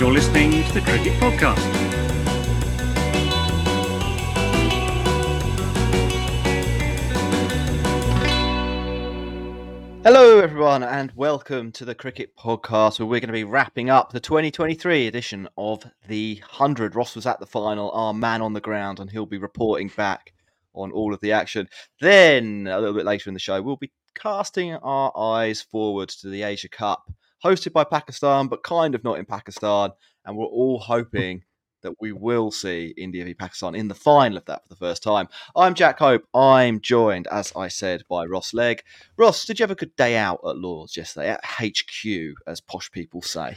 You're 0.00 0.12
listening 0.12 0.64
to 0.64 0.72
the 0.72 0.80
Cricket 0.80 1.12
Podcast. 1.20 1.58
Hello, 10.02 10.40
everyone, 10.40 10.82
and 10.82 11.12
welcome 11.14 11.70
to 11.72 11.84
the 11.84 11.94
Cricket 11.94 12.34
Podcast, 12.34 12.98
where 12.98 13.04
we're 13.04 13.20
going 13.20 13.28
to 13.28 13.34
be 13.34 13.44
wrapping 13.44 13.90
up 13.90 14.10
the 14.10 14.20
2023 14.20 15.06
edition 15.06 15.46
of 15.58 15.84
the 16.08 16.40
100. 16.48 16.94
Ross 16.94 17.14
was 17.14 17.26
at 17.26 17.38
the 17.38 17.44
final, 17.44 17.90
our 17.90 18.14
man 18.14 18.40
on 18.40 18.54
the 18.54 18.60
ground, 18.62 19.00
and 19.00 19.10
he'll 19.10 19.26
be 19.26 19.36
reporting 19.36 19.92
back 19.94 20.32
on 20.72 20.92
all 20.92 21.12
of 21.12 21.20
the 21.20 21.32
action. 21.32 21.68
Then, 22.00 22.66
a 22.66 22.80
little 22.80 22.94
bit 22.94 23.04
later 23.04 23.28
in 23.28 23.34
the 23.34 23.38
show, 23.38 23.60
we'll 23.60 23.76
be 23.76 23.92
casting 24.14 24.76
our 24.76 25.12
eyes 25.14 25.60
forward 25.60 26.08
to 26.08 26.30
the 26.30 26.42
Asia 26.42 26.70
Cup, 26.70 27.02
hosted 27.44 27.72
by 27.72 27.84
Pakistan, 27.84 28.48
but 28.48 28.62
kind 28.62 28.94
of 28.94 29.04
not 29.04 29.18
in 29.18 29.24
Pakistan. 29.24 29.90
And 30.24 30.36
we're 30.36 30.44
all 30.46 30.78
hoping 30.78 31.42
that 31.82 31.94
we 32.00 32.12
will 32.12 32.50
see 32.50 32.94
India 32.96 33.24
v 33.24 33.34
Pakistan 33.34 33.74
in 33.74 33.88
the 33.88 33.94
final 33.94 34.38
of 34.38 34.44
that 34.46 34.62
for 34.62 34.68
the 34.68 34.76
first 34.76 35.02
time. 35.02 35.28
I'm 35.56 35.74
Jack 35.74 35.98
Hope. 35.98 36.24
I'm 36.34 36.80
joined, 36.80 37.26
as 37.28 37.52
I 37.56 37.68
said, 37.68 38.02
by 38.08 38.26
Ross 38.26 38.52
Legg. 38.52 38.82
Ross, 39.16 39.44
did 39.44 39.58
you 39.58 39.62
have 39.62 39.70
a 39.70 39.76
good 39.76 39.96
day 39.96 40.16
out 40.16 40.40
at 40.46 40.56
Lords 40.56 40.96
yesterday 40.96 41.30
at 41.30 41.44
HQ, 41.44 42.34
as 42.46 42.60
posh 42.60 42.90
people 42.90 43.22
say? 43.22 43.56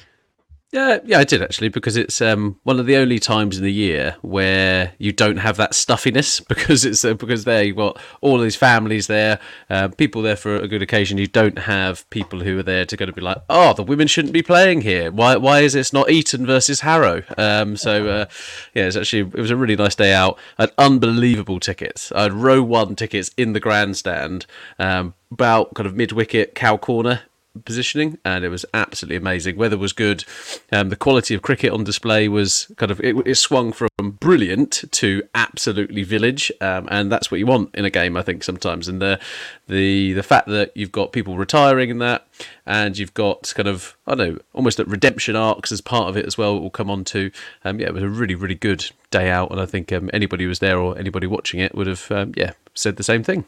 Yeah, 0.73 0.97
yeah, 1.06 1.19
I 1.19 1.23
did 1.23 1.44
actually 1.44 1.69
because 1.69 1.95
it's 1.95 2.19
um, 2.19 2.59
one 2.63 2.79
of 2.79 2.88
the 2.88 2.95
only 2.95 3.19
times 3.19 3.59
in 3.59 3.63
the 3.63 3.72
year 3.72 4.16
where 4.23 4.94
you 4.97 5.11
don't 5.11 5.38
have 5.38 5.56
that 5.57 5.75
stuffiness 5.75 6.39
because 6.50 6.84
it's 6.84 7.06
uh, 7.06 7.13
because 7.13 7.44
there 7.44 7.61
you've 7.61 7.78
got 7.78 8.00
all 8.22 8.39
these 8.39 8.56
families 8.56 9.06
there, 9.06 9.39
uh, 9.69 9.89
people 9.89 10.23
there 10.23 10.35
for 10.35 10.56
a 10.56 10.67
good 10.67 10.81
occasion. 10.81 11.19
You 11.19 11.28
don't 11.28 11.59
have 11.59 12.09
people 12.09 12.39
who 12.39 12.57
are 12.57 12.63
there 12.63 12.85
to 12.85 12.97
go 12.97 13.06
to 13.06 13.13
be 13.13 13.22
like, 13.22 13.38
oh, 13.51 13.73
the 13.73 13.83
women 13.83 14.07
shouldn't 14.07 14.33
be 14.33 14.41
playing 14.41 14.81
here. 14.81 15.12
Why? 15.12 15.38
Why 15.38 15.59
is 15.59 15.73
this 15.73 15.94
not 15.94 16.09
Eton 16.09 16.47
versus 16.47 16.79
Harrow? 16.79 17.22
Um, 17.38 17.78
so 17.78 18.07
uh, 18.07 18.25
yeah, 18.73 18.88
it's 18.88 18.97
actually 18.97 19.29
it 19.31 19.35
was 19.35 19.51
a 19.51 19.56
really 19.56 19.75
nice 19.75 19.94
day 19.94 20.12
out. 20.12 20.39
I 20.57 20.63
had 20.63 20.72
unbelievable 20.79 21.59
tickets. 21.59 22.12
I 22.13 22.23
had 22.23 22.33
row 22.33 22.63
one 22.63 22.95
tickets 22.95 23.29
in 23.38 23.53
the 23.53 23.59
grandstand, 23.59 24.47
um, 24.79 25.13
about 25.29 25.75
kind 25.75 25.85
of 25.85 25.95
mid 25.95 26.13
wicket, 26.13 26.56
cow 26.56 26.78
corner 26.78 27.22
positioning, 27.66 28.18
and 28.25 28.44
it 28.44 28.50
was 28.50 28.66
absolutely 28.74 29.18
amazing. 29.18 29.56
Weather 29.56 29.78
was 29.78 29.94
good. 29.94 30.25
Um, 30.72 30.90
the 30.90 30.96
quality 30.96 31.34
of 31.34 31.41
cricket 31.41 31.72
on 31.72 31.84
display 31.84 32.28
was 32.28 32.72
kind 32.78 32.91
of 32.91 33.00
it, 33.02 33.16
it 33.25 33.36
swung 33.36 33.72
from 33.72 33.90
brilliant 34.00 34.84
to 34.91 35.24
absolutely 35.36 36.03
village, 36.03 36.52
um, 36.62 36.88
and 36.92 37.12
that's 37.12 37.30
what 37.30 37.40
you 37.40 37.46
want 37.46 37.74
in 37.75 37.86
a 37.86 37.90
game, 37.90 38.18
I 38.18 38.22
think 38.22 38.44
sometimes. 38.44 38.88
And 38.88 39.02
the 39.02 39.19
the 39.68 40.13
the 40.13 40.24
fact 40.24 40.47
that 40.47 40.75
you've 40.75 40.92
got 40.92 41.12
people 41.12 41.38
retiring 41.38 41.90
in 41.90 42.00
that, 42.00 42.28
and 42.66 42.97
you've 42.97 43.13
got 43.13 43.53
kind 43.56 43.68
of 43.68 43.96
I 44.08 44.16
don't 44.16 44.34
know 44.34 44.40
almost 44.53 44.80
at 44.80 44.88
redemption 44.88 45.36
arcs 45.36 45.72
as 45.72 45.81
part 45.81 46.09
of 46.09 46.18
it 46.18 46.25
as 46.25 46.38
well. 46.38 46.59
We'll 46.59 46.69
come 46.69 46.90
on 46.90 47.03
to. 47.06 47.31
Um, 47.63 47.80
yeah, 47.80 47.88
it 47.88 47.94
was 47.94 48.03
a 48.03 48.09
really 48.09 48.36
really 48.36 48.56
good 48.56 48.90
day 49.12 49.30
out, 49.30 49.52
and 49.52 49.59
I 49.59 49.66
think 49.66 49.92
um, 49.92 50.09
anybody 50.13 50.46
who 50.46 50.50
was 50.50 50.59
there 50.59 50.80
or 50.80 50.97
anybody 50.97 51.28
watching 51.28 51.59
it 51.59 51.75
would 51.75 51.88
have 51.88 52.12
um, 52.12 52.34
yeah 52.36 52.53
said 52.74 52.97
the 52.97 53.03
same 53.03 53.24
thing. 53.24 53.46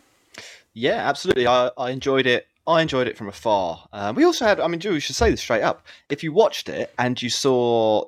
Yeah, 0.75 1.07
absolutely. 1.07 1.47
I, 1.47 1.71
I 1.77 1.91
enjoyed 1.91 2.27
it. 2.27 2.47
I 2.67 2.81
enjoyed 2.81 3.07
it 3.07 3.17
from 3.17 3.27
afar. 3.27 3.87
Um, 3.93 4.15
we 4.15 4.23
also 4.23 4.45
had, 4.45 4.59
I 4.59 4.67
mean, 4.67 4.79
Drew, 4.79 4.93
we 4.93 4.99
should 4.99 5.15
say 5.15 5.29
this 5.29 5.41
straight 5.41 5.61
up. 5.61 5.85
If 6.09 6.23
you 6.23 6.33
watched 6.33 6.67
it 6.67 6.93
and 6.97 7.21
you 7.21 7.29
saw 7.29 8.05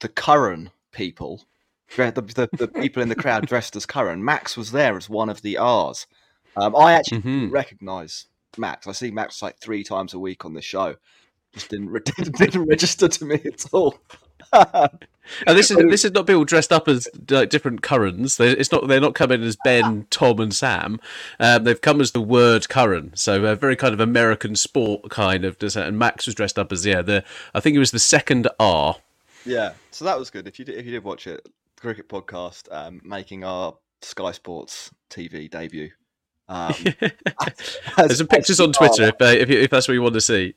the 0.00 0.08
Curran 0.08 0.70
people, 0.92 1.44
the, 1.96 2.10
the, 2.12 2.48
the 2.52 2.68
people 2.80 3.02
in 3.02 3.08
the 3.08 3.14
crowd 3.14 3.46
dressed 3.46 3.76
as 3.76 3.86
Curran, 3.86 4.24
Max 4.24 4.56
was 4.56 4.72
there 4.72 4.96
as 4.96 5.08
one 5.08 5.28
of 5.28 5.42
the 5.42 5.56
R's. 5.58 6.06
Um, 6.56 6.74
I 6.74 6.92
actually 6.92 7.18
didn't 7.18 7.52
recognise 7.52 8.26
Max. 8.58 8.86
I 8.86 8.92
see 8.92 9.10
Max 9.10 9.42
like 9.42 9.58
three 9.58 9.84
times 9.84 10.14
a 10.14 10.18
week 10.18 10.44
on 10.44 10.54
the 10.54 10.62
show. 10.62 10.96
Just 11.52 11.68
didn't, 11.70 11.90
re- 11.90 12.00
didn't, 12.04 12.34
didn't 12.38 12.66
register 12.66 13.08
to 13.08 13.24
me 13.24 13.34
at 13.44 13.64
all. 13.72 13.98
And 14.52 15.56
this 15.56 15.70
is 15.70 15.76
this 15.90 16.04
is 16.04 16.12
not 16.12 16.26
people 16.26 16.44
dressed 16.44 16.72
up 16.72 16.88
as 16.88 17.08
like 17.28 17.50
different 17.50 17.82
Currans. 17.82 18.36
They, 18.36 18.50
it's 18.50 18.72
not 18.72 18.88
they're 18.88 19.00
not 19.00 19.14
coming 19.14 19.42
as 19.42 19.56
Ben, 19.64 20.06
Tom, 20.10 20.40
and 20.40 20.54
Sam. 20.54 21.00
Um, 21.38 21.64
they've 21.64 21.80
come 21.80 22.00
as 22.00 22.12
the 22.12 22.20
word 22.20 22.68
Curran. 22.68 23.12
So 23.14 23.44
a 23.44 23.54
very 23.54 23.76
kind 23.76 23.94
of 23.94 24.00
American 24.00 24.56
sport 24.56 25.10
kind 25.10 25.44
of. 25.44 25.56
And 25.76 25.98
Max 25.98 26.26
was 26.26 26.34
dressed 26.34 26.58
up 26.58 26.72
as 26.72 26.84
yeah. 26.84 27.02
The 27.02 27.24
I 27.54 27.60
think 27.60 27.76
it 27.76 27.80
was 27.80 27.90
the 27.90 27.98
second 27.98 28.48
R. 28.58 28.96
Yeah, 29.44 29.72
so 29.90 30.04
that 30.04 30.18
was 30.18 30.30
good. 30.30 30.46
If 30.46 30.58
you 30.58 30.64
did, 30.64 30.76
if 30.76 30.84
you 30.84 30.92
did 30.92 31.04
watch 31.04 31.26
it, 31.26 31.42
the 31.44 31.80
cricket 31.80 32.08
podcast, 32.08 32.70
um, 32.70 33.00
making 33.04 33.42
our 33.42 33.76
Sky 34.02 34.32
Sports 34.32 34.90
TV 35.08 35.50
debut. 35.50 35.90
Um, 36.48 36.74
There's 37.96 38.18
some 38.18 38.26
pictures 38.26 38.60
on 38.60 38.72
Twitter 38.72 39.04
if 39.04 39.20
uh, 39.20 39.24
if, 39.24 39.48
if 39.48 39.70
that's 39.70 39.88
what 39.88 39.94
you 39.94 40.02
want 40.02 40.14
to 40.14 40.20
see. 40.20 40.54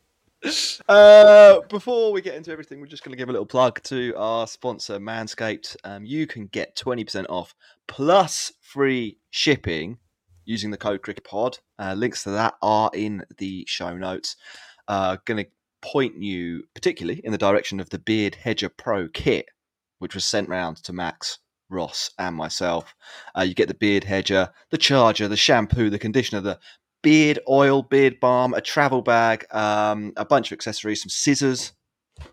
Uh, 0.89 1.61
before 1.69 2.11
we 2.11 2.21
get 2.21 2.35
into 2.35 2.51
everything, 2.51 2.81
we're 2.81 2.87
just 2.87 3.03
going 3.03 3.11
to 3.11 3.17
give 3.17 3.29
a 3.29 3.31
little 3.31 3.45
plug 3.45 3.81
to 3.83 4.13
our 4.17 4.45
sponsor, 4.45 4.99
Manscaped. 4.99 5.75
Um, 5.83 6.05
you 6.05 6.27
can 6.27 6.47
get 6.47 6.75
20% 6.75 7.25
off 7.29 7.55
plus 7.87 8.51
free 8.61 9.17
shipping 9.29 9.97
using 10.45 10.71
the 10.71 10.77
code 10.77 11.01
CricketPod. 11.01 11.59
Uh, 11.79 11.93
links 11.93 12.23
to 12.23 12.31
that 12.31 12.55
are 12.61 12.91
in 12.93 13.23
the 13.37 13.63
show 13.67 13.95
notes. 13.95 14.35
Uh, 14.87 15.17
going 15.25 15.45
to 15.45 15.49
point 15.81 16.21
you 16.21 16.63
particularly 16.73 17.21
in 17.23 17.31
the 17.31 17.37
direction 17.37 17.79
of 17.79 17.89
the 17.89 17.99
Beard 17.99 18.35
Hedger 18.35 18.69
Pro 18.69 19.07
kit, 19.07 19.45
which 19.99 20.15
was 20.15 20.25
sent 20.25 20.49
round 20.49 20.77
to 20.77 20.93
Max, 20.93 21.39
Ross, 21.69 22.11
and 22.19 22.35
myself. 22.35 22.95
Uh, 23.37 23.41
you 23.41 23.53
get 23.53 23.67
the 23.67 23.73
Beard 23.73 24.03
Hedger, 24.03 24.49
the 24.71 24.77
charger, 24.77 25.27
the 25.27 25.37
shampoo, 25.37 25.89
the 25.89 25.99
conditioner, 25.99 26.41
the 26.41 26.59
beard 27.03 27.37
oil, 27.47 27.83
beard 27.83 28.19
balm, 28.19 28.55
a 28.55 28.61
travel 28.61 29.03
bag, 29.03 29.45
um, 29.53 30.13
a 30.17 30.25
bunch 30.25 30.51
of 30.51 30.55
accessories, 30.55 31.03
some 31.03 31.09
scissors 31.09 31.73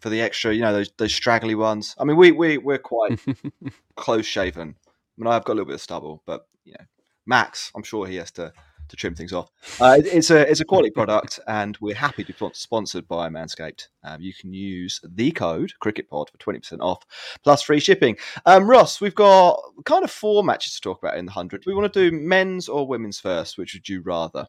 for 0.00 0.08
the 0.08 0.22
extra, 0.22 0.55
you 0.55 0.62
know, 0.62 0.72
those 0.72 0.90
those 0.96 1.14
straggly 1.14 1.55
ones. 1.55 1.94
I 1.99 2.05
mean, 2.05 2.17
we 2.17 2.32
we 2.32 2.56
we're 2.56 2.78
quite 2.78 3.20
close 3.96 4.25
shaven. 4.26 4.76
I 4.87 4.90
mean, 5.19 5.26
I've 5.26 5.44
got 5.44 5.52
a 5.52 5.56
little 5.56 5.67
bit 5.67 5.75
of 5.75 5.81
stubble, 5.82 6.22
but 6.25 6.46
you 6.64 6.72
know, 6.72 6.84
Max, 7.26 7.70
I'm 7.76 7.82
sure 7.82 8.06
he 8.06 8.17
has 8.17 8.31
to 8.32 8.52
to 8.88 8.96
trim 8.96 9.14
things 9.14 9.32
off. 9.32 9.49
Uh, 9.81 9.96
it- 10.00 10.06
it's 10.06 10.31
a 10.31 10.49
it's 10.50 10.61
a 10.61 10.64
quality 10.64 10.90
product, 10.90 11.38
and 11.46 11.76
we're 11.81 11.94
happy 11.94 12.25
to 12.25 12.32
be 12.32 12.50
sponsored 12.55 13.06
by 13.06 13.28
Manscaped. 13.28 13.87
Um, 14.02 14.20
you 14.20 14.32
can 14.34 14.52
use 14.52 15.00
the 15.05 15.31
code 15.32 15.72
CricketPod 15.82 16.31
for 16.31 16.38
twenty 16.38 16.58
percent 16.61 16.82
off 16.82 17.05
plus 17.44 17.62
free 17.62 17.81
shipping. 17.81 18.17
Um, 18.46 18.69
Ross, 18.69 19.00
we've 19.00 19.14
got 19.14 19.61
kind 19.84 20.05
of 20.05 20.11
four 20.11 20.43
matches 20.44 20.75
to 20.75 20.81
talk 20.81 21.02
about 21.02 21.17
in 21.19 21.26
the 21.26 21.32
hundred. 21.32 21.62
Do 21.62 21.70
we 21.70 21.75
want 21.75 21.93
to 21.93 22.11
do 22.11 22.17
men's 22.17 22.69
or 22.69 22.87
women's 22.87 23.20
first? 23.20 23.58
Which 23.58 23.75
would 23.75 23.88
you 23.88 24.00
rather? 24.02 24.46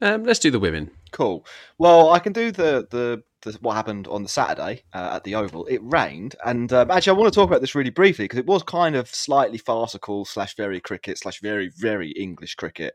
Um, 0.00 0.24
let's 0.24 0.40
do 0.40 0.50
the 0.50 0.58
women. 0.58 0.90
Cool. 1.12 1.46
Well, 1.78 2.12
I 2.12 2.18
can 2.18 2.32
do 2.32 2.50
the 2.50 2.86
the, 2.90 3.22
the 3.42 3.56
what 3.60 3.74
happened 3.74 4.08
on 4.08 4.22
the 4.22 4.28
Saturday 4.28 4.82
uh, 4.92 5.12
at 5.14 5.24
the 5.24 5.34
Oval. 5.36 5.66
It 5.66 5.80
rained, 5.82 6.34
and 6.44 6.72
um, 6.72 6.90
actually, 6.90 7.16
I 7.16 7.18
want 7.18 7.32
to 7.32 7.38
talk 7.38 7.48
about 7.48 7.60
this 7.60 7.74
really 7.74 7.90
briefly 7.90 8.24
because 8.24 8.38
it 8.38 8.46
was 8.46 8.62
kind 8.62 8.96
of 8.96 9.08
slightly 9.08 9.58
farcical 9.58 10.24
slash 10.24 10.56
very 10.56 10.80
cricket 10.80 11.18
slash 11.18 11.40
very 11.40 11.70
very 11.76 12.10
English 12.10 12.56
cricket. 12.56 12.94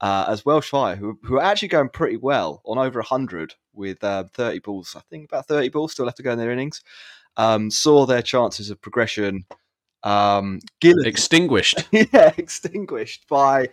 Uh, 0.00 0.24
as 0.28 0.46
Welsh 0.46 0.70
Fire, 0.70 0.96
who, 0.96 1.18
who 1.24 1.36
are 1.36 1.42
actually 1.42 1.68
going 1.68 1.90
pretty 1.90 2.16
well 2.16 2.62
on 2.64 2.78
over 2.78 3.00
100 3.00 3.54
with 3.74 4.02
uh, 4.02 4.24
30 4.32 4.60
balls, 4.60 4.96
I 4.96 5.02
think 5.10 5.26
about 5.26 5.46
30 5.46 5.68
balls 5.68 5.92
still 5.92 6.06
left 6.06 6.16
to 6.16 6.22
go 6.22 6.32
in 6.32 6.38
their 6.38 6.50
innings, 6.50 6.82
um, 7.36 7.70
saw 7.70 8.06
their 8.06 8.22
chances 8.22 8.70
of 8.70 8.80
progression 8.80 9.44
um, 10.02 10.60
extinguished. 10.82 11.84
yeah, 11.92 12.32
extinguished 12.38 13.28
by 13.28 13.68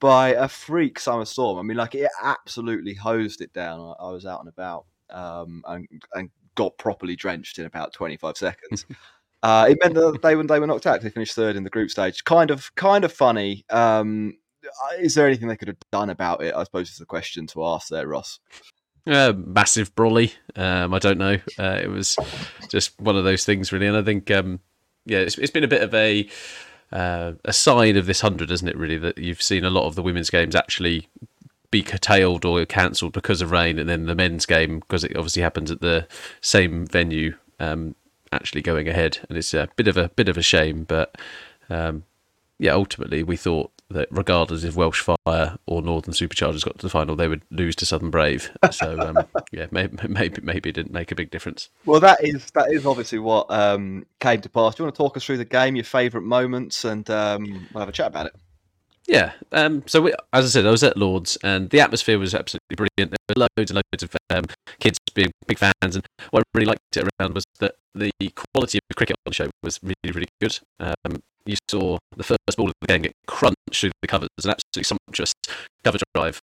by 0.00 0.30
a 0.30 0.48
freak 0.48 0.98
summer 0.98 1.24
storm. 1.24 1.58
I 1.58 1.62
mean, 1.62 1.76
like 1.76 1.94
it 1.94 2.10
absolutely 2.22 2.94
hosed 2.94 3.40
it 3.40 3.52
down. 3.52 3.80
I, 3.80 4.04
I 4.04 4.10
was 4.10 4.26
out 4.26 4.40
and 4.40 4.48
about 4.48 4.86
um, 5.10 5.62
and, 5.66 5.86
and 6.14 6.30
got 6.54 6.76
properly 6.78 7.16
drenched 7.16 7.58
in 7.58 7.66
about 7.66 7.92
25 7.92 8.36
seconds. 8.36 8.86
uh, 9.42 9.66
it 9.68 9.78
meant 9.82 9.94
that 9.94 10.20
they, 10.22 10.34
they 10.34 10.60
were 10.60 10.66
knocked 10.66 10.86
out. 10.86 11.00
They 11.00 11.10
finished 11.10 11.34
third 11.34 11.56
in 11.56 11.64
the 11.64 11.70
group 11.70 11.90
stage. 11.90 12.24
Kind 12.24 12.50
of, 12.50 12.74
kind 12.74 13.04
of 13.04 13.12
funny. 13.12 13.64
Um, 13.70 14.34
is 14.98 15.14
there 15.14 15.26
anything 15.26 15.48
they 15.48 15.56
could 15.56 15.68
have 15.68 15.78
done 15.92 16.10
about 16.10 16.42
it? 16.42 16.54
I 16.54 16.64
suppose 16.64 16.90
is 16.90 16.98
the 16.98 17.06
question 17.06 17.46
to 17.48 17.64
ask 17.66 17.88
there, 17.88 18.06
Ross. 18.06 18.40
Uh, 19.06 19.34
massive 19.36 19.94
brolly. 19.94 20.32
Um, 20.56 20.94
I 20.94 20.98
don't 20.98 21.18
know. 21.18 21.38
Uh, 21.58 21.78
it 21.82 21.90
was 21.90 22.16
just 22.70 22.98
one 23.00 23.16
of 23.16 23.24
those 23.24 23.44
things, 23.44 23.72
really. 23.72 23.86
And 23.86 23.96
I 23.96 24.02
think, 24.02 24.30
um, 24.30 24.60
yeah, 25.04 25.18
it's, 25.18 25.36
it's 25.36 25.50
been 25.50 25.64
a 25.64 25.68
bit 25.68 25.82
of 25.82 25.92
a 25.94 26.28
uh, 26.94 27.32
a 27.44 27.52
sign 27.52 27.96
of 27.96 28.06
this 28.06 28.20
hundred, 28.20 28.50
isn't 28.50 28.68
it? 28.68 28.76
Really, 28.78 28.96
that 28.98 29.18
you've 29.18 29.42
seen 29.42 29.64
a 29.64 29.70
lot 29.70 29.86
of 29.86 29.96
the 29.96 30.02
women's 30.02 30.30
games 30.30 30.54
actually 30.54 31.08
be 31.70 31.82
curtailed 31.82 32.44
or 32.44 32.64
cancelled 32.64 33.12
because 33.12 33.42
of 33.42 33.50
rain, 33.50 33.78
and 33.78 33.88
then 33.88 34.06
the 34.06 34.14
men's 34.14 34.46
game 34.46 34.78
because 34.78 35.02
it 35.02 35.16
obviously 35.16 35.42
happens 35.42 35.70
at 35.72 35.80
the 35.80 36.06
same 36.40 36.86
venue 36.86 37.36
um, 37.58 37.96
actually 38.32 38.62
going 38.62 38.88
ahead, 38.88 39.18
and 39.28 39.36
it's 39.36 39.52
a 39.52 39.68
bit 39.74 39.88
of 39.88 39.96
a 39.96 40.08
bit 40.10 40.28
of 40.28 40.38
a 40.38 40.42
shame, 40.42 40.84
but 40.84 41.18
um, 41.68 42.04
yeah, 42.58 42.72
ultimately 42.72 43.24
we 43.24 43.36
thought 43.36 43.72
that 43.90 44.08
regardless 44.10 44.64
if 44.64 44.76
Welsh 44.76 45.00
Fire 45.00 45.58
or 45.66 45.82
Northern 45.82 46.14
Superchargers 46.14 46.64
got 46.64 46.78
to 46.78 46.86
the 46.86 46.90
final, 46.90 47.16
they 47.16 47.28
would 47.28 47.42
lose 47.50 47.76
to 47.76 47.86
Southern 47.86 48.10
Brave. 48.10 48.50
So 48.70 48.98
um, 48.98 49.26
yeah, 49.52 49.66
maybe, 49.70 49.96
maybe 50.08 50.40
maybe 50.42 50.70
it 50.70 50.74
didn't 50.74 50.92
make 50.92 51.12
a 51.12 51.14
big 51.14 51.30
difference. 51.30 51.70
Well, 51.84 52.00
that 52.00 52.24
is 52.24 52.50
that 52.52 52.72
is 52.72 52.86
obviously 52.86 53.18
what 53.18 53.50
um, 53.50 54.06
came 54.20 54.40
to 54.40 54.48
pass. 54.48 54.74
Do 54.74 54.82
you 54.82 54.86
want 54.86 54.94
to 54.94 54.98
talk 54.98 55.16
us 55.16 55.24
through 55.24 55.38
the 55.38 55.44
game, 55.44 55.76
your 55.76 55.84
favourite 55.84 56.24
moments, 56.24 56.84
and 56.84 57.08
um, 57.10 57.68
we'll 57.72 57.80
have 57.80 57.88
a 57.88 57.92
chat 57.92 58.08
about 58.08 58.26
it. 58.26 58.34
Yeah. 59.06 59.32
Um, 59.52 59.82
so, 59.86 60.02
we, 60.02 60.14
as 60.32 60.46
I 60.46 60.48
said, 60.48 60.66
I 60.66 60.70
was 60.70 60.82
at 60.82 60.96
Lords, 60.96 61.36
and 61.42 61.68
the 61.70 61.80
atmosphere 61.80 62.18
was 62.18 62.34
absolutely 62.34 62.76
brilliant. 62.76 63.12
There 63.12 63.36
were 63.36 63.46
loads 63.58 63.70
and 63.70 63.82
loads 63.92 64.02
of 64.02 64.16
um, 64.30 64.44
kids 64.80 64.98
being 65.14 65.30
big 65.46 65.58
fans, 65.58 65.96
and 65.96 66.06
what 66.30 66.40
I 66.40 66.44
really 66.54 66.66
liked 66.66 66.80
it 66.96 67.08
around 67.20 67.34
was 67.34 67.44
that 67.60 67.74
the 67.94 68.10
quality 68.34 68.78
of 68.78 68.82
the 68.88 68.94
cricket 68.94 69.16
on 69.26 69.30
the 69.30 69.34
show 69.34 69.50
was 69.62 69.78
really, 69.82 70.12
really 70.12 70.28
good. 70.40 70.58
Um, 70.80 71.22
you 71.46 71.56
saw 71.70 71.98
the 72.16 72.22
first 72.22 72.56
ball 72.56 72.68
of 72.68 72.74
the 72.80 72.86
game 72.86 73.02
get 73.02 73.12
crunched 73.26 73.56
through 73.72 73.90
the 74.02 74.08
covers, 74.08 74.28
an 74.44 74.50
absolutely 74.50 74.84
sumptuous 74.84 75.32
cover 75.84 75.98
drive. 76.14 76.40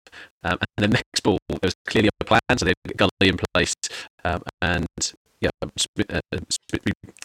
Um, 0.45 0.59
and 0.77 0.85
the 0.85 0.89
next 0.89 1.23
ball, 1.23 1.39
there 1.49 1.59
was 1.63 1.75
clearly 1.87 2.11
a 2.21 2.25
plan, 2.25 2.41
so 2.57 2.65
they 2.65 2.75
had 2.87 2.97
gully 2.97 3.11
in 3.21 3.39
place. 3.55 3.75
Um, 4.25 4.43
and 4.61 4.87
yeah, 5.41 5.51
uh, 5.63 6.21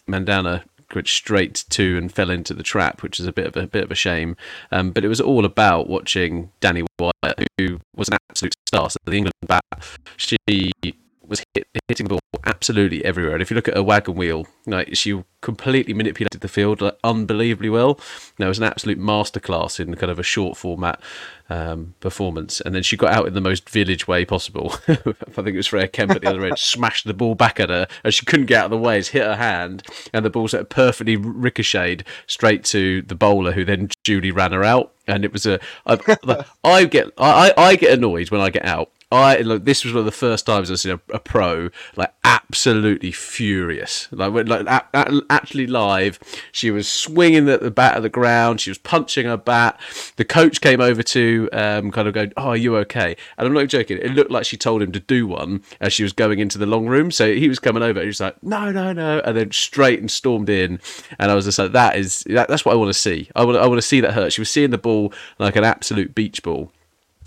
Mandhana 0.08 0.64
went 0.94 1.08
straight 1.08 1.66
to 1.70 1.98
and 1.98 2.12
fell 2.12 2.30
into 2.30 2.54
the 2.54 2.64
trap, 2.64 3.02
which 3.02 3.20
is 3.20 3.26
a 3.26 3.34
bit 3.34 3.48
of 3.48 3.58
a, 3.58 3.68
bit 3.68 3.84
of 3.84 3.92
a 3.92 3.96
shame. 3.96 4.36
Um, 4.72 4.92
but 4.92 5.04
it 5.04 5.08
was 5.08 5.22
all 5.22 5.46
about 5.46 5.90
watching 5.90 6.52
Danni 6.62 6.86
Wyatt, 7.00 7.48
who 7.58 7.80
was 7.96 8.10
an 8.10 8.18
absolute 8.30 8.56
star. 8.68 8.90
So 8.90 8.98
the 9.06 9.14
England 9.14 9.34
bat, 9.48 9.64
she 10.18 10.38
was 11.28 11.44
hit, 11.54 11.68
hitting 11.88 12.06
the 12.06 12.10
ball 12.10 12.20
absolutely 12.46 13.04
everywhere. 13.06 13.34
And 13.34 13.42
if 13.42 13.50
you 13.50 13.56
look 13.56 13.68
at 13.68 13.78
a 13.78 13.84
wagon 13.84 14.16
wheel, 14.16 14.48
like 14.66 14.96
she 14.96 15.24
completely 15.42 15.94
manipulated 15.94 16.42
the 16.42 16.48
field 16.48 16.82
like, 16.82 16.98
unbelievably 17.04 17.70
well. 17.70 18.00
Now, 18.40 18.46
it 18.46 18.50
was 18.50 18.58
an 18.58 18.64
absolute 18.64 19.00
masterclass 19.00 19.80
in 19.80 19.94
kind 19.96 20.12
of 20.12 20.20
a 20.20 20.24
short 20.24 20.58
format 20.58 21.02
um, 21.50 21.94
performance. 22.00 22.62
And 22.62 22.74
then 22.74 22.84
she 22.84 22.98
got 22.98 23.14
out 23.14 23.28
in 23.28 23.34
the 23.34 23.42
most 23.42 23.70
village 23.70 24.08
way 24.08 24.26
possible. 24.26 24.74
I 24.88 24.96
think 24.96 25.50
it 25.50 25.58
was 25.58 25.68
Freya 25.68 25.88
Kemp 25.88 26.12
at 26.12 26.22
the 26.22 26.30
other 26.30 26.46
end, 26.46 26.58
smashed 26.60 27.06
the 27.06 27.14
ball 27.14 27.36
back 27.36 27.60
at 27.60 27.70
her 27.70 27.88
and 28.04 28.14
she 28.14 28.26
couldn't 28.26 28.48
get 28.48 28.60
out 28.60 28.66
of 28.66 28.72
the 28.72 28.78
way. 28.78 28.98
It's 28.98 29.10
hit 29.10 29.24
her 29.24 29.36
hand, 29.36 29.84
and 30.14 30.26
the 30.26 30.30
ball 30.30 30.48
sort 30.48 30.62
of 30.62 30.70
perfectly 30.70 31.16
ricocheted 31.16 32.06
straight 32.28 32.64
to 32.66 33.02
the 33.04 33.16
bowler, 33.16 33.52
who 33.52 33.66
then 33.66 33.90
duly 34.04 34.32
ran 34.32 34.54
her 34.54 34.64
out. 34.64 34.94
And 35.06 35.26
it 35.26 35.34
was 35.34 35.46
a 35.46 35.60
I, 35.86 35.98
I 36.64 36.86
get 36.86 37.12
I, 37.18 37.54
I 37.58 37.76
get 37.76 37.94
annoyed 37.94 38.32
when 38.32 38.40
I 38.40 38.50
get 38.50 38.64
out 38.64 38.90
I 39.22 39.38
look. 39.42 39.66
This 39.66 39.84
was 39.84 39.94
one 39.94 40.00
of 40.00 40.06
the 40.06 40.12
first 40.12 40.46
times 40.46 40.72
I've 40.72 40.80
seen 40.80 40.94
a, 40.94 41.16
a 41.16 41.20
pro 41.20 41.70
like 41.96 42.14
absolutely 42.24 43.12
furious. 43.12 44.08
Like, 44.12 44.34
when, 44.34 44.48
like 44.48 44.66
a, 44.68 44.86
a, 44.94 45.22
actually 45.30 45.68
live, 45.68 46.20
she 46.52 46.72
was 46.72 46.88
swinging 46.88 47.50
at 47.50 47.62
the 47.62 47.72
bat 47.72 47.98
of 47.98 48.04
the 48.04 48.10
ground. 48.10 48.62
She 48.62 48.70
was 48.70 48.78
punching 48.78 49.26
her 49.26 49.38
bat. 49.38 49.80
The 50.18 50.26
coach 50.26 50.62
came 50.62 50.80
over 50.80 51.02
to 51.04 51.50
um, 51.52 51.92
kind 51.92 52.08
of 52.08 52.14
go, 52.14 52.28
"Oh, 52.38 52.50
are 52.50 52.58
you 52.58 52.78
okay?" 52.78 53.16
And 53.38 53.48
I'm 53.48 53.54
not 53.54 53.68
joking. 53.68 53.98
It 53.98 54.12
looked 54.12 54.32
like 54.32 54.46
she 54.46 54.58
told 54.58 54.82
him 54.82 54.92
to 54.92 55.00
do 55.00 55.28
one 55.28 55.64
as 55.80 55.94
she 55.94 56.04
was 56.04 56.14
going 56.14 56.40
into 56.40 56.58
the 56.58 56.66
long 56.66 56.88
room. 56.88 57.12
So 57.12 57.34
he 57.34 57.50
was 57.50 57.60
coming 57.60 57.84
over. 57.84 58.02
He 58.02 58.08
was 58.08 58.20
like, 58.20 58.42
"No, 58.44 58.72
no, 58.72 58.94
no," 58.94 59.20
and 59.26 59.36
then 59.36 59.52
straight 59.52 60.00
and 60.00 60.12
stormed 60.12 60.50
in. 60.50 60.80
And 61.20 61.32
I 61.32 61.36
was 61.36 61.46
just 61.46 61.60
like, 61.60 61.72
"That 61.72 61.98
is 61.98 62.24
that, 62.28 62.48
that's 62.48 62.66
what 62.66 62.74
I 62.74 62.76
want 62.76 62.90
to 62.90 63.00
see. 63.00 63.30
I 63.36 63.44
want 63.46 63.58
I 63.58 63.68
want 63.68 63.80
to 63.80 63.88
see 63.88 64.02
that 64.02 64.14
hurt." 64.14 64.34
She 64.34 64.42
was 64.42 64.50
seeing 64.50 64.70
the 64.70 64.78
ball 64.78 65.14
like 65.40 65.56
an 65.56 65.64
absolute 65.64 66.14
beach 66.16 66.44
ball. 66.44 66.72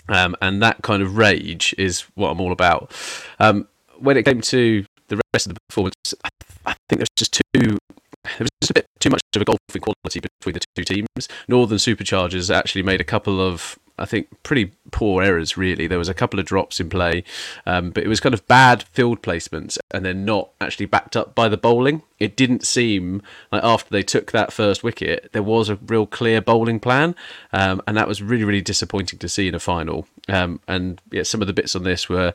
Um, 0.09 0.37
and 0.41 0.63
that 0.63 0.83
kind 0.83 1.03
of 1.03 1.17
rage 1.17 1.75
is 1.79 2.03
what 2.15 2.31
I'm 2.31 2.41
all 2.41 2.53
about. 2.53 2.93
Um, 3.39 3.69
when 3.99 4.17
it 4.17 4.25
came 4.25 4.41
to 4.41 4.85
the 5.09 5.21
rest 5.35 5.47
of 5.47 5.55
the 5.55 5.61
performance, 5.69 6.15
I, 6.25 6.29
I 6.67 6.77
think 6.89 7.01
there's 7.01 7.09
just 7.17 7.41
too 7.55 7.79
there 8.25 8.41
was 8.41 8.51
just 8.61 8.71
a 8.71 8.75
bit 8.75 8.87
too 8.99 9.11
much 9.11 9.21
of 9.35 9.43
a 9.43 9.45
golfing 9.45 9.81
quality 9.81 10.21
between 10.21 10.55
the 10.55 10.61
two 10.75 10.85
teams. 10.85 11.29
Northern 11.49 11.79
Superchargers 11.79 12.55
actually 12.55 12.83
made 12.83 13.01
a 13.01 13.05
couple 13.05 13.41
of 13.41 13.79
I 13.99 14.05
think 14.05 14.29
pretty 14.43 14.73
poor 14.91 15.23
errors 15.23 15.57
really. 15.57 15.87
There 15.87 15.99
was 15.99 16.09
a 16.09 16.15
couple 16.15 16.39
of 16.39 16.47
drops 16.47 16.81
in 16.81 16.89
play, 16.89 17.25
um, 17.65 17.91
but 17.91 18.05
it 18.05 18.09
was 18.09 18.21
kind 18.21 18.35
of 18.35 18.47
bad 18.47 18.83
field 18.85 19.23
placements 19.23 19.79
and 19.91 20.05
then 20.05 20.25
not 20.25 20.51
actually 20.61 20.87
backed 20.87 21.17
up 21.17 21.35
by 21.35 21.49
the 21.49 21.57
bowling. 21.57 22.03
It 22.19 22.37
didn't 22.37 22.65
seem 22.65 23.23
like 23.53 23.63
after 23.63 23.91
they 23.91 24.03
took 24.03 24.33
that 24.33 24.53
first 24.53 24.83
wicket, 24.83 25.31
there 25.33 25.43
was 25.43 25.69
a 25.69 25.77
real 25.77 26.07
clear 26.07 26.41
bowling 26.41 26.81
plan, 26.81 27.15
um, 27.53 27.83
and 27.87 27.97
that 27.97 28.09
was 28.09 28.23
really 28.23 28.45
really 28.45 28.63
disappointing 28.63 29.19
to 29.19 29.29
see 29.29 29.49
in 29.49 29.55
a 29.55 29.61
final. 29.61 30.07
Um, 30.29 30.61
and 30.67 31.01
yeah, 31.11 31.23
some 31.23 31.41
of 31.41 31.47
the 31.47 31.53
bits 31.53 31.77
on 31.77 31.85
this 31.85 32.09
were 32.09 32.33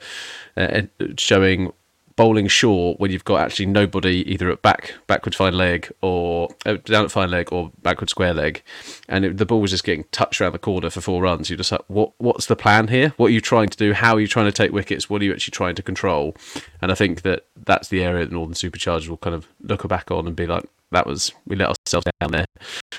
uh, 0.56 0.82
showing 1.18 1.74
bowling 2.16 2.48
short 2.48 3.00
when 3.00 3.12
you've 3.12 3.26
got 3.26 3.42
actually 3.42 3.66
nobody 3.66 4.24
either 4.32 4.50
at 4.50 4.62
back 4.62 4.94
backward 5.08 5.36
fine 5.36 5.54
leg 5.54 5.92
or 6.02 6.50
uh, 6.66 6.78
down 6.86 7.06
at 7.06 7.12
fine 7.12 7.32
leg 7.32 7.52
or 7.52 7.72
backward 7.82 8.10
square 8.10 8.34
leg, 8.34 8.62
and 9.08 9.26
it, 9.26 9.38
the 9.38 9.46
ball 9.46 9.62
was 9.62 9.72
just 9.72 9.84
getting 9.84 10.06
touched 10.12 10.42
around 10.42 10.54
the 10.54 10.60
corner 10.60 10.90
for 10.90 11.02
four 11.02 11.22
runs. 11.22 11.50
You're 11.50 11.58
just 11.58 11.72
like, 11.72 11.84
what 11.88 12.14
what's 12.18 12.46
the 12.46 12.56
plan 12.56 12.88
here? 12.88 13.14
What 13.18 13.28
are 13.28 13.34
you 13.34 13.42
trying 13.42 13.70
to 13.70 13.78
do? 13.78 13.94
How 13.94 14.16
are 14.16 14.20
you 14.20 14.28
trying 14.28 14.46
to 14.46 14.52
take 14.52 14.72
wickets? 14.72 15.10
What 15.10 15.22
are 15.22 15.26
you 15.26 15.34
actually 15.34 15.52
trying 15.52 15.76
to 15.76 15.84
control? 15.84 16.36
And 16.82 16.92
I 16.92 16.96
think 16.96 17.22
that 17.24 17.46
that's 17.66 17.90
the 17.90 18.04
area 18.04 18.26
that 18.26 18.34
Northern 18.34 18.56
Superchargers 18.56 19.08
will 19.08 19.18
kind 19.18 19.36
of 19.36 19.48
look 19.62 19.88
back 19.88 20.12
on 20.12 20.28
and 20.28 20.36
be 20.36 20.48
like, 20.48 20.66
that 20.92 21.08
was 21.08 21.34
we 21.46 21.56
let 21.56 21.70
ourselves 21.70 22.06
down 22.20 22.32
there. 22.32 22.46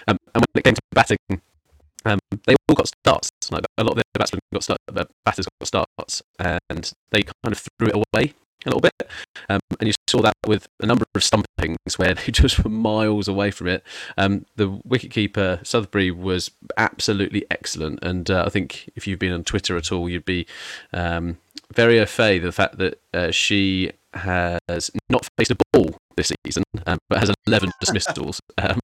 Um, 0.08 0.18
and 0.34 0.44
when 0.52 0.60
it 0.60 0.64
came 0.64 0.74
to 0.74 0.80
batting. 0.92 1.18
Um, 2.04 2.18
they 2.46 2.56
all 2.68 2.74
got 2.74 2.88
starts. 2.88 3.30
Like 3.52 3.64
a 3.78 3.84
lot 3.84 3.92
of 3.92 3.96
their 3.96 4.02
batsmen 4.14 4.40
got 4.52 4.64
start, 4.64 4.80
their 4.90 5.06
batters 5.24 5.46
got 5.60 5.68
starts, 5.68 6.20
and 6.40 6.92
they 7.12 7.22
kind 7.22 7.52
of 7.52 7.58
threw 7.78 7.86
it 7.86 7.94
away 7.94 8.34
a 8.64 8.68
little 8.68 8.80
bit. 8.80 9.10
Um, 9.48 9.60
and 9.80 9.88
you 9.88 9.94
saw 10.08 10.20
that 10.22 10.34
with 10.46 10.66
a 10.80 10.86
number 10.86 11.04
of 11.14 11.22
stumpings 11.22 11.98
where 11.98 12.14
they 12.26 12.32
just 12.32 12.62
were 12.62 12.70
miles 12.70 13.28
away 13.28 13.50
from 13.50 13.68
it. 13.68 13.82
Um, 14.16 14.46
the 14.56 14.70
wicketkeeper, 14.70 15.60
Southby, 15.62 16.14
was 16.16 16.50
absolutely 16.76 17.44
excellent. 17.50 18.00
And 18.02 18.30
uh, 18.30 18.44
I 18.46 18.50
think 18.50 18.90
if 18.94 19.06
you've 19.06 19.18
been 19.18 19.32
on 19.32 19.44
Twitter 19.44 19.76
at 19.76 19.92
all, 19.92 20.08
you'd 20.08 20.24
be 20.24 20.46
um, 20.92 21.38
very 21.74 22.00
au 22.00 22.06
fait 22.06 22.40
the 22.40 22.52
fact 22.52 22.78
that 22.78 23.00
uh, 23.14 23.30
she 23.30 23.92
has 24.14 24.90
not 25.08 25.26
faced 25.38 25.50
a 25.50 25.56
ball 25.72 25.96
this 26.16 26.32
season, 26.44 26.64
um, 26.86 26.98
but 27.08 27.18
has 27.18 27.32
11 27.46 27.72
dismissals. 27.80 28.40
Um, 28.58 28.80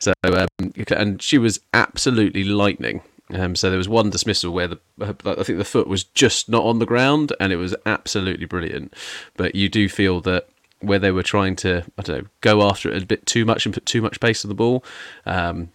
so, 0.00 0.12
um, 0.24 0.72
and 0.90 1.22
she 1.22 1.38
was 1.38 1.60
absolutely 1.72 2.44
lightning. 2.44 3.02
Um, 3.30 3.56
so 3.56 3.70
there 3.70 3.78
was 3.78 3.88
one 3.88 4.10
dismissal 4.10 4.52
where 4.52 4.68
the 4.68 4.78
I 5.00 5.42
think 5.42 5.58
the 5.58 5.64
foot 5.64 5.88
was 5.88 6.04
just 6.04 6.48
not 6.48 6.64
on 6.64 6.78
the 6.78 6.86
ground, 6.86 7.32
and 7.40 7.52
it 7.52 7.56
was 7.56 7.74
absolutely 7.86 8.46
brilliant. 8.46 8.94
But 9.36 9.54
you 9.54 9.68
do 9.68 9.88
feel 9.88 10.20
that 10.22 10.48
where 10.80 10.98
they 10.98 11.10
were 11.10 11.22
trying 11.22 11.56
to 11.56 11.84
I 11.96 12.02
don't 12.02 12.22
know 12.24 12.28
go 12.42 12.62
after 12.68 12.90
it 12.90 13.02
a 13.02 13.06
bit 13.06 13.24
too 13.24 13.44
much 13.44 13.64
and 13.64 13.72
put 13.74 13.86
too 13.86 14.02
much 14.02 14.20
pace 14.20 14.44
on 14.44 14.50
the 14.50 14.54
ball 14.54 14.84
um, 15.24 15.70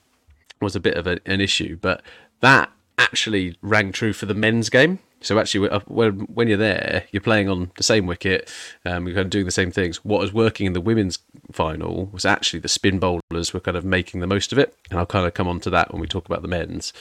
was 0.61 0.75
a 0.75 0.79
bit 0.79 0.95
of 0.95 1.07
a, 1.07 1.19
an 1.25 1.41
issue. 1.41 1.77
But 1.81 2.03
that 2.41 2.71
actually 2.97 3.57
rang 3.61 3.91
true 3.91 4.13
for 4.13 4.25
the 4.27 4.35
men's 4.35 4.69
game. 4.69 4.99
So 5.21 5.37
actually, 5.39 5.69
uh, 5.69 5.79
when 5.87 6.21
when 6.33 6.47
you're 6.47 6.57
there, 6.57 7.05
you're 7.11 7.21
playing 7.21 7.49
on 7.49 7.71
the 7.75 7.83
same 7.83 8.05
wicket. 8.05 8.49
Um, 8.85 9.05
you're 9.05 9.15
kind 9.15 9.25
of 9.25 9.29
doing 9.29 9.45
the 9.45 9.51
same 9.51 9.71
things. 9.71 10.03
What 10.05 10.21
was 10.21 10.33
working 10.33 10.65
in 10.65 10.73
the 10.73 10.81
women's 10.81 11.19
final 11.51 12.05
was 12.07 12.25
actually 12.25 12.59
the 12.59 12.69
spin 12.69 12.99
bowlers 12.99 13.53
were 13.53 13.59
kind 13.59 13.77
of 13.77 13.83
making 13.83 14.21
the 14.21 14.27
most 14.27 14.51
of 14.51 14.57
it, 14.57 14.75
and 14.89 14.99
I'll 14.99 15.05
kind 15.05 15.27
of 15.27 15.33
come 15.33 15.47
on 15.47 15.59
to 15.61 15.69
that 15.71 15.91
when 15.91 16.01
we 16.01 16.07
talk 16.07 16.25
about 16.25 16.41
the 16.41 16.47
men's. 16.47 16.93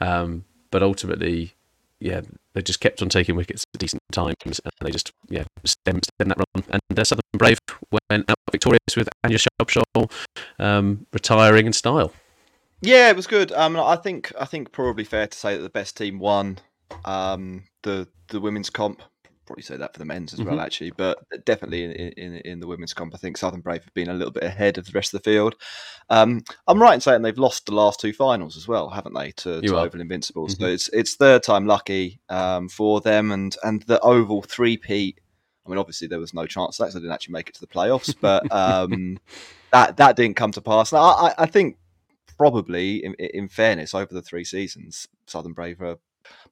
Um, 0.00 0.44
but 0.70 0.82
ultimately, 0.82 1.54
yeah, 1.98 2.20
they 2.52 2.62
just 2.62 2.80
kept 2.80 3.00
on 3.00 3.08
taking 3.08 3.36
wickets 3.36 3.64
at 3.74 3.80
decent 3.80 4.02
times, 4.12 4.36
and 4.44 4.72
they 4.80 4.90
just 4.90 5.12
yeah 5.28 5.44
stemmed, 5.64 6.04
stemmed 6.04 6.30
that 6.30 6.38
run. 6.38 6.64
And 6.70 6.98
uh, 6.98 7.04
Southern 7.04 7.22
Brave 7.32 7.58
went 8.10 8.28
out 8.28 8.36
victorious 8.50 8.96
with 8.96 9.08
Anya 9.24 9.38
Shrubsole 9.38 10.10
um, 10.58 11.06
retiring 11.12 11.66
in 11.66 11.72
style. 11.72 12.12
Yeah, 12.82 13.10
it 13.10 13.16
was 13.16 13.28
good. 13.28 13.52
Um, 13.52 13.76
I 13.78 13.96
think 13.96 14.32
I 14.38 14.44
think 14.44 14.72
probably 14.72 15.04
fair 15.04 15.26
to 15.26 15.38
say 15.38 15.56
that 15.56 15.62
the 15.62 15.70
best 15.70 15.96
team 15.96 16.18
won 16.18 16.58
um, 17.04 17.64
the 17.82 18.08
the 18.28 18.40
women's 18.40 18.70
comp. 18.70 19.02
Probably 19.44 19.62
say 19.62 19.76
that 19.76 19.92
for 19.92 19.98
the 19.98 20.04
men's 20.04 20.32
as 20.32 20.38
mm-hmm. 20.38 20.50
well, 20.50 20.60
actually, 20.60 20.92
but 20.92 21.18
definitely 21.44 21.84
in, 21.84 21.90
in 21.92 22.36
in 22.36 22.60
the 22.60 22.66
women's 22.66 22.94
comp, 22.94 23.14
I 23.14 23.18
think 23.18 23.36
Southern 23.36 23.60
Brave 23.60 23.84
have 23.84 23.94
been 23.94 24.08
a 24.08 24.14
little 24.14 24.32
bit 24.32 24.44
ahead 24.44 24.78
of 24.78 24.86
the 24.86 24.92
rest 24.92 25.12
of 25.12 25.22
the 25.22 25.30
field. 25.30 25.56
Um, 26.10 26.42
I'm 26.68 26.80
right 26.80 26.94
in 26.94 27.00
saying 27.00 27.22
they've 27.22 27.36
lost 27.36 27.66
the 27.66 27.74
last 27.74 28.00
two 28.00 28.12
finals 28.12 28.56
as 28.56 28.68
well, 28.68 28.88
haven't 28.88 29.14
they? 29.14 29.32
To, 29.32 29.60
to 29.60 29.78
Oval 29.78 30.00
Invincibles, 30.00 30.54
mm-hmm. 30.54 30.64
so 30.64 30.70
it's 30.70 30.88
it's 30.88 31.16
third 31.16 31.42
time 31.42 31.66
lucky 31.66 32.20
um, 32.28 32.68
for 32.68 33.00
them, 33.00 33.32
and 33.32 33.56
and 33.64 33.82
the 33.82 34.00
Oval 34.00 34.42
three 34.42 34.76
peat. 34.76 35.18
I 35.66 35.70
mean, 35.70 35.78
obviously 35.78 36.08
there 36.08 36.18
was 36.18 36.34
no 36.34 36.46
chance 36.46 36.78
that 36.78 36.86
I 36.86 36.90
didn't 36.90 37.12
actually 37.12 37.34
make 37.34 37.48
it 37.48 37.54
to 37.54 37.60
the 37.60 37.66
playoffs, 37.68 38.14
but 38.20 38.50
um, 38.52 39.18
that 39.72 39.96
that 39.96 40.16
didn't 40.16 40.36
come 40.36 40.52
to 40.52 40.60
pass. 40.60 40.92
Now, 40.92 41.00
I, 41.00 41.34
I 41.38 41.46
think 41.46 41.76
probably, 42.36 43.04
in, 43.04 43.14
in, 43.14 43.48
fairness, 43.48 43.94
over 43.94 44.12
the 44.12 44.22
three 44.22 44.44
seasons, 44.44 45.06
Southern 45.26 45.52
Brave 45.52 45.80
are 45.80 45.98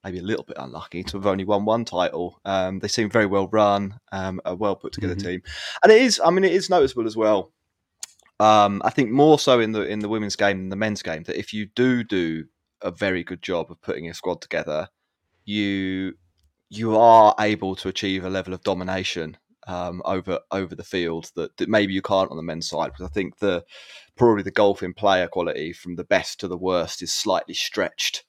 maybe 0.05 0.19
a 0.19 0.23
little 0.23 0.45
bit 0.45 0.57
unlucky 0.59 1.03
to 1.05 1.17
have 1.17 1.27
only 1.27 1.45
won 1.45 1.65
one 1.65 1.85
title. 1.85 2.41
Um, 2.45 2.79
they 2.79 2.89
seem 2.89 3.11
very 3.11 3.27
well 3.27 3.49
run, 3.49 3.99
um, 4.13 4.41
a 4.45 4.55
well 4.55 4.77
put 4.77 4.93
together 4.93 5.15
mm-hmm. 5.15 5.29
team, 5.29 5.43
and 5.83 5.93
it 5.93 6.03
is. 6.03 6.21
I 6.25 6.31
mean, 6.31 6.45
it 6.45 6.53
is 6.53 6.71
noticeable 6.71 7.07
as 7.07 7.17
well. 7.17 7.53
Um, 8.39 8.81
I 8.85 8.91
think 8.91 9.11
more 9.11 9.39
so 9.39 9.61
in 9.61 9.73
the 9.73 9.83
in 9.83 9.99
the 9.99 10.09
women's 10.09 10.37
game 10.37 10.59
than 10.59 10.69
the 10.71 10.77
men's 10.77 11.03
game 11.03 11.25
that 11.25 11.39
if 11.39 11.53
you 11.53 11.67
do 11.67 12.03
do 12.03 12.45
a 12.83 12.91
very 12.91 13.23
good 13.23 13.43
job 13.43 13.71
of 13.71 13.81
putting 13.83 14.09
a 14.09 14.15
squad 14.15 14.41
together, 14.41 14.89
you 15.45 16.15
you 16.71 16.97
are 16.97 17.35
able 17.39 17.75
to 17.77 17.89
achieve 17.89 18.25
a 18.25 18.31
level 18.31 18.55
of 18.55 18.63
domination 18.63 19.37
um, 19.67 20.01
over 20.05 20.41
over 20.51 20.75
the 20.75 20.85
field 20.85 21.31
that, 21.37 21.57
that, 21.59 21.69
maybe 21.69 21.93
you 21.93 22.03
can't 22.03 22.31
on 22.31 22.37
the 22.37 22.43
men's 22.43 22.69
side 22.69 22.93
because 22.93 23.07
I 23.07 23.13
think 23.13 23.39
the 23.39 23.65
probably 24.17 24.43
the 24.43 24.51
golfing 24.51 24.95
player 24.95 25.29
quality 25.29 25.73
from 25.73 25.97
the 25.97 26.05
best 26.05 26.41
to 26.41 26.49
the 26.49 26.57
worst 26.57 27.03
is 27.03 27.13
slightly 27.13 27.55
stretched, 27.55 28.25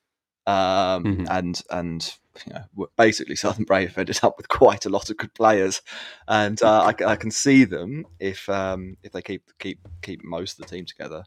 um, 0.51 1.03
mm-hmm. 1.03 1.25
and 1.29 1.61
and 1.69 2.13
you 2.45 2.53
know, 2.53 2.87
basically 2.97 3.35
Southern 3.37 3.63
Brave 3.63 3.97
ended 3.97 4.19
up 4.23 4.35
with 4.37 4.47
quite 4.49 4.85
a 4.85 4.89
lot 4.89 5.09
of 5.09 5.17
good 5.17 5.33
players, 5.33 5.81
and 6.27 6.61
uh, 6.61 6.81
I, 6.81 7.05
I, 7.05 7.15
can 7.15 7.31
see 7.31 7.63
them 7.63 8.05
if 8.19 8.49
um, 8.49 8.97
if 9.03 9.11
they 9.11 9.21
keep 9.21 9.43
keep 9.59 9.79
keep 10.01 10.23
most 10.23 10.59
of 10.59 10.65
the 10.65 10.75
team 10.75 10.85
together, 10.85 11.23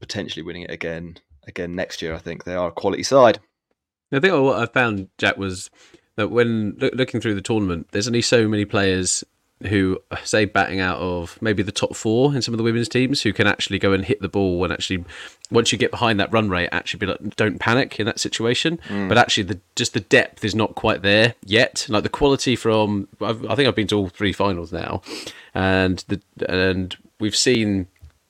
potentially 0.00 0.42
winning 0.42 0.62
it 0.62 0.70
again 0.70 1.18
again 1.46 1.74
next 1.74 2.00
year. 2.00 2.14
I 2.14 2.18
think 2.18 2.44
they 2.44 2.54
are 2.54 2.68
a 2.68 2.72
quality 2.72 3.02
side. 3.02 3.40
I 4.10 4.20
think 4.20 4.32
what 4.32 4.58
I 4.58 4.66
found 4.66 5.08
Jack 5.18 5.36
was 5.36 5.68
that 6.16 6.30
when 6.30 6.76
looking 6.78 7.20
through 7.20 7.34
the 7.34 7.42
tournament, 7.42 7.88
there's 7.92 8.08
only 8.08 8.22
so 8.22 8.48
many 8.48 8.64
players 8.64 9.22
who 9.66 10.00
say 10.22 10.44
batting 10.44 10.78
out 10.78 10.98
of 10.98 11.40
maybe 11.42 11.62
the 11.62 11.72
top 11.72 11.96
four 11.96 12.34
in 12.34 12.42
some 12.42 12.54
of 12.54 12.58
the 12.58 12.64
women's 12.64 12.88
teams 12.88 13.22
who 13.22 13.32
can 13.32 13.46
actually 13.46 13.78
go 13.78 13.92
and 13.92 14.04
hit 14.04 14.20
the 14.20 14.28
ball 14.28 14.62
and 14.62 14.72
actually 14.72 15.04
once 15.50 15.72
you 15.72 15.78
get 15.78 15.90
behind 15.90 16.20
that 16.20 16.32
run 16.32 16.48
rate 16.48 16.68
actually 16.70 16.98
be 16.98 17.06
like 17.06 17.36
don't 17.36 17.58
panic 17.58 17.98
in 17.98 18.06
that 18.06 18.20
situation. 18.20 18.78
Mm. 18.88 19.08
but 19.08 19.18
actually 19.18 19.42
the 19.42 19.60
just 19.74 19.94
the 19.94 20.00
depth 20.00 20.44
is 20.44 20.54
not 20.54 20.74
quite 20.74 21.02
there 21.02 21.34
yet. 21.44 21.86
Like 21.88 22.04
the 22.04 22.08
quality 22.08 22.54
from 22.54 23.08
I've, 23.20 23.44
i 23.46 23.54
think 23.54 23.68
i've 23.68 23.74
been 23.74 23.88
to 23.88 23.96
all 23.96 24.08
three 24.08 24.32
finals 24.32 24.72
now. 24.72 25.02
And 25.54 26.04
the 26.08 26.20
and 26.48 26.96
we've 27.18 27.36
seen 27.36 27.88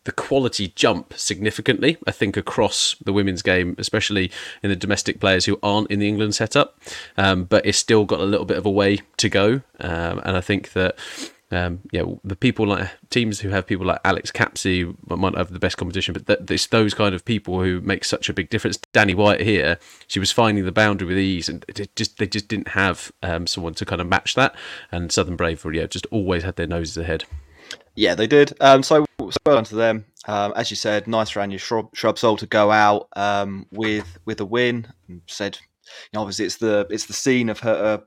the 0.08 0.12
quality 0.12 0.68
jump 0.68 1.12
significantly, 1.18 1.98
I 2.06 2.12
think, 2.12 2.38
across 2.38 2.96
the 3.04 3.12
women's 3.12 3.42
game, 3.42 3.76
especially 3.76 4.30
in 4.62 4.70
the 4.70 4.74
domestic 4.74 5.20
players 5.20 5.44
who 5.44 5.58
aren't 5.62 5.90
in 5.90 5.98
the 5.98 6.08
England 6.08 6.34
setup. 6.34 6.80
Um, 7.18 7.44
but 7.44 7.66
it's 7.66 7.76
still 7.76 8.06
got 8.06 8.20
a 8.20 8.24
little 8.24 8.46
bit 8.46 8.56
of 8.56 8.64
a 8.64 8.70
way 8.70 9.00
to 9.18 9.28
go. 9.28 9.60
Um, 9.80 10.20
and 10.24 10.34
I 10.34 10.40
think 10.40 10.72
that. 10.72 10.98
Um, 11.50 11.80
yeah, 11.92 12.02
the 12.24 12.36
people 12.36 12.66
like 12.66 12.90
teams 13.08 13.40
who 13.40 13.48
have 13.48 13.66
people 13.66 13.86
like 13.86 14.00
Alice 14.04 14.30
Capsey 14.30 14.94
might 15.08 15.32
not 15.32 15.38
have 15.38 15.50
the 15.50 15.58
best 15.58 15.78
competition, 15.78 16.12
but 16.12 16.26
th- 16.26 16.50
it's 16.50 16.66
those 16.66 16.92
kind 16.92 17.14
of 17.14 17.24
people 17.24 17.62
who 17.62 17.80
make 17.80 18.04
such 18.04 18.28
a 18.28 18.34
big 18.34 18.50
difference. 18.50 18.76
Danni 18.92 19.14
Wyatt 19.14 19.40
here, 19.40 19.78
she 20.08 20.20
was 20.20 20.30
finding 20.30 20.66
the 20.66 20.72
boundary 20.72 21.08
with 21.08 21.16
ease, 21.16 21.48
and 21.48 21.64
just 21.96 22.18
they 22.18 22.26
just 22.26 22.48
didn't 22.48 22.68
have 22.68 23.10
um, 23.22 23.46
someone 23.46 23.72
to 23.76 23.86
kind 23.86 24.02
of 24.02 24.06
match 24.06 24.34
that. 24.34 24.54
And 24.92 25.10
Southern 25.10 25.36
Brave, 25.36 25.64
yeah, 25.72 25.86
just 25.86 26.04
always 26.10 26.42
had 26.42 26.56
their 26.56 26.66
noses 26.66 26.98
ahead. 26.98 27.24
Yeah, 27.94 28.14
they 28.14 28.26
did. 28.26 28.52
Um, 28.60 28.82
so, 28.82 29.06
so 29.30 29.38
well 29.46 29.62
to 29.62 29.74
them. 29.74 30.04
Um, 30.26 30.52
as 30.56 30.70
you 30.70 30.76
said, 30.76 31.06
nice 31.06 31.30
for 31.30 31.40
Anya 31.40 31.58
Shrub, 31.58 31.92
Shrubsole 31.94 32.38
to 32.38 32.46
go 32.46 32.70
out 32.70 33.08
um, 33.16 33.66
with 33.70 34.18
with 34.24 34.40
a 34.40 34.44
win. 34.44 34.86
Said, 35.26 35.58
you 35.84 35.90
know, 36.14 36.20
obviously 36.20 36.46
it's 36.46 36.56
the 36.56 36.86
it's 36.90 37.06
the 37.06 37.12
scene 37.12 37.48
of 37.48 37.60
her 37.60 37.74
uh, 37.74 37.98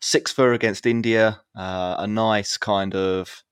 six 0.00 0.32
for 0.32 0.52
against 0.52 0.86
India. 0.86 1.40
Uh, 1.56 1.96
a 1.98 2.06
nice 2.06 2.56
kind 2.56 2.94
of 2.94 3.44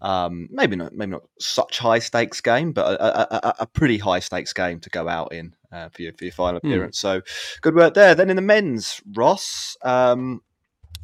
um, 0.00 0.48
maybe 0.50 0.76
not 0.76 0.94
maybe 0.94 1.12
not 1.12 1.24
such 1.40 1.78
high 1.78 1.98
stakes 1.98 2.40
game, 2.40 2.72
but 2.72 3.00
a, 3.00 3.48
a, 3.48 3.54
a 3.60 3.66
pretty 3.66 3.98
high 3.98 4.20
stakes 4.20 4.52
game 4.52 4.80
to 4.80 4.90
go 4.90 5.08
out 5.08 5.32
in 5.32 5.54
uh, 5.72 5.88
for 5.88 6.02
your 6.02 6.12
for 6.12 6.24
your 6.24 6.32
final 6.32 6.60
hmm. 6.60 6.68
appearance. 6.68 6.98
Mm. 6.98 7.00
So 7.00 7.22
good 7.62 7.74
work 7.74 7.94
there. 7.94 8.14
Then 8.14 8.30
in 8.30 8.36
the 8.36 8.42
men's, 8.42 9.00
Ross, 9.14 9.76
um, 9.82 10.42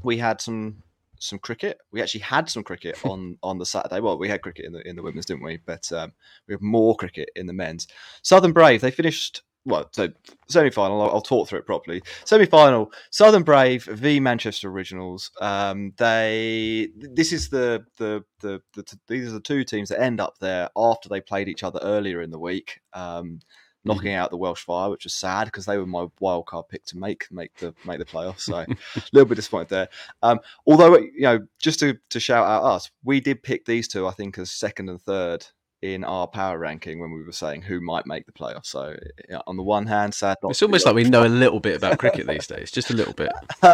we 0.02 0.18
had 0.18 0.40
some 0.40 0.83
some 1.24 1.38
cricket. 1.38 1.78
We 1.92 2.02
actually 2.02 2.20
had 2.20 2.48
some 2.48 2.62
cricket 2.62 2.96
on 3.04 3.38
on 3.42 3.58
the 3.58 3.66
Saturday. 3.66 4.00
Well, 4.00 4.18
we 4.18 4.28
had 4.28 4.42
cricket 4.42 4.64
in 4.64 4.72
the 4.72 4.86
in 4.88 4.96
the 4.96 5.02
women's, 5.02 5.26
didn't 5.26 5.44
we? 5.44 5.58
But 5.64 5.90
um, 5.92 6.12
we 6.46 6.54
have 6.54 6.62
more 6.62 6.96
cricket 6.96 7.30
in 7.36 7.46
the 7.46 7.52
men's. 7.52 7.88
Southern 8.22 8.52
Brave 8.52 8.80
they 8.80 8.90
finished 8.90 9.42
well, 9.66 9.88
so 9.92 10.08
semi 10.48 10.70
final. 10.70 11.00
I'll, 11.00 11.10
I'll, 11.10 11.20
talk 11.22 11.48
through 11.48 11.60
it 11.60 11.66
properly. 11.66 12.02
Semi 12.24 12.44
final: 12.44 12.92
Southern 13.10 13.42
Brave 13.42 13.84
v 13.84 14.20
Manchester 14.20 14.68
Originals. 14.68 15.30
Um, 15.40 15.94
they 15.96 16.88
this 16.94 17.32
is 17.32 17.48
the, 17.48 17.84
the 17.96 18.22
the, 18.40 18.60
the 18.74 18.84
these 19.08 19.28
are 19.28 19.32
the 19.32 19.40
two 19.40 19.64
teams 19.64 19.88
that 19.88 20.02
end 20.02 20.20
up 20.20 20.38
there 20.38 20.68
after 20.76 21.08
they 21.08 21.20
played 21.20 21.48
each 21.48 21.62
other 21.62 21.80
earlier 21.82 22.20
in 22.20 22.30
the 22.30 22.38
week. 22.38 22.80
Um, 22.92 23.40
knocking 23.84 24.12
mm-hmm. 24.12 24.20
out 24.20 24.30
the 24.30 24.36
Welsh 24.36 24.64
Fire, 24.64 24.90
which 24.90 25.04
was 25.04 25.14
sad 25.14 25.46
because 25.46 25.66
they 25.66 25.78
were 25.78 25.86
my 25.86 26.06
wild 26.20 26.46
card 26.46 26.68
pick 26.68 26.84
to 26.86 26.98
make 26.98 27.26
make 27.30 27.54
the 27.58 27.74
make 27.84 27.98
the 27.98 28.04
playoffs. 28.04 28.40
So 28.40 28.56
a 28.56 28.66
little 29.12 29.28
bit 29.28 29.36
disappointed 29.36 29.68
there. 29.68 29.88
Um, 30.22 30.40
although 30.66 30.98
you 30.98 31.22
know, 31.22 31.40
just 31.58 31.80
to 31.80 31.98
to 32.10 32.20
shout 32.20 32.46
out 32.46 32.64
us, 32.64 32.90
we 33.04 33.20
did 33.20 33.42
pick 33.42 33.64
these 33.64 33.88
two, 33.88 34.06
I 34.06 34.12
think, 34.12 34.38
as 34.38 34.50
second 34.50 34.88
and 34.88 35.00
third 35.00 35.46
in 35.82 36.02
our 36.02 36.26
power 36.26 36.58
ranking 36.58 36.98
when 36.98 37.12
we 37.12 37.22
were 37.22 37.30
saying 37.32 37.60
who 37.60 37.78
might 37.78 38.06
make 38.06 38.24
the 38.24 38.32
playoffs. 38.32 38.66
So 38.66 38.96
yeah, 39.28 39.40
on 39.46 39.58
the 39.58 39.62
one 39.62 39.86
hand, 39.86 40.14
sad. 40.14 40.38
it's 40.44 40.62
almost 40.62 40.86
like 40.86 40.94
we 40.94 41.04
know 41.04 41.26
a 41.26 41.28
little 41.28 41.60
bit 41.60 41.76
about 41.76 41.98
cricket 41.98 42.26
these 42.28 42.46
days, 42.46 42.70
just 42.70 42.90
a 42.90 42.94
little 42.94 43.12
bit. 43.12 43.32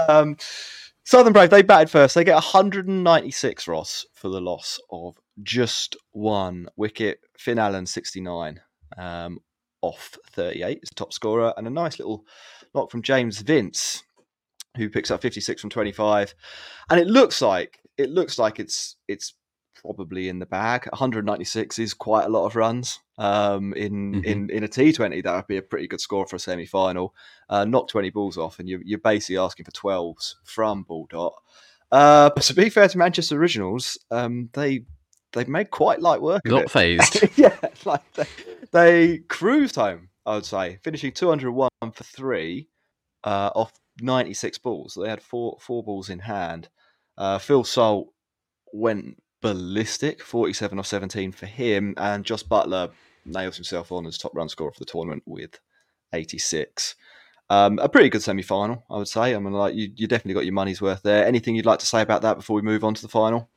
Um, 0.09 0.37
Southern 1.05 1.33
Brave, 1.33 1.51
they 1.51 1.63
batted 1.63 1.91
first. 1.91 2.15
They 2.15 2.25
get 2.25 2.35
196, 2.35 3.69
Ross, 3.69 4.07
for 4.13 4.29
the 4.29 4.41
loss 4.41 4.81
of 4.91 5.17
just 5.43 5.97
one 6.13 6.69
wicket. 6.77 7.21
Finn 7.39 7.59
Allen, 7.59 7.87
69. 7.87 8.61
Um, 8.99 9.39
off 9.83 10.19
38 10.31 10.81
as 10.83 10.91
top 10.95 11.13
scorer, 11.13 11.53
and 11.57 11.67
a 11.67 11.71
nice 11.71 11.99
little 11.99 12.25
knock 12.75 12.91
from 12.91 13.03
James 13.03 13.41
Vince, 13.41 14.03
who 14.77 14.89
picks 14.89 15.11
up 15.11 15.23
56 15.23 15.61
from 15.61 15.71
25. 15.71 16.35
And 16.91 17.01
it 17.01 17.07
looks 17.07 17.43
like 17.43 17.81
it 17.97 18.11
looks 18.11 18.39
like 18.39 18.59
it's 18.59 18.97
it's 19.09 19.35
probably 19.75 20.29
in 20.29 20.39
the 20.39 20.47
bag. 20.47 20.87
196 20.87 21.79
is 21.79 21.95
quite 21.95 22.27
a 22.27 22.29
lot 22.31 22.47
of 22.47 22.57
runs. 22.57 23.01
Um, 23.19 23.75
in 23.75 24.13
mm-hmm. 24.13 24.25
in 24.25 24.51
in 24.51 24.65
a 24.65 24.69
T20, 24.69 25.23
that 25.25 25.35
would 25.35 25.47
be 25.47 25.57
a 25.57 25.63
pretty 25.63 25.89
good 25.89 26.01
score 26.01 26.27
for 26.27 26.37
a 26.37 26.39
semi 26.39 26.67
final. 26.67 27.15
Uh, 27.49 27.65
knock 27.65 27.89
20 27.89 28.11
balls 28.11 28.39
off, 28.39 28.59
and 28.59 28.69
you're, 28.69 28.83
you're 28.85 28.99
basically 28.99 29.39
asking 29.39 29.65
for 29.65 29.73
12s 29.73 30.35
from 30.45 30.85
Ball 30.85 31.07
Dot. 31.11 31.35
Uh, 31.93 32.31
but 32.35 32.45
to 32.45 32.55
be 32.55 32.71
fair 32.71 32.89
to 32.89 32.99
Manchester 32.99 33.37
Originals, 33.37 33.99
um, 34.11 34.49
they 34.53 34.85
they've 35.33 35.49
made 35.49 35.71
quite 35.71 36.01
light 36.01 36.21
work. 36.21 36.43
Not 36.45 36.71
phased. 36.71 37.29
yeah, 37.37 37.57
like 37.85 38.03
they, 38.15 38.27
they, 38.73 39.19
cruised 39.29 39.77
home. 39.77 40.09
I 40.27 40.35
would 40.35 40.45
say 40.45 40.79
finishing 40.85 41.13
201 41.13 41.71
for 41.93 42.05
three 42.05 42.69
uh, 43.25 43.51
off 43.55 43.73
96 44.01 44.59
balls. 44.59 44.95
So 44.95 45.03
they 45.03 45.09
had 45.09 45.23
four 45.23 45.57
four 45.61 45.83
balls 45.83 46.11
in 46.11 46.21
hand. 46.21 46.69
Uh, 47.17 47.39
Phil 47.39 47.65
Salt 47.65 48.09
went 48.73 49.21
ballistic, 49.43 50.23
47 50.23 50.79
off 50.79 50.87
17 50.87 51.33
for 51.33 51.47
him, 51.47 51.95
and 51.97 52.25
Jos 52.25 52.43
Buttler 52.43 52.91
nails 53.25 53.57
himself 53.57 53.93
on 53.93 54.07
as 54.07 54.19
top 54.19 54.35
run 54.35 54.49
scorer 54.49 54.73
for 54.73 54.79
the 54.79 54.85
tournament 54.85 55.23
with 55.27 55.59
86. 56.13 56.95
Um, 57.49 57.79
a 57.81 57.89
pretty 57.89 58.09
good 58.09 58.23
semi 58.23 58.43
final, 58.43 58.85
I 58.89 58.97
would 58.97 59.09
say. 59.09 59.35
I 59.35 59.39
mean, 59.39 59.53
like 59.53 59.75
you, 59.75 59.91
you 59.97 60.07
definitely 60.07 60.35
got 60.35 60.45
your 60.45 60.55
money's 60.55 60.81
worth 60.81 61.03
there. 61.03 61.27
Anything 61.27 61.57
you'd 61.57 61.67
like 61.67 61.81
to 61.81 61.87
say 61.87 62.01
about 62.01 62.23
that 62.23 62.37
before 62.37 62.55
we 62.55 62.63
move 62.63 62.85
on 62.85 62.95
to 62.95 63.03
the 63.03 63.09
final? 63.09 63.50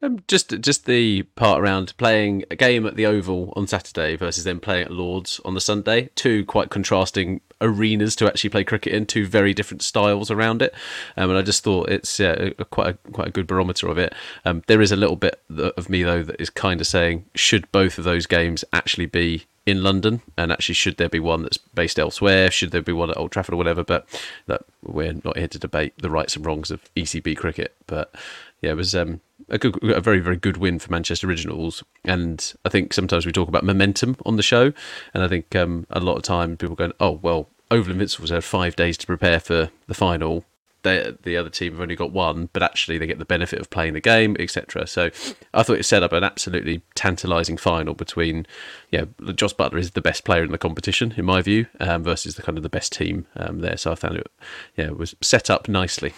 Um, 0.00 0.22
just 0.28 0.50
just 0.60 0.86
the 0.86 1.24
part 1.34 1.60
around 1.60 1.96
playing 1.96 2.44
a 2.52 2.56
game 2.56 2.86
at 2.86 2.94
the 2.94 3.04
Oval 3.04 3.52
on 3.56 3.66
Saturday 3.66 4.14
versus 4.14 4.44
then 4.44 4.60
playing 4.60 4.84
at 4.84 4.92
Lords 4.92 5.40
on 5.44 5.54
the 5.54 5.60
Sunday. 5.60 6.10
Two 6.14 6.44
quite 6.44 6.70
contrasting 6.70 7.40
arenas 7.60 8.14
to 8.16 8.26
actually 8.26 8.50
play 8.50 8.62
cricket 8.62 8.92
in. 8.92 9.06
Two 9.06 9.26
very 9.26 9.52
different 9.52 9.82
styles 9.82 10.30
around 10.30 10.62
it, 10.62 10.72
um, 11.16 11.30
and 11.30 11.38
I 11.38 11.42
just 11.42 11.64
thought 11.64 11.88
it's 11.88 12.20
yeah, 12.20 12.50
a, 12.58 12.64
quite 12.64 12.94
a, 12.94 13.10
quite 13.10 13.28
a 13.28 13.32
good 13.32 13.48
barometer 13.48 13.88
of 13.88 13.98
it. 13.98 14.14
Um, 14.44 14.62
there 14.68 14.80
is 14.80 14.92
a 14.92 14.96
little 14.96 15.16
bit 15.16 15.40
of 15.50 15.90
me 15.90 16.04
though 16.04 16.22
that 16.22 16.40
is 16.40 16.50
kind 16.50 16.80
of 16.80 16.86
saying 16.86 17.24
should 17.34 17.70
both 17.72 17.98
of 17.98 18.04
those 18.04 18.26
games 18.26 18.64
actually 18.72 19.06
be 19.06 19.46
in 19.66 19.82
London, 19.82 20.22
and 20.36 20.50
actually, 20.52 20.76
should 20.76 20.96
there 20.96 21.10
be 21.10 21.20
one 21.20 21.42
that's 21.42 21.58
based 21.58 21.98
elsewhere? 21.98 22.50
Should 22.50 22.70
there 22.70 22.82
be 22.82 22.92
one 22.92 23.10
at 23.10 23.18
Old 23.18 23.32
Trafford 23.32 23.52
or 23.52 23.58
whatever? 23.58 23.82
But 23.82 24.06
that 24.46 24.62
we're 24.82 25.12
not 25.24 25.36
here 25.36 25.48
to 25.48 25.58
debate 25.58 25.92
the 25.98 26.08
rights 26.08 26.36
and 26.36 26.46
wrongs 26.46 26.70
of 26.70 26.82
ECB 26.94 27.36
cricket. 27.36 27.74
But 27.86 28.14
yeah, 28.62 28.70
it 28.70 28.76
was 28.76 28.94
um, 28.94 29.20
a 29.48 29.58
good, 29.58 29.82
a 29.82 30.00
very, 30.00 30.20
very 30.20 30.36
good 30.36 30.56
win 30.56 30.78
for 30.78 30.90
Manchester 30.90 31.28
Originals. 31.28 31.82
And 32.04 32.54
I 32.64 32.68
think 32.68 32.92
sometimes 32.92 33.26
we 33.26 33.32
talk 33.32 33.48
about 33.48 33.64
momentum 33.64 34.16
on 34.24 34.36
the 34.36 34.42
show, 34.42 34.72
and 35.14 35.22
I 35.22 35.28
think 35.28 35.54
um, 35.56 35.86
a 35.90 36.00
lot 36.00 36.16
of 36.16 36.22
time 36.22 36.56
people 36.56 36.76
going, 36.76 36.92
"Oh, 37.00 37.12
well, 37.22 37.48
Oval 37.70 37.92
Invincibles 37.92 38.30
had 38.30 38.44
five 38.44 38.76
days 38.76 38.96
to 38.98 39.06
prepare 39.06 39.40
for 39.40 39.70
the 39.86 39.94
final 39.94 40.44
they, 40.82 41.14
the 41.22 41.36
other 41.36 41.50
team 41.50 41.72
have 41.72 41.80
only 41.80 41.96
got 41.96 42.12
one, 42.12 42.48
but 42.52 42.62
actually 42.62 42.98
they 42.98 43.06
get 43.06 43.18
the 43.18 43.24
benefit 43.24 43.58
of 43.58 43.70
playing 43.70 43.94
the 43.94 44.00
game, 44.00 44.36
etc. 44.38 44.86
So 44.86 45.10
I 45.52 45.62
thought 45.62 45.78
it 45.78 45.84
set 45.84 46.02
up 46.02 46.12
an 46.12 46.24
absolutely 46.24 46.82
tantalising 46.94 47.56
final 47.56 47.94
between, 47.94 48.46
yeah, 48.90 49.04
Jos 49.34 49.52
Buttler 49.52 49.78
is 49.78 49.92
the 49.92 50.00
best 50.00 50.24
player 50.24 50.44
in 50.44 50.52
the 50.52 50.58
competition 50.58 51.14
in 51.16 51.24
my 51.24 51.42
view, 51.42 51.66
um, 51.80 52.04
versus 52.04 52.36
the 52.36 52.42
kind 52.42 52.56
of 52.56 52.62
the 52.62 52.68
best 52.68 52.92
team 52.92 53.26
um, 53.36 53.60
there. 53.60 53.76
So 53.76 53.92
I 53.92 53.94
found 53.96 54.16
it, 54.16 54.30
yeah, 54.76 54.86
it 54.86 54.98
was 54.98 55.14
set 55.20 55.50
up 55.50 55.68
nicely. 55.68 56.12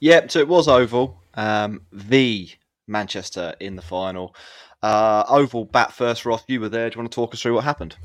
Yep. 0.00 0.30
So 0.30 0.40
it 0.40 0.48
was 0.48 0.68
Oval, 0.68 1.20
um, 1.34 1.82
the 1.92 2.50
Manchester 2.86 3.54
in 3.60 3.76
the 3.76 3.82
final. 3.82 4.34
Uh, 4.82 5.24
Oval 5.28 5.64
bat 5.64 5.92
first. 5.92 6.24
Roth, 6.24 6.44
you 6.48 6.60
were 6.60 6.68
there. 6.68 6.90
Do 6.90 6.96
you 6.96 7.00
want 7.00 7.12
to 7.12 7.14
talk 7.14 7.34
us 7.34 7.42
through 7.42 7.54
what 7.54 7.64
happened? 7.64 7.96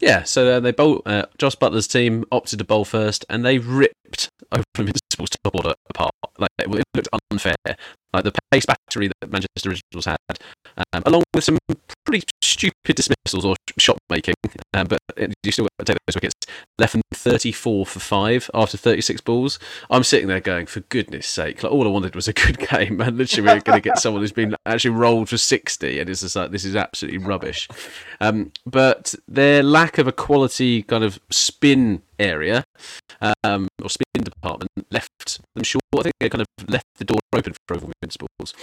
Yeah, 0.00 0.24
so 0.24 0.46
uh, 0.48 0.60
they 0.60 0.72
bowl. 0.72 1.02
Uh, 1.06 1.24
Jos 1.38 1.54
Buttler's 1.54 1.86
team 1.86 2.24
opted 2.30 2.58
to 2.58 2.64
bowl 2.64 2.84
first, 2.84 3.24
and 3.28 3.44
they 3.44 3.58
ripped 3.58 4.28
Oval 4.52 4.64
Invincibles 4.78 5.30
top 5.42 5.54
order 5.54 5.74
apart. 5.90 6.12
Like 6.38 6.50
it 6.58 6.68
looked 6.68 7.08
unfair. 7.30 7.54
Like 8.14 8.24
the 8.24 8.32
pace 8.52 8.64
battery 8.64 9.08
that 9.08 9.30
Manchester 9.30 9.70
Originals 9.70 10.04
had, 10.04 10.18
um, 10.92 11.02
along 11.04 11.24
with 11.34 11.44
some 11.44 11.58
pretty 12.04 12.24
stupid 12.40 12.94
dismissals 12.94 13.44
or 13.44 13.56
shot 13.78 13.98
making. 14.08 14.34
Um, 14.72 14.86
but 14.86 14.98
you 15.42 15.52
still 15.52 15.64
got 15.64 15.86
to 15.86 15.92
take 15.92 15.98
those 16.06 16.14
wickets. 16.14 16.34
Left 16.78 16.92
them 16.92 17.02
34 17.12 17.86
for 17.86 18.00
five 18.00 18.50
after 18.54 18.76
36 18.76 19.20
balls. 19.22 19.58
I'm 19.90 20.04
sitting 20.04 20.28
there 20.28 20.40
going, 20.40 20.66
for 20.66 20.80
goodness 20.80 21.26
sake, 21.26 21.62
like 21.62 21.72
all 21.72 21.86
I 21.86 21.90
wanted 21.90 22.14
was 22.14 22.28
a 22.28 22.32
good 22.32 22.58
game, 22.70 23.00
and 23.00 23.18
literally 23.18 23.48
we're 23.48 23.60
going 23.60 23.80
to 23.80 23.88
get 23.88 23.98
someone 23.98 24.22
who's 24.22 24.32
been 24.32 24.54
actually 24.66 24.90
rolled 24.90 25.28
for 25.28 25.38
60, 25.38 25.98
and 25.98 26.08
it's 26.08 26.20
just 26.20 26.36
like 26.36 26.50
this 26.50 26.64
is 26.64 26.76
absolutely 26.76 27.18
rubbish. 27.18 27.68
Um, 28.20 28.52
but 28.64 29.14
their 29.26 29.62
lack 29.62 29.98
of 29.98 30.06
a 30.06 30.12
quality 30.12 30.82
kind 30.82 31.04
of 31.04 31.18
spin 31.30 32.02
area 32.18 32.62
um, 33.42 33.68
or 33.82 33.90
spin 33.90 34.13
department 34.24 34.70
left 34.90 35.40
them 35.54 35.64
short. 35.64 35.82
I 35.96 36.02
think 36.02 36.14
they 36.20 36.28
kind 36.28 36.42
of 36.42 36.68
left 36.68 36.86
the 36.96 37.04
door 37.04 37.20
open 37.32 37.54
for 37.66 37.76
Oval 37.76 37.92
Invincibles, 38.02 38.54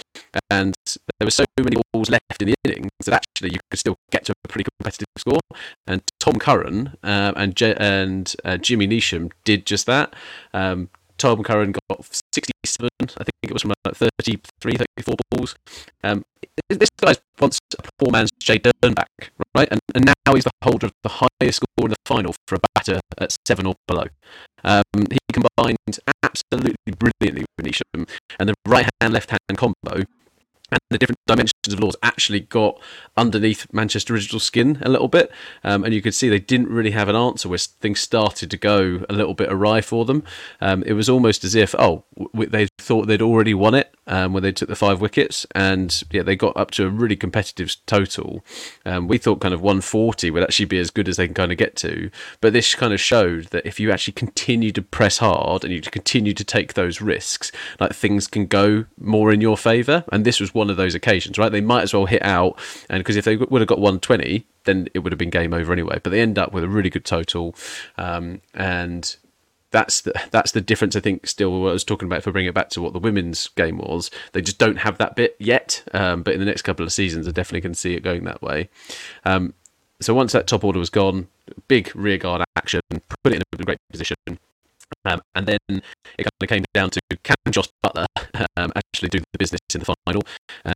and 0.50 0.74
there 0.86 1.26
were 1.26 1.30
so 1.30 1.44
many 1.58 1.76
balls 1.92 2.10
left 2.10 2.40
in 2.40 2.48
the 2.48 2.54
innings 2.64 2.90
that 3.04 3.14
actually 3.14 3.52
you 3.52 3.60
could 3.70 3.78
still 3.78 3.96
get 4.10 4.24
to 4.26 4.32
a 4.44 4.48
pretty 4.48 4.68
competitive 4.78 5.06
score. 5.18 5.40
And 5.86 6.02
Tom 6.20 6.38
Curran 6.38 6.96
uh, 7.02 7.32
and 7.36 7.56
J- 7.56 7.76
and 7.78 8.34
uh, 8.44 8.56
Jimmy 8.56 8.86
Neesham 8.86 9.30
did 9.44 9.66
just 9.66 9.86
that. 9.86 10.14
Um, 10.52 10.88
Tom 11.18 11.42
Curran 11.44 11.72
got 11.88 12.04
67, 12.32 12.88
I 13.00 13.06
think 13.06 13.30
it 13.44 13.52
was 13.52 13.62
from 13.62 13.72
like 13.84 13.94
33, 13.94 14.76
34 14.96 15.14
balls. 15.30 15.54
Um, 16.02 16.24
this 16.68 16.88
guy's 17.00 17.20
once 17.40 17.60
a 17.78 17.88
poor 17.98 18.10
man's 18.10 18.30
Jade 18.40 18.64
Dernbach, 18.82 19.06
right? 19.54 19.68
And, 19.70 19.80
and 19.94 20.04
now 20.04 20.34
he's 20.34 20.44
the 20.44 20.50
holder 20.64 20.86
of 20.86 20.92
the 21.04 21.28
highest 21.40 21.62
score 21.62 21.86
in 21.86 21.90
the 21.90 21.96
final 22.06 22.34
for 22.48 22.56
a 22.56 22.60
batter 22.74 23.00
at 23.18 23.36
seven 23.46 23.66
or 23.66 23.74
below. 23.86 24.06
Um, 24.64 24.82
he 25.10 25.18
combined 25.32 25.98
absolutely 26.22 26.92
brilliantly 26.98 27.44
with 27.56 27.66
Neesham, 27.66 28.08
and 28.38 28.48
the 28.48 28.54
right 28.66 28.88
hand, 29.00 29.12
left 29.12 29.30
hand 29.30 29.40
combo 29.56 30.04
and 30.72 30.80
the 30.90 30.98
different 30.98 31.18
dimensions 31.26 31.52
of 31.72 31.80
laws 31.80 31.96
actually 32.02 32.40
got 32.40 32.80
underneath 33.16 33.66
Manchester 33.72 34.14
Original 34.14 34.40
skin 34.40 34.78
a 34.82 34.88
little 34.88 35.08
bit, 35.08 35.30
um, 35.62 35.84
and 35.84 35.92
you 35.92 36.00
could 36.00 36.14
see 36.14 36.28
they 36.28 36.38
didn't 36.38 36.68
really 36.68 36.92
have 36.92 37.08
an 37.08 37.16
answer 37.16 37.48
where 37.48 37.58
things 37.58 38.00
started 38.00 38.50
to 38.50 38.56
go 38.56 39.04
a 39.08 39.12
little 39.12 39.34
bit 39.34 39.52
awry 39.52 39.80
for 39.80 40.04
them. 40.04 40.24
Um, 40.60 40.82
it 40.84 40.94
was 40.94 41.08
almost 41.08 41.44
as 41.44 41.54
if 41.54 41.74
oh 41.78 42.04
w- 42.16 42.48
they 42.48 42.68
thought 42.78 43.06
they'd 43.06 43.22
already 43.22 43.54
won 43.54 43.74
it 43.74 43.94
um, 44.06 44.32
when 44.32 44.42
they 44.42 44.52
took 44.52 44.68
the 44.68 44.76
five 44.76 45.00
wickets, 45.00 45.46
and 45.54 46.02
yeah 46.10 46.22
they 46.22 46.36
got 46.36 46.56
up 46.56 46.70
to 46.72 46.86
a 46.86 46.90
really 46.90 47.16
competitive 47.16 47.76
total. 47.86 48.44
Um, 48.86 49.08
we 49.08 49.18
thought 49.18 49.40
kind 49.40 49.54
of 49.54 49.60
140 49.60 50.30
would 50.30 50.42
actually 50.42 50.66
be 50.66 50.78
as 50.78 50.90
good 50.90 51.08
as 51.08 51.16
they 51.16 51.26
can 51.26 51.34
kind 51.34 51.52
of 51.52 51.58
get 51.58 51.76
to, 51.76 52.10
but 52.40 52.52
this 52.52 52.74
kind 52.74 52.94
of 52.94 53.00
showed 53.00 53.46
that 53.46 53.66
if 53.66 53.78
you 53.78 53.92
actually 53.92 54.14
continue 54.14 54.72
to 54.72 54.82
press 54.82 55.18
hard 55.18 55.64
and 55.64 55.72
you 55.72 55.80
continue 55.82 56.32
to 56.32 56.44
take 56.44 56.74
those 56.74 57.00
risks, 57.00 57.52
like 57.78 57.92
things 57.92 58.26
can 58.26 58.46
go 58.46 58.86
more 58.98 59.32
in 59.32 59.40
your 59.40 59.56
favour, 59.56 60.04
and 60.10 60.24
this 60.24 60.40
was 60.40 60.54
one 60.54 60.61
one 60.62 60.70
of 60.70 60.76
those 60.76 60.94
occasions, 60.94 61.38
right? 61.38 61.50
They 61.50 61.60
might 61.60 61.82
as 61.82 61.92
well 61.92 62.06
hit 62.06 62.24
out, 62.24 62.58
and 62.88 63.00
because 63.00 63.16
if 63.16 63.24
they 63.24 63.36
would 63.36 63.60
have 63.60 63.68
got 63.68 63.78
120, 63.78 64.46
then 64.64 64.88
it 64.94 65.00
would 65.00 65.12
have 65.12 65.18
been 65.18 65.30
game 65.30 65.52
over 65.52 65.72
anyway. 65.72 65.98
But 66.02 66.10
they 66.10 66.20
end 66.20 66.38
up 66.38 66.52
with 66.52 66.62
a 66.62 66.68
really 66.68 66.90
good 66.90 67.04
total, 67.04 67.54
um, 67.98 68.40
and 68.54 69.16
that's 69.72 70.02
the 70.02 70.12
that's 70.30 70.52
the 70.52 70.60
difference. 70.60 70.94
I 70.94 71.00
think 71.00 71.26
still 71.26 71.60
what 71.60 71.70
I 71.70 71.72
was 71.72 71.84
talking 71.84 72.06
about. 72.06 72.18
If 72.18 72.28
I 72.28 72.30
bring 72.30 72.46
it 72.46 72.54
back 72.54 72.70
to 72.70 72.82
what 72.82 72.92
the 72.92 73.00
women's 73.00 73.48
game 73.48 73.78
was, 73.78 74.10
they 74.32 74.40
just 74.40 74.58
don't 74.58 74.76
have 74.76 74.98
that 74.98 75.16
bit 75.16 75.34
yet. 75.40 75.82
Um, 75.92 76.22
but 76.22 76.34
in 76.34 76.40
the 76.40 76.46
next 76.46 76.62
couple 76.62 76.86
of 76.86 76.92
seasons, 76.92 77.26
I 77.26 77.32
definitely 77.32 77.62
can 77.62 77.74
see 77.74 77.94
it 77.94 78.04
going 78.04 78.24
that 78.24 78.40
way. 78.40 78.68
Um, 79.24 79.54
so 80.00 80.14
once 80.14 80.32
that 80.32 80.46
top 80.46 80.64
order 80.64 80.78
was 80.78 80.90
gone, 80.90 81.28
big 81.68 81.94
rearguard 81.94 82.42
action, 82.56 82.80
put 82.90 83.32
it 83.32 83.36
in 83.36 83.42
a 83.60 83.64
great 83.64 83.78
position. 83.90 84.16
Um, 85.04 85.20
and 85.34 85.46
then 85.46 85.58
it 85.68 85.82
kind 86.24 86.30
of 86.40 86.48
came 86.48 86.64
down 86.74 86.90
to 86.90 87.00
can 87.22 87.36
Jos 87.50 87.68
Buttler 87.84 88.06
um, 88.56 88.72
actually 88.76 89.08
do 89.08 89.18
the 89.18 89.38
business 89.38 89.60
in 89.74 89.80
the 89.80 89.94
final? 90.06 90.22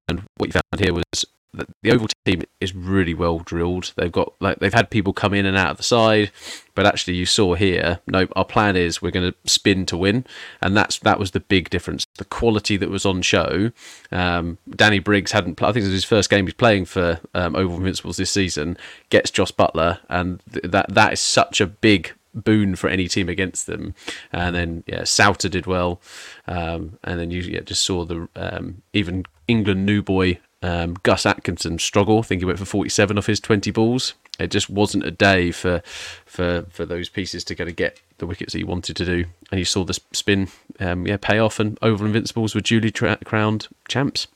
And 0.09 0.23
what 0.37 0.49
you 0.49 0.53
found 0.53 0.81
here 0.81 0.95
was 0.95 1.27
that 1.57 1.69
the 1.83 1.91
Oval 1.91 2.09
team 2.25 2.43
is 2.61 2.75
really 2.75 3.15
well 3.15 3.39
drilled. 3.39 3.93
They've 3.97 4.13
got 4.13 4.33
like 4.41 4.59
they've 4.59 4.73
had 4.73 4.91
people 4.91 5.13
come 5.13 5.35
in 5.35 5.47
and 5.47 5.57
out 5.57 5.71
of 5.71 5.77
the 5.77 5.83
side, 5.83 6.31
but 6.75 6.87
actually 6.87 7.15
you 7.15 7.27
saw 7.27 7.55
here, 7.55 8.01
no, 8.07 8.29
our 8.37 8.45
plan 8.45 8.77
is 8.77 9.03
we're 9.03 9.11
going 9.11 9.33
to 9.33 9.51
spin 9.51 9.87
to 9.87 9.97
win, 9.97 10.25
and 10.61 10.77
that's 10.77 10.99
that 11.01 11.19
was 11.19 11.33
the 11.33 11.41
big 11.41 11.71
difference. 11.71 12.07
The 12.19 12.25
quality 12.25 12.77
that 12.77 12.91
was 12.91 13.07
on 13.07 13.23
show. 13.23 13.73
Um, 14.13 14.59
Danny 14.69 14.99
Briggs 14.99 15.33
hadn't. 15.33 15.63
I 15.63 15.73
think 15.73 15.85
it 15.85 15.89
was 15.89 15.93
his 15.93 16.05
first 16.05 16.31
game 16.31 16.47
he's 16.47 16.55
playing 16.55 16.85
for 16.85 17.21
um, 17.35 17.57
Oval 17.57 17.79
Invincibles 17.79 18.17
this 18.17 18.31
season. 18.31 18.77
Gets 19.11 19.31
Jos 19.31 19.51
Buttler, 19.51 19.99
and 20.09 20.43
th- 20.53 20.71
that 20.71 20.95
that 20.95 21.13
is 21.15 21.21
such 21.21 21.61
a 21.61 21.67
big 21.67 22.13
boon 22.37 22.77
for 22.77 22.89
any 22.89 23.09
team 23.09 23.29
against 23.29 23.67
them. 23.67 23.95
And 24.33 24.55
then 24.55 24.85
yeah, 24.87 25.05
Sowter 25.05 25.49
did 25.49 25.67
well, 25.67 26.01
um, 26.47 26.99
and 27.03 27.19
then 27.19 27.31
you 27.31 27.41
yeah, 27.43 27.61
just 27.61 27.85
saw 27.85 28.05
the 28.05 28.29
um, 28.37 28.83
even 28.93 29.25
England 29.49 29.87
new 29.87 30.03
boy 30.03 30.39
um, 30.63 30.97
Gus 31.03 31.27
Atkinson 31.27 31.79
struggle. 31.79 32.19
I 32.19 32.23
think 32.23 32.41
he 32.41 32.45
went 32.45 32.59
for 32.59 32.65
47 32.65 33.19
off 33.19 33.27
his 33.27 33.41
20 33.41 33.71
balls. 33.71 34.15
It 34.39 34.51
just 34.51 34.69
wasn't 34.69 35.05
a 35.05 35.11
day 35.11 35.51
for 35.51 35.81
for 36.25 36.67
for 36.71 36.85
those 36.85 37.09
pieces 37.09 37.45
to 37.45 37.55
kind 37.55 37.71
of 37.71 37.77
get 37.77 38.01
the 38.19 38.27
wickets 38.27 38.53
that 38.53 38.59
he 38.59 38.65
wanted 38.65 38.97
to 38.97 39.05
do. 39.05 39.25
And 39.51 39.59
you 39.59 39.65
saw 39.65 39.85
the 39.85 39.99
spin, 40.13 40.49
um, 40.81 41.07
yeah, 41.07 41.17
pay 41.17 41.39
off, 41.39 41.61
and 41.61 41.79
Oval 41.83 42.07
Invincibles 42.07 42.55
were 42.55 42.61
duly 42.61 42.91
tra- 42.91 43.19
crowned 43.25 43.69
champs. 43.89 44.27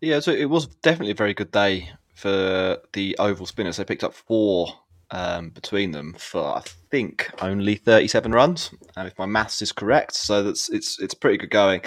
Yeah, 0.00 0.20
so 0.20 0.32
it 0.32 0.46
was 0.46 0.66
definitely 0.66 1.12
a 1.12 1.16
very 1.16 1.32
good 1.32 1.52
day 1.52 1.90
for 2.14 2.80
the 2.92 3.16
Oval 3.18 3.46
spinners. 3.46 3.76
They 3.76 3.84
picked 3.84 4.04
up 4.04 4.14
four 4.14 4.78
um, 5.12 5.50
between 5.50 5.92
them 5.92 6.14
for 6.18 6.56
I 6.56 6.62
think 6.90 7.30
only 7.40 7.76
37 7.76 8.32
runs, 8.32 8.70
and 8.96 9.06
if 9.06 9.16
my 9.18 9.26
maths 9.26 9.62
is 9.62 9.70
correct, 9.70 10.14
so 10.14 10.42
that's 10.42 10.68
it's 10.70 11.00
it's 11.00 11.14
pretty 11.14 11.38
good 11.38 11.50
going. 11.50 11.82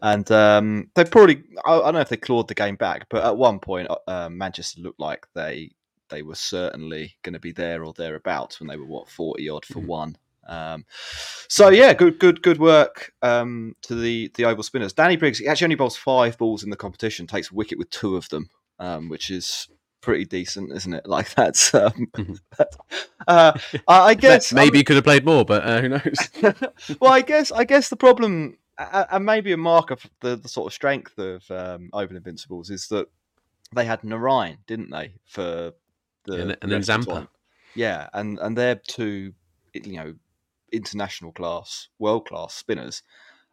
And 0.00 0.30
um, 0.30 0.90
they 0.94 1.04
probably 1.04 1.42
I, 1.66 1.74
I, 1.74 1.78
don't 1.80 1.94
know 1.94 2.00
if 2.00 2.08
they 2.08 2.16
clawed 2.16 2.48
the 2.48 2.54
game 2.54 2.76
back, 2.76 3.08
but 3.10 3.24
at 3.24 3.36
one 3.36 3.58
point 3.58 3.88
uh, 4.06 4.28
Manchester 4.30 4.80
looked 4.80 5.00
like 5.00 5.26
they 5.34 5.72
they 6.08 6.22
were 6.22 6.36
certainly 6.36 7.16
going 7.22 7.34
to 7.34 7.40
be 7.40 7.52
there 7.52 7.84
or 7.84 7.92
thereabouts 7.92 8.60
when 8.60 8.68
they 8.68 8.76
were 8.76 8.86
what 8.86 9.10
40 9.10 9.48
odd 9.48 9.66
for 9.66 9.80
mm. 9.80 9.86
one. 9.86 10.16
Um, 10.48 10.86
so 11.48 11.68
yeah, 11.68 11.92
good, 11.92 12.18
good, 12.18 12.42
good 12.42 12.58
work 12.58 13.12
um, 13.22 13.74
to 13.82 13.94
the 13.94 14.30
the 14.36 14.44
oval 14.44 14.62
spinners. 14.62 14.92
Danny 14.92 15.16
Briggs 15.16 15.40
he 15.40 15.48
actually 15.48 15.66
only 15.66 15.76
bowls 15.76 15.96
five 15.96 16.38
balls 16.38 16.62
in 16.62 16.70
the 16.70 16.76
competition, 16.76 17.26
takes 17.26 17.50
a 17.50 17.54
wicket 17.54 17.76
with 17.76 17.90
two 17.90 18.16
of 18.16 18.28
them, 18.28 18.48
um, 18.78 19.08
which 19.08 19.30
is 19.30 19.68
pretty 20.00 20.24
decent, 20.24 20.72
isn't 20.72 20.92
it? 20.94 21.06
Like 21.08 21.34
that's. 21.34 21.74
Um, 21.74 22.08
mm-hmm. 22.12 22.34
uh, 23.28 23.52
I 23.86 24.14
guess 24.14 24.52
maybe 24.52 24.78
um, 24.78 24.80
he 24.80 24.84
could 24.84 24.96
have 24.96 25.04
played 25.04 25.24
more, 25.24 25.44
but 25.44 25.64
uh, 25.64 25.80
who 25.80 25.88
knows? 25.88 26.98
well, 27.00 27.12
I 27.12 27.22
guess 27.22 27.50
I 27.50 27.64
guess 27.64 27.88
the 27.88 27.96
problem, 27.96 28.58
and 28.78 29.24
maybe 29.24 29.52
a 29.52 29.56
mark 29.56 29.90
of 29.90 30.06
the, 30.20 30.36
the 30.36 30.48
sort 30.48 30.66
of 30.66 30.74
strength 30.74 31.18
of 31.18 31.50
um, 31.50 31.90
Oval 31.92 32.16
Invincibles 32.16 32.70
is 32.70 32.88
that 32.88 33.08
they 33.74 33.84
had 33.84 34.02
Narine, 34.02 34.58
didn't 34.66 34.90
they, 34.90 35.14
for 35.26 35.72
the 36.24 36.42
and, 36.42 36.56
and 36.62 36.72
then 36.72 36.82
Zampa. 36.82 37.28
Yeah, 37.74 38.08
and 38.12 38.38
and 38.38 38.56
they're 38.56 38.76
two, 38.76 39.32
you 39.72 39.96
know, 39.96 40.14
international 40.72 41.32
class, 41.32 41.88
world 41.98 42.26
class 42.26 42.54
spinners, 42.54 43.02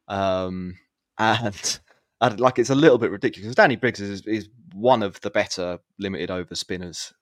um, 0.08 0.78
and 1.18 1.80
and 2.22 2.40
like 2.40 2.60
it's 2.60 2.70
a 2.70 2.76
little 2.76 2.98
bit 2.98 3.12
ridiculous. 3.12 3.56
Danny 3.56 3.76
Briggs 3.76 4.02
is, 4.02 4.22
is 4.22 4.50
one 4.76 5.02
of 5.02 5.20
the 5.22 5.30
better 5.30 5.80
limited 5.98 6.30
over 6.30 6.54
spinners 6.54 7.14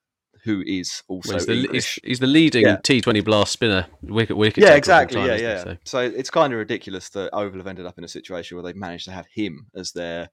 who 0.44 0.64
is 0.66 1.04
also 1.08 1.30
well, 1.30 1.38
he's, 1.38 1.46
the, 1.46 1.68
he's, 1.72 2.00
he's, 2.04 2.20
the 2.20 2.28
leading 2.28 2.66
yeah. 2.66 2.78
T20 2.78 3.24
blast 3.24 3.54
spinner 3.54 3.86
wicket 4.02 4.36
wicket. 4.36 4.64
Yeah, 4.64 4.74
exactly. 4.74 5.22
Time, 5.22 5.30
yeah, 5.30 5.36
yeah. 5.36 5.64
So. 5.64 5.78
so. 5.86 6.00
it's 6.00 6.30
kind 6.30 6.52
of 6.52 6.60
ridiculous 6.60 7.10
that 7.10 7.30
Oval 7.34 7.60
have 7.60 7.68
ended 7.68 7.86
up 7.86 7.98
in 7.98 8.04
a 8.04 8.10
situation 8.10 8.58
where 8.58 8.64
they've 8.64 8.76
managed 8.76 9.06
to 9.06 9.12
have 9.12 9.28
him 9.34 9.68
as 9.76 9.92
their 9.92 10.30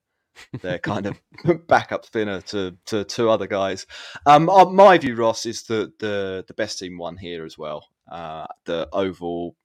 their 0.61 0.79
kind 0.79 1.05
of 1.05 1.21
backup 1.67 2.05
spinner 2.05 2.41
to, 2.41 2.75
to 2.87 3.03
two 3.05 3.29
other 3.29 3.47
guys. 3.47 3.85
Um, 4.25 4.49
uh, 4.49 4.65
my 4.65 4.97
view, 4.97 5.15
Ross, 5.15 5.45
is 5.45 5.63
that 5.63 5.99
the 5.99 6.43
the 6.47 6.53
best 6.55 6.79
team 6.79 6.97
won 6.97 7.15
here 7.15 7.45
as 7.45 7.57
well. 7.57 7.87
Uh, 8.11 8.47
the 8.65 8.89
Oval 8.91 9.55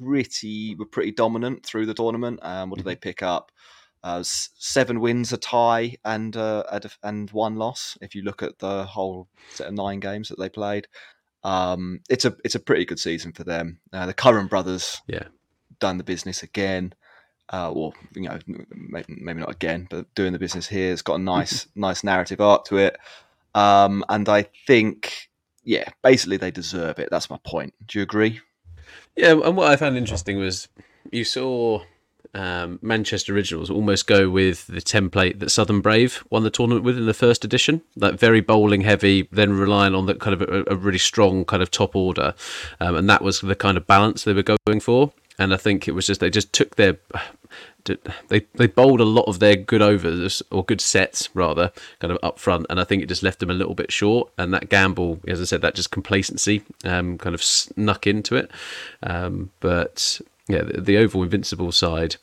pretty 0.00 0.74
were 0.74 0.86
pretty 0.86 1.12
dominant 1.12 1.64
through 1.64 1.86
the 1.86 1.94
tournament. 1.94 2.40
Um, 2.42 2.70
what 2.70 2.78
did 2.78 2.86
they 2.86 2.96
pick 2.96 3.22
up? 3.22 3.52
Uh, 4.02 4.22
seven 4.22 5.00
wins, 5.00 5.32
a 5.32 5.36
tie, 5.36 5.96
and 6.04 6.36
uh, 6.36 6.62
and 7.02 7.30
one 7.30 7.56
loss. 7.56 7.98
If 8.00 8.14
you 8.14 8.22
look 8.22 8.42
at 8.42 8.58
the 8.58 8.84
whole 8.84 9.28
set 9.50 9.66
of 9.66 9.74
nine 9.74 10.00
games 10.00 10.28
that 10.28 10.38
they 10.38 10.48
played, 10.48 10.86
um, 11.42 12.00
it's 12.08 12.24
a 12.24 12.36
it's 12.44 12.54
a 12.54 12.60
pretty 12.60 12.84
good 12.84 12.98
season 12.98 13.32
for 13.32 13.44
them. 13.44 13.80
Uh, 13.92 14.06
the 14.06 14.14
Curran 14.14 14.46
brothers, 14.46 15.02
yeah, 15.06 15.24
done 15.78 15.98
the 15.98 16.04
business 16.04 16.42
again. 16.42 16.94
Uh, 17.48 17.72
well, 17.74 17.94
you 18.14 18.22
know, 18.22 18.38
maybe, 18.46 19.14
maybe 19.20 19.40
not 19.40 19.50
again, 19.52 19.86
but 19.88 20.12
doing 20.14 20.32
the 20.32 20.38
business 20.38 20.66
here 20.66 20.90
has 20.90 21.02
got 21.02 21.14
a 21.14 21.22
nice 21.22 21.66
nice 21.74 22.04
narrative 22.04 22.40
arc 22.40 22.64
to 22.66 22.78
it. 22.78 22.96
Um, 23.54 24.04
and 24.08 24.28
I 24.28 24.46
think, 24.66 25.30
yeah, 25.64 25.88
basically 26.02 26.36
they 26.36 26.50
deserve 26.50 26.98
it. 26.98 27.08
That's 27.10 27.30
my 27.30 27.38
point. 27.44 27.74
Do 27.86 27.98
you 27.98 28.02
agree? 28.02 28.40
Yeah, 29.16 29.32
and 29.32 29.56
what 29.56 29.70
I 29.70 29.76
found 29.76 29.96
interesting 29.96 30.38
was 30.38 30.68
you 31.10 31.24
saw 31.24 31.82
um, 32.34 32.78
Manchester 32.82 33.34
Originals 33.34 33.70
almost 33.70 34.06
go 34.06 34.28
with 34.28 34.66
the 34.66 34.80
template 34.80 35.38
that 35.40 35.50
Southern 35.50 35.80
Brave 35.80 36.24
won 36.30 36.42
the 36.42 36.50
tournament 36.50 36.84
with 36.84 36.96
in 36.96 37.06
the 37.06 37.14
first 37.14 37.44
edition, 37.44 37.82
that 37.96 38.18
very 38.18 38.40
bowling 38.40 38.82
heavy, 38.82 39.28
then 39.32 39.52
relying 39.52 39.94
on 39.94 40.06
that 40.06 40.20
kind 40.20 40.40
of 40.40 40.48
a, 40.48 40.64
a 40.72 40.76
really 40.76 40.98
strong 40.98 41.44
kind 41.44 41.62
of 41.62 41.70
top 41.70 41.94
order, 41.94 42.34
um, 42.80 42.96
and 42.96 43.08
that 43.08 43.22
was 43.22 43.40
the 43.40 43.54
kind 43.54 43.76
of 43.76 43.86
balance 43.86 44.24
they 44.24 44.32
were 44.32 44.42
going 44.42 44.80
for. 44.80 45.12
And 45.38 45.52
I 45.52 45.56
think 45.56 45.86
it 45.86 45.92
was 45.92 46.06
just 46.06 46.20
they 46.20 46.30
just 46.30 46.52
took 46.52 46.76
their 46.76 46.96
they 48.28 48.40
they 48.54 48.66
bowled 48.66 49.00
a 49.00 49.04
lot 49.04 49.28
of 49.28 49.38
their 49.38 49.54
good 49.54 49.82
overs 49.82 50.42
or 50.50 50.64
good 50.64 50.80
sets 50.80 51.28
rather 51.34 51.72
kind 52.00 52.12
of 52.12 52.18
up 52.22 52.38
front. 52.38 52.66
And 52.68 52.80
I 52.80 52.84
think 52.84 53.02
it 53.02 53.08
just 53.08 53.22
left 53.22 53.38
them 53.38 53.50
a 53.50 53.54
little 53.54 53.74
bit 53.74 53.92
short. 53.92 54.32
And 54.38 54.52
that 54.54 54.68
gamble 54.68 55.20
as 55.28 55.40
I 55.40 55.44
said 55.44 55.62
that 55.62 55.74
just 55.74 55.90
complacency 55.90 56.62
um, 56.84 57.18
kind 57.18 57.34
of 57.34 57.42
snuck 57.42 58.06
into 58.06 58.34
it. 58.36 58.50
Um, 59.02 59.50
but 59.60 60.20
yeah 60.48 60.62
the, 60.62 60.80
the 60.80 60.96
oval 60.96 61.22
invincible 61.22 61.72
side 61.72 62.16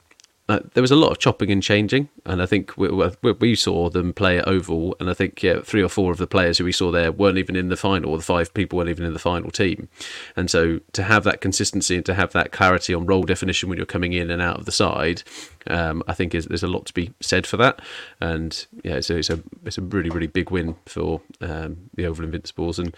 uh, 0.49 0.59
there 0.73 0.81
was 0.81 0.91
a 0.91 0.95
lot 0.95 1.09
of 1.09 1.19
chopping 1.19 1.49
and 1.51 1.63
changing, 1.63 2.09
and 2.25 2.41
I 2.41 2.45
think 2.45 2.75
we, 2.75 2.89
we, 2.89 3.31
we, 3.31 3.55
saw 3.55 3.89
them 3.89 4.11
play 4.11 4.39
at 4.39 4.47
Oval, 4.47 4.93
and 4.99 5.09
I 5.09 5.13
think 5.13 5.41
yeah, 5.41 5.61
three 5.61 5.81
or 5.81 5.87
four 5.87 6.11
of 6.11 6.17
the 6.17 6.27
players 6.27 6.57
who 6.57 6.65
we 6.65 6.73
saw 6.73 6.91
there 6.91 7.13
weren't 7.13 7.37
even 7.37 7.55
in 7.55 7.69
the 7.69 7.77
final, 7.77 8.11
or 8.11 8.17
the 8.17 8.23
five 8.23 8.53
people 8.53 8.75
weren't 8.75 8.89
even 8.89 9.05
in 9.05 9.13
the 9.13 9.19
final 9.19 9.51
team, 9.51 9.87
and 10.35 10.51
so 10.51 10.81
to 10.91 11.03
have 11.03 11.23
that 11.23 11.39
consistency 11.39 11.95
and 11.95 12.05
to 12.05 12.13
have 12.13 12.33
that 12.33 12.51
clarity 12.51 12.93
on 12.93 13.05
role 13.05 13.23
definition 13.23 13.69
when 13.69 13.77
you're 13.77 13.85
coming 13.85 14.11
in 14.11 14.29
and 14.29 14.41
out 14.41 14.59
of 14.59 14.65
the 14.65 14.73
side, 14.73 15.23
um, 15.67 16.03
I 16.09 16.13
think 16.13 16.35
is, 16.35 16.45
there's 16.47 16.61
a 16.61 16.67
lot 16.67 16.87
to 16.87 16.93
be 16.93 17.13
said 17.21 17.47
for 17.47 17.55
that, 17.55 17.81
and 18.19 18.65
yeah, 18.83 18.99
so 18.99 19.15
it's 19.15 19.29
a 19.29 19.41
it's 19.63 19.77
a 19.77 19.81
really 19.81 20.09
really 20.09 20.27
big 20.27 20.51
win 20.51 20.75
for 20.85 21.21
um, 21.39 21.89
the 21.95 22.05
Oval 22.05 22.25
Invincibles, 22.25 22.79
and 22.79 22.93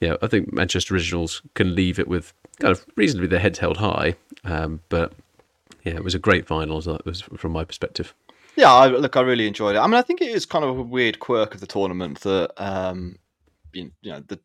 yeah, 0.00 0.16
I 0.20 0.26
think 0.26 0.52
Manchester 0.52 0.92
Originals 0.92 1.40
can 1.54 1.74
leave 1.74 1.98
it 1.98 2.08
with 2.08 2.34
kind 2.60 2.72
of 2.72 2.84
reasonably 2.96 3.28
their 3.28 3.40
heads 3.40 3.58
held 3.58 3.78
high, 3.78 4.14
um, 4.44 4.80
but 4.88 5.12
yeah, 5.84 5.94
it 5.94 6.04
was 6.04 6.14
a 6.14 6.18
great 6.18 6.46
final. 6.46 6.80
That 6.80 7.04
was 7.04 7.22
from 7.22 7.52
my 7.52 7.64
perspective. 7.64 8.14
Yeah, 8.56 8.72
I, 8.72 8.88
look, 8.88 9.16
I 9.16 9.22
really 9.22 9.46
enjoyed 9.46 9.76
it. 9.76 9.78
I 9.78 9.86
mean, 9.86 9.94
I 9.94 10.02
think 10.02 10.20
it 10.20 10.28
is 10.28 10.44
kind 10.44 10.64
of 10.64 10.78
a 10.78 10.82
weird 10.82 11.18
quirk 11.20 11.54
of 11.54 11.60
the 11.60 11.66
tournament 11.66 12.20
that 12.20 12.52
um, 12.62 13.16
you, 13.72 13.90
know 14.02 14.22
the 14.26 14.38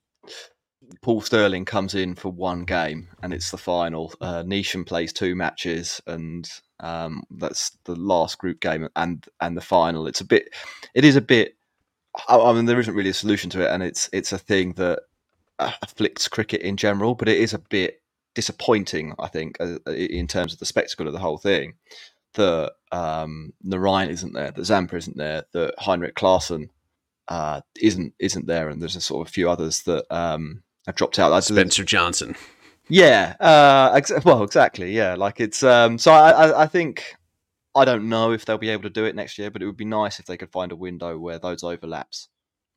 Paul 1.01 1.21
Stirling 1.21 1.65
comes 1.65 1.95
in 1.95 2.15
for 2.15 2.29
one 2.29 2.63
game 2.63 3.09
and 3.21 3.33
it's 3.33 3.51
the 3.51 3.57
final. 3.57 4.13
Uh, 4.21 4.43
Neesham 4.43 4.85
plays 4.85 5.11
two 5.11 5.35
matches 5.35 6.01
and 6.07 6.49
um, 6.79 7.23
that's 7.31 7.71
the 7.85 7.95
last 7.95 8.37
group 8.37 8.59
game 8.59 8.87
and 8.95 9.25
and 9.41 9.57
the 9.57 9.61
final. 9.61 10.07
It's 10.07 10.21
a 10.21 10.25
bit, 10.25 10.53
it 10.93 11.03
is 11.03 11.15
a 11.15 11.21
bit. 11.21 11.55
I 12.29 12.53
mean, 12.53 12.65
there 12.65 12.79
isn't 12.79 12.95
really 12.95 13.09
a 13.09 13.13
solution 13.13 13.49
to 13.51 13.61
it, 13.61 13.71
and 13.71 13.83
it's 13.83 14.09
it's 14.13 14.31
a 14.31 14.37
thing 14.37 14.73
that 14.73 14.99
afflicts 15.59 16.27
cricket 16.27 16.61
in 16.61 16.77
general, 16.77 17.15
but 17.15 17.27
it 17.27 17.37
is 17.37 17.53
a 17.53 17.59
bit 17.59 18.01
disappointing, 18.35 19.13
I 19.17 19.27
think, 19.27 19.57
uh, 19.59 19.79
uh, 19.87 19.91
in 19.91 20.27
terms 20.27 20.53
of 20.53 20.59
the 20.59 20.65
spectacle 20.65 21.07
of 21.07 21.13
the 21.13 21.19
whole 21.19 21.37
thing. 21.37 21.73
That 22.33 22.73
um, 22.91 23.53
Narine 23.65 24.09
isn't 24.09 24.33
there, 24.33 24.51
that 24.51 24.65
Zampa 24.65 24.97
isn't 24.97 25.15
there, 25.15 25.45
that 25.53 25.73
Heinrich 25.79 26.15
Klaasen 26.15 26.67
uh, 27.29 27.61
isn't 27.81 28.13
isn't 28.19 28.45
there, 28.45 28.69
and 28.69 28.81
there's 28.81 28.97
a 28.97 29.01
sort 29.01 29.25
of 29.25 29.31
a 29.31 29.33
few 29.33 29.49
others 29.49 29.83
that 29.83 30.05
um, 30.13 30.61
have 30.85 30.95
dropped 30.95 31.17
out. 31.17 31.29
That's 31.29 31.47
Spencer 31.47 31.85
Johnson. 31.85 32.35
Yeah, 32.89 33.35
uh, 33.39 33.93
ex- 33.95 34.11
well, 34.25 34.43
exactly. 34.43 34.91
Yeah, 34.91 35.15
like 35.15 35.39
it's. 35.39 35.63
Um, 35.63 35.97
so 35.97 36.11
I, 36.11 36.31
I, 36.31 36.63
I 36.63 36.67
think 36.67 37.15
I 37.73 37.85
don't 37.85 38.09
know 38.09 38.31
if 38.31 38.45
they'll 38.45 38.57
be 38.57 38.69
able 38.69 38.83
to 38.83 38.89
do 38.89 39.05
it 39.05 39.15
next 39.15 39.37
year, 39.37 39.49
but 39.49 39.61
it 39.61 39.65
would 39.65 39.77
be 39.77 39.85
nice 39.85 40.19
if 40.19 40.25
they 40.25 40.37
could 40.37 40.51
find 40.51 40.71
a 40.71 40.75
window 40.75 41.17
where 41.17 41.39
those 41.39 41.63
overlaps 41.63 42.29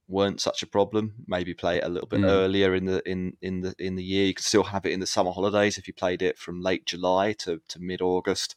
weren't 0.08 0.40
such 0.40 0.62
a 0.62 0.66
problem. 0.66 1.14
Maybe 1.26 1.54
play 1.54 1.76
it 1.76 1.84
a 1.84 1.88
little 1.88 2.08
bit 2.08 2.20
mm. 2.20 2.28
earlier 2.28 2.74
in 2.74 2.86
the 2.86 3.08
in 3.08 3.36
in 3.42 3.60
the 3.60 3.74
in 3.78 3.94
the 3.94 4.02
year. 4.02 4.26
You 4.26 4.34
could 4.34 4.44
still 4.44 4.64
have 4.64 4.86
it 4.86 4.92
in 4.92 5.00
the 5.00 5.06
summer 5.06 5.30
holidays 5.30 5.78
if 5.78 5.86
you 5.86 5.94
played 5.94 6.22
it 6.22 6.38
from 6.38 6.62
late 6.62 6.86
July 6.86 7.32
to 7.34 7.60
to 7.68 7.78
mid 7.80 8.00
August. 8.00 8.56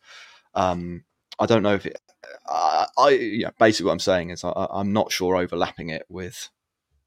Um, 0.55 1.03
I 1.39 1.45
don't 1.45 1.63
know 1.63 1.75
if 1.75 1.85
it. 1.85 1.99
I, 2.47 2.87
I 2.97 3.09
yeah. 3.09 3.49
Basically, 3.59 3.87
what 3.87 3.93
I'm 3.93 3.99
saying 3.99 4.29
is 4.29 4.43
I, 4.43 4.67
am 4.73 4.93
not 4.93 5.11
sure 5.11 5.35
overlapping 5.35 5.89
it 5.89 6.05
with 6.09 6.49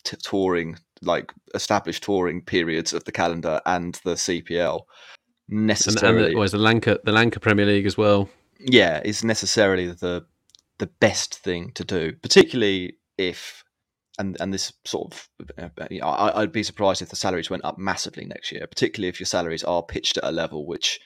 t- 0.04 0.16
touring 0.22 0.76
like 1.02 1.32
established 1.54 2.04
touring 2.04 2.42
periods 2.42 2.92
of 2.92 3.04
the 3.04 3.12
calendar 3.12 3.60
and 3.66 3.98
the 4.04 4.14
CPL 4.14 4.82
necessarily. 5.48 6.32
And, 6.32 6.38
and 6.38 6.48
the, 6.48 6.56
the 6.56 6.62
Lanka 6.62 6.98
the 7.04 7.12
Lanka 7.12 7.40
Premier 7.40 7.66
League 7.66 7.86
as 7.86 7.96
well. 7.96 8.28
Yeah, 8.60 9.00
is 9.04 9.24
necessarily 9.24 9.86
the 9.88 10.26
the 10.78 10.86
best 10.86 11.36
thing 11.36 11.72
to 11.72 11.84
do, 11.84 12.12
particularly 12.20 12.98
if 13.16 13.63
and 14.18 14.36
and 14.40 14.52
this 14.52 14.72
sort 14.84 15.12
of 15.12 15.28
uh, 15.58 15.68
uh, 15.80 15.86
you 15.90 16.00
know, 16.00 16.06
I, 16.06 16.40
would 16.40 16.52
be 16.52 16.62
surprised 16.62 17.02
if 17.02 17.08
the 17.08 17.16
salaries 17.16 17.50
went 17.50 17.64
up 17.64 17.78
massively 17.78 18.24
next 18.24 18.52
year, 18.52 18.66
particularly 18.66 19.08
if 19.08 19.18
your 19.18 19.26
salaries 19.26 19.64
are 19.64 19.82
pitched 19.82 20.18
at 20.18 20.24
a 20.24 20.30
level 20.30 20.66
which 20.66 21.00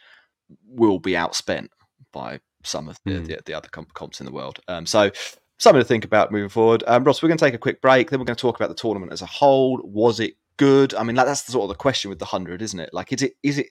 will 0.67 0.99
be 0.99 1.13
outspent 1.13 1.69
by 2.13 2.41
some 2.65 2.89
of 2.89 2.99
the, 3.05 3.13
mm. 3.13 3.27
the, 3.27 3.41
the, 3.45 3.55
other 3.55 3.69
comps 3.69 4.21
in 4.21 4.27
the 4.27 4.33
world. 4.33 4.61
Um, 4.69 4.87
so 4.87 5.11
something 5.59 5.81
to 5.81 5.87
think 5.87 6.05
about 6.05 6.33
moving 6.33 6.49
forward. 6.49 6.83
Um, 6.87 7.05
Ross, 7.05 7.23
we're 7.23 7.29
going 7.29 7.39
to 7.39 7.45
take 7.45 7.55
a 7.55 7.59
quick 7.59 7.81
break. 7.81 8.11
Then 8.11 8.19
we're 8.19 8.27
going 8.27 8.37
to 8.37 8.41
talk 8.41 8.57
about 8.57 8.69
the 8.69 8.75
tournament 8.75 9.13
as 9.13 9.23
a 9.23 9.27
whole. 9.27 9.81
Was 9.85 10.21
it 10.21 10.35
good? 10.57 10.95
I 10.95 11.03
mean, 11.03 11.17
like, 11.17 11.27
that's 11.27 11.43
the 11.43 11.53
sort 11.53 11.65
of 11.65 11.69
the 11.69 11.75
question 11.75 12.09
with 12.09 12.19
the 12.19 12.25
hundred, 12.25 12.63
isn't 12.63 12.81
it? 12.81 12.91
Like, 12.93 13.13
is 13.13 13.23
it 13.23 13.35
is 13.43 13.59
it 13.59 13.69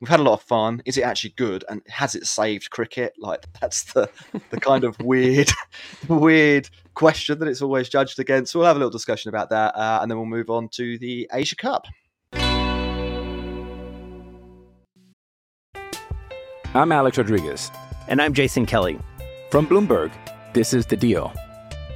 we've 0.00 0.08
had 0.08 0.20
a 0.20 0.22
lot 0.22 0.34
of 0.34 0.42
fun. 0.42 0.82
Is 0.84 0.98
it 0.98 1.02
actually 1.02 1.34
good? 1.36 1.64
And 1.68 1.82
has 1.88 2.14
it 2.14 2.26
saved 2.26 2.70
cricket? 2.70 3.14
Like 3.18 3.46
that's 3.60 3.92
the 3.92 4.08
the 4.50 4.60
kind 4.60 4.84
of 4.84 4.98
weird, 5.00 5.50
weird 6.08 6.68
question 6.94 7.38
that 7.38 7.48
it's 7.48 7.62
always 7.62 7.88
judged 7.88 8.18
against. 8.18 8.52
So 8.52 8.58
we'll 8.58 8.68
have 8.68 8.76
a 8.76 8.78
little 8.78 8.90
discussion 8.90 9.28
about 9.28 9.50
that, 9.50 9.74
uh, 9.76 10.00
and 10.02 10.10
then 10.10 10.18
we'll 10.18 10.26
move 10.26 10.50
on 10.50 10.68
to 10.70 10.98
the 10.98 11.28
Asia 11.32 11.56
Cup. 11.56 11.86
I'm 16.74 16.92
Alex 16.92 17.16
Rodriguez, 17.16 17.70
and 18.08 18.20
I'm 18.20 18.34
Jason 18.34 18.66
Kelly 18.66 18.98
from 19.50 19.66
Bloomberg. 19.66 20.12
This 20.52 20.74
is 20.74 20.84
the 20.84 20.96
Deal. 20.96 21.32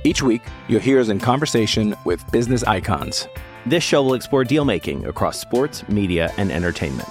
Each 0.05 0.23
week, 0.23 0.41
you'll 0.69 0.81
hear 0.81 0.99
us 0.99 1.11
in 1.11 1.21
conversation 1.21 1.95
with 2.07 2.25
business 2.33 2.63
icons. 2.63 3.29
This 3.67 3.85
show 3.85 4.03
will 4.03 4.15
explore 4.15 4.45
deal 4.45 4.65
making 4.65 5.05
across 5.05 5.39
sports, 5.39 5.87
media, 5.91 6.33
and 6.39 6.51
entertainment 6.51 7.11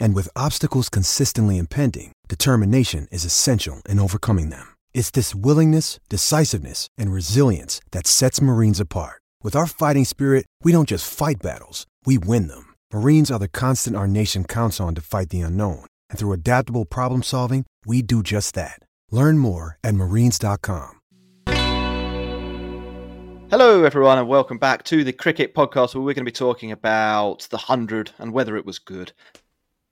And 0.00 0.14
with 0.14 0.28
obstacles 0.34 0.88
consistently 0.88 1.58
impending, 1.58 2.12
determination 2.26 3.06
is 3.12 3.24
essential 3.24 3.82
in 3.88 4.00
overcoming 4.00 4.50
them. 4.50 4.74
It's 4.92 5.12
this 5.12 5.32
willingness, 5.34 6.00
decisiveness, 6.08 6.88
and 6.98 7.12
resilience 7.12 7.80
that 7.92 8.08
sets 8.08 8.42
Marines 8.42 8.80
apart. 8.80 9.22
With 9.44 9.54
our 9.54 9.68
fighting 9.68 10.04
spirit, 10.04 10.46
we 10.64 10.72
don't 10.72 10.88
just 10.88 11.08
fight 11.08 11.36
battles, 11.40 11.86
we 12.04 12.18
win 12.18 12.48
them. 12.48 12.74
Marines 12.92 13.30
are 13.30 13.38
the 13.38 13.46
constant 13.46 13.94
our 13.94 14.08
nation 14.08 14.42
counts 14.44 14.80
on 14.80 14.96
to 14.96 15.00
fight 15.00 15.28
the 15.28 15.42
unknown. 15.42 15.84
And 16.10 16.18
through 16.18 16.32
adaptable 16.32 16.84
problem 16.84 17.22
solving, 17.22 17.64
we 17.84 18.02
do 18.02 18.24
just 18.24 18.56
that. 18.56 18.80
Learn 19.12 19.38
more 19.38 19.78
at 19.84 19.94
marines.com. 19.94 20.94
Hello, 23.48 23.84
everyone, 23.84 24.18
and 24.18 24.26
welcome 24.26 24.58
back 24.58 24.82
to 24.84 25.04
the 25.04 25.12
Cricket 25.12 25.54
Podcast, 25.54 25.94
where 25.94 26.02
we're 26.02 26.14
going 26.14 26.24
to 26.24 26.30
be 26.30 26.32
talking 26.32 26.72
about 26.72 27.46
the 27.50 27.56
100 27.56 28.10
and 28.18 28.32
whether 28.32 28.56
it 28.56 28.66
was 28.66 28.80
good, 28.80 29.12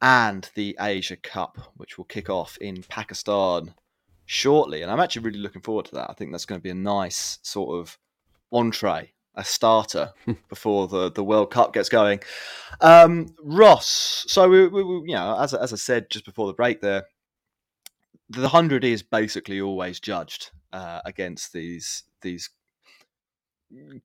and 0.04 0.50
the 0.54 0.76
Asia 0.78 1.16
Cup, 1.16 1.72
which 1.78 1.96
will 1.96 2.04
kick 2.04 2.28
off 2.28 2.58
in 2.58 2.82
Pakistan 2.82 3.72
shortly. 4.26 4.82
And 4.82 4.90
I'm 4.90 5.00
actually 5.00 5.22
really 5.22 5.38
looking 5.38 5.62
forward 5.62 5.86
to 5.86 5.94
that. 5.94 6.10
I 6.10 6.12
think 6.12 6.30
that's 6.30 6.44
going 6.44 6.60
to 6.60 6.62
be 6.62 6.68
a 6.68 6.74
nice 6.74 7.38
sort 7.40 7.80
of 7.80 7.96
entree, 8.52 9.14
a 9.34 9.42
starter 9.42 10.12
before 10.50 10.88
the, 10.88 11.10
the 11.10 11.24
World 11.24 11.50
Cup 11.50 11.72
gets 11.72 11.88
going. 11.88 12.20
Um, 12.82 13.34
Ross, 13.42 14.26
so 14.28 14.46
we, 14.46 14.68
we, 14.68 14.84
we, 14.84 14.94
you 15.08 15.14
know, 15.14 15.40
as, 15.40 15.54
as 15.54 15.72
I 15.72 15.76
said 15.76 16.10
just 16.10 16.26
before 16.26 16.48
the 16.48 16.52
break 16.52 16.82
there, 16.82 17.04
the 18.28 18.50
hundred 18.50 18.84
is 18.84 19.02
basically 19.02 19.62
always 19.62 20.00
judged 20.00 20.50
uh, 20.74 21.00
against 21.06 21.54
these 21.54 22.02
these 22.20 22.50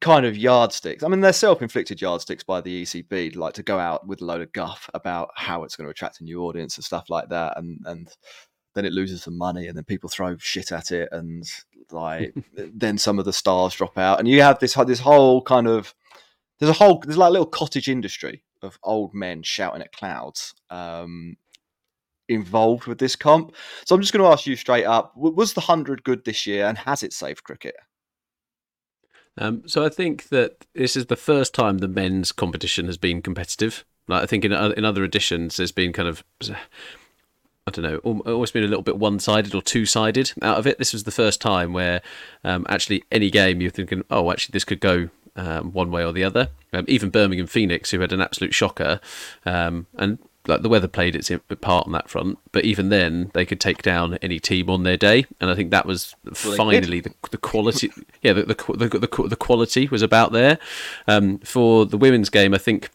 kind 0.02 0.26
of 0.26 0.38
yardsticks. 0.38 1.04
I 1.04 1.08
mean, 1.08 1.22
they're 1.22 1.34
self-inflicted 1.34 2.02
yardsticks 2.02 2.43
by 2.43 2.62
the 2.62 2.84
ECB, 2.84 3.36
like 3.36 3.54
to 3.56 3.63
go 3.63 3.80
out 3.80 4.08
with 4.08 4.22
a 4.22 4.26
load 4.26 4.41
of 4.41 4.52
guff 4.54 4.89
about 4.93 5.30
how 5.36 5.63
it's 5.63 5.76
going 5.76 5.86
to 5.86 5.91
attract 5.91 6.22
a 6.22 6.24
new 6.24 6.41
audience 6.43 6.78
and 6.78 6.86
stuff 6.86 7.10
like 7.10 7.30
that, 7.30 7.58
and 7.58 7.80
and 7.86 8.10
then 8.76 8.86
it 8.86 8.93
loses 8.93 9.24
some 9.24 9.38
money, 9.38 9.67
and 9.67 9.78
then 9.78 9.84
people 9.84 10.10
throw 10.10 10.38
shit 10.38 10.72
at 10.72 10.91
it, 10.91 11.10
and 11.12 11.43
like 11.91 12.34
then 12.74 12.98
some 12.98 13.19
of 13.19 13.26
the 13.26 13.34
stars 13.34 13.76
drop 13.76 13.98
out, 13.98 14.19
and 14.19 14.28
you 14.28 14.41
have 14.41 14.60
this 14.60 14.74
this 14.74 15.00
whole 15.00 15.41
kind 15.41 15.67
of 15.67 15.93
there's 16.60 16.69
a 16.69 16.74
whole 16.74 17.02
there's 17.06 17.17
like 17.17 17.30
a 17.30 17.34
little 17.34 17.48
cottage 17.48 17.89
industry 17.89 18.43
of 18.62 18.78
old 18.84 19.13
men 19.13 19.43
shouting 19.43 19.82
at 19.82 19.93
clouds. 19.93 20.54
Um, 20.69 21.38
involved 22.28 22.86
with 22.86 23.00
this 23.00 23.15
comp 23.15 23.56
so 23.86 23.95
i'm 23.95 24.02
just 24.02 24.13
going 24.13 24.24
to 24.24 24.32
ask 24.32 24.45
you 24.45 24.56
straight 24.56 24.86
up 24.86 25.12
was 25.17 25.54
the 25.54 25.62
100 25.62 26.04
good 26.04 26.24
this 26.26 26.45
year 26.45 26.67
and 26.67 26.78
has 26.78 27.02
it 27.02 27.12
saved 27.12 27.43
cricket 27.43 27.74
um, 29.38 29.63
so 29.65 29.86
I 29.86 29.89
think 29.89 30.30
that 30.30 30.65
this 30.74 30.96
is 30.96 31.06
the 31.06 31.15
first 31.15 31.54
time 31.54 31.78
the 31.78 31.88
men's 31.88 32.32
competition 32.32 32.88
has 32.88 32.98
been 32.98 33.22
competitive. 33.22 33.86
Like 34.08 34.24
I 34.24 34.26
think 34.26 34.44
in 34.44 34.52
in 34.52 34.86
other 34.86 35.04
editions, 35.04 35.58
there's 35.58 35.72
been 35.72 35.94
kind 35.94 36.10
of 36.10 36.24
I 37.68 37.72
don't 37.72 37.84
know, 37.84 38.22
always 38.26 38.52
been 38.52 38.63
a 38.63 38.68
little 38.68 38.84
bit 38.84 38.98
one 38.98 39.20
sided 39.20 39.54
or 39.54 39.62
two 39.62 39.86
sided 39.86 40.34
out 40.42 40.58
of 40.58 40.65
it. 40.65 40.80
This 40.80 40.92
was 40.92 41.04
the 41.04 41.12
first 41.12 41.39
time 41.39 41.72
where 41.72 42.02
um, 42.44 42.65
actually 42.68 43.04
any 43.12 43.30
game 43.30 43.62
you're 43.62 43.70
thinking, 43.70 44.04
oh, 44.10 44.32
actually 44.32 44.54
this 44.54 44.63
could 44.63 44.80
go 44.80 45.10
um, 45.36 45.72
one 45.72 45.92
way 45.92 46.04
or 46.04 46.12
the 46.12 46.24
other. 46.24 46.50
Um, 46.74 46.86
even 46.88 47.12
Birmingham 47.12 47.48
Phoenix, 47.48 47.92
who 47.92 48.00
had 48.00 48.12
an 48.12 48.22
absolute 48.22 48.56
shocker, 48.56 49.00
um, 49.46 49.86
and 49.98 50.18
like 50.50 50.62
the 50.62 50.70
weather 50.70 50.88
played 50.88 51.16
its 51.16 51.32
part 51.62 51.86
on 51.86 51.94
that 51.94 52.10
front, 52.10 52.38
but 52.52 52.66
even 52.66 52.90
then 52.90 53.32
they 53.34 53.46
could 53.46 53.60
take 53.60 53.82
down 53.82 54.16
any 54.16 54.40
team 54.40 54.70
on 54.70 54.84
their 54.84 54.98
day, 54.98 55.26
and 55.40 55.50
I 55.50 55.56
think 55.56 55.72
that 55.72 55.86
was 55.86 56.16
well, 56.26 56.56
finally 56.56 57.00
the, 57.00 57.14
the 57.32 57.38
quality. 57.38 57.92
yeah, 58.22 58.34
the 58.34 58.44
the, 58.44 58.56
the 58.56 59.00
the, 59.00 59.28
the 59.30 59.36
quality 59.36 59.88
was 59.88 60.02
about 60.02 60.32
there. 60.32 60.58
Um, 61.08 61.40
for 61.40 61.86
the 61.86 61.98
women's 61.98 62.30
game, 62.30 62.54
I 62.54 62.58
think 62.58 62.90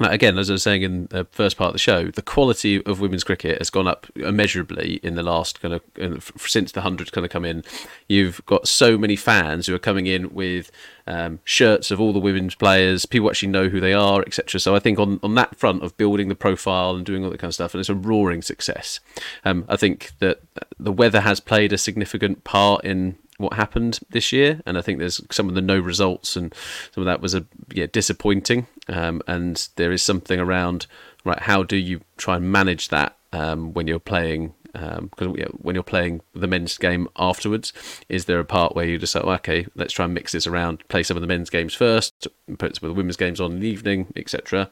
again, 0.00 0.38
as 0.38 0.50
I 0.50 0.54
was 0.54 0.62
saying 0.62 0.82
in 0.82 1.06
the 1.06 1.24
first 1.30 1.56
part 1.56 1.68
of 1.68 1.72
the 1.72 1.78
show, 1.78 2.08
the 2.08 2.22
quality 2.22 2.84
of 2.84 3.00
women's 3.00 3.22
cricket 3.22 3.58
has 3.58 3.70
gone 3.70 3.86
up 3.86 4.06
immeasurably 4.16 4.98
in 5.02 5.14
the 5.14 5.22
last 5.22 5.60
kind 5.60 5.74
of 5.74 6.32
since 6.38 6.72
the 6.72 6.80
hundred 6.80 7.12
kind 7.12 7.24
of 7.24 7.30
come 7.30 7.44
in. 7.44 7.62
You've 8.08 8.44
got 8.46 8.66
so 8.66 8.98
many 8.98 9.14
fans 9.14 9.66
who 9.66 9.74
are 9.74 9.78
coming 9.78 10.06
in 10.06 10.34
with 10.34 10.72
um, 11.06 11.38
shirts 11.44 11.90
of 11.90 12.00
all 12.00 12.12
the 12.12 12.18
women's 12.18 12.54
players. 12.54 13.06
People 13.06 13.28
actually 13.28 13.50
know 13.50 13.68
who 13.68 13.78
they 13.78 13.92
are, 13.92 14.22
etc. 14.22 14.58
So 14.58 14.74
I 14.74 14.80
think 14.80 14.98
on 14.98 15.20
on 15.22 15.36
that 15.36 15.56
front 15.56 15.82
of 15.84 15.96
building 15.96 16.28
the 16.28 16.34
profile 16.34 16.96
and 16.96 17.06
doing 17.06 17.24
all 17.24 17.30
that 17.30 17.38
kind 17.38 17.50
of 17.50 17.54
stuff, 17.54 17.72
and 17.74 17.80
it's 17.80 17.88
a 17.88 17.94
roaring 17.94 18.42
success. 18.42 18.98
Um, 19.44 19.64
I 19.68 19.76
think 19.76 20.12
that 20.18 20.40
the 20.78 20.92
weather 20.92 21.20
has 21.20 21.38
played 21.38 21.72
a 21.72 21.78
significant 21.78 22.42
part 22.42 22.84
in 22.84 23.16
what 23.38 23.54
happened 23.54 24.00
this 24.10 24.32
year, 24.32 24.60
and 24.66 24.78
I 24.78 24.82
think 24.82 24.98
there's 24.98 25.20
some 25.30 25.48
of 25.48 25.54
the 25.54 25.60
no 25.60 25.78
results 25.78 26.36
and 26.36 26.54
some 26.92 27.02
of 27.02 27.06
that 27.06 27.20
was 27.20 27.34
a 27.34 27.44
yeah 27.72 27.86
disappointing. 27.90 28.66
Um, 28.88 29.22
and 29.26 29.68
there 29.76 29.92
is 29.92 30.02
something 30.02 30.38
around 30.38 30.86
right. 31.24 31.40
How 31.40 31.62
do 31.62 31.76
you 31.76 32.00
try 32.16 32.36
and 32.36 32.50
manage 32.50 32.88
that 32.88 33.16
um, 33.32 33.72
when 33.72 33.86
you're 33.86 33.98
playing? 33.98 34.54
Because 34.72 35.28
um, 35.28 35.36
when 35.52 35.76
you're 35.76 35.84
playing 35.84 36.20
the 36.34 36.48
men's 36.48 36.76
game 36.78 37.06
afterwards, 37.16 37.72
is 38.08 38.24
there 38.24 38.40
a 38.40 38.44
part 38.44 38.74
where 38.74 38.84
you 38.84 38.98
decide, 38.98 39.22
oh, 39.24 39.30
okay, 39.34 39.68
let's 39.76 39.92
try 39.92 40.04
and 40.04 40.12
mix 40.12 40.32
this 40.32 40.48
around, 40.48 40.82
play 40.88 41.04
some 41.04 41.16
of 41.16 41.20
the 41.20 41.28
men's 41.28 41.48
games 41.48 41.74
first, 41.74 42.26
put 42.58 42.74
some 42.74 42.88
of 42.88 42.92
the 42.92 42.98
women's 42.98 43.16
games 43.16 43.40
on 43.40 43.52
in 43.52 43.60
the 43.60 43.68
evening, 43.68 44.12
etc. 44.16 44.68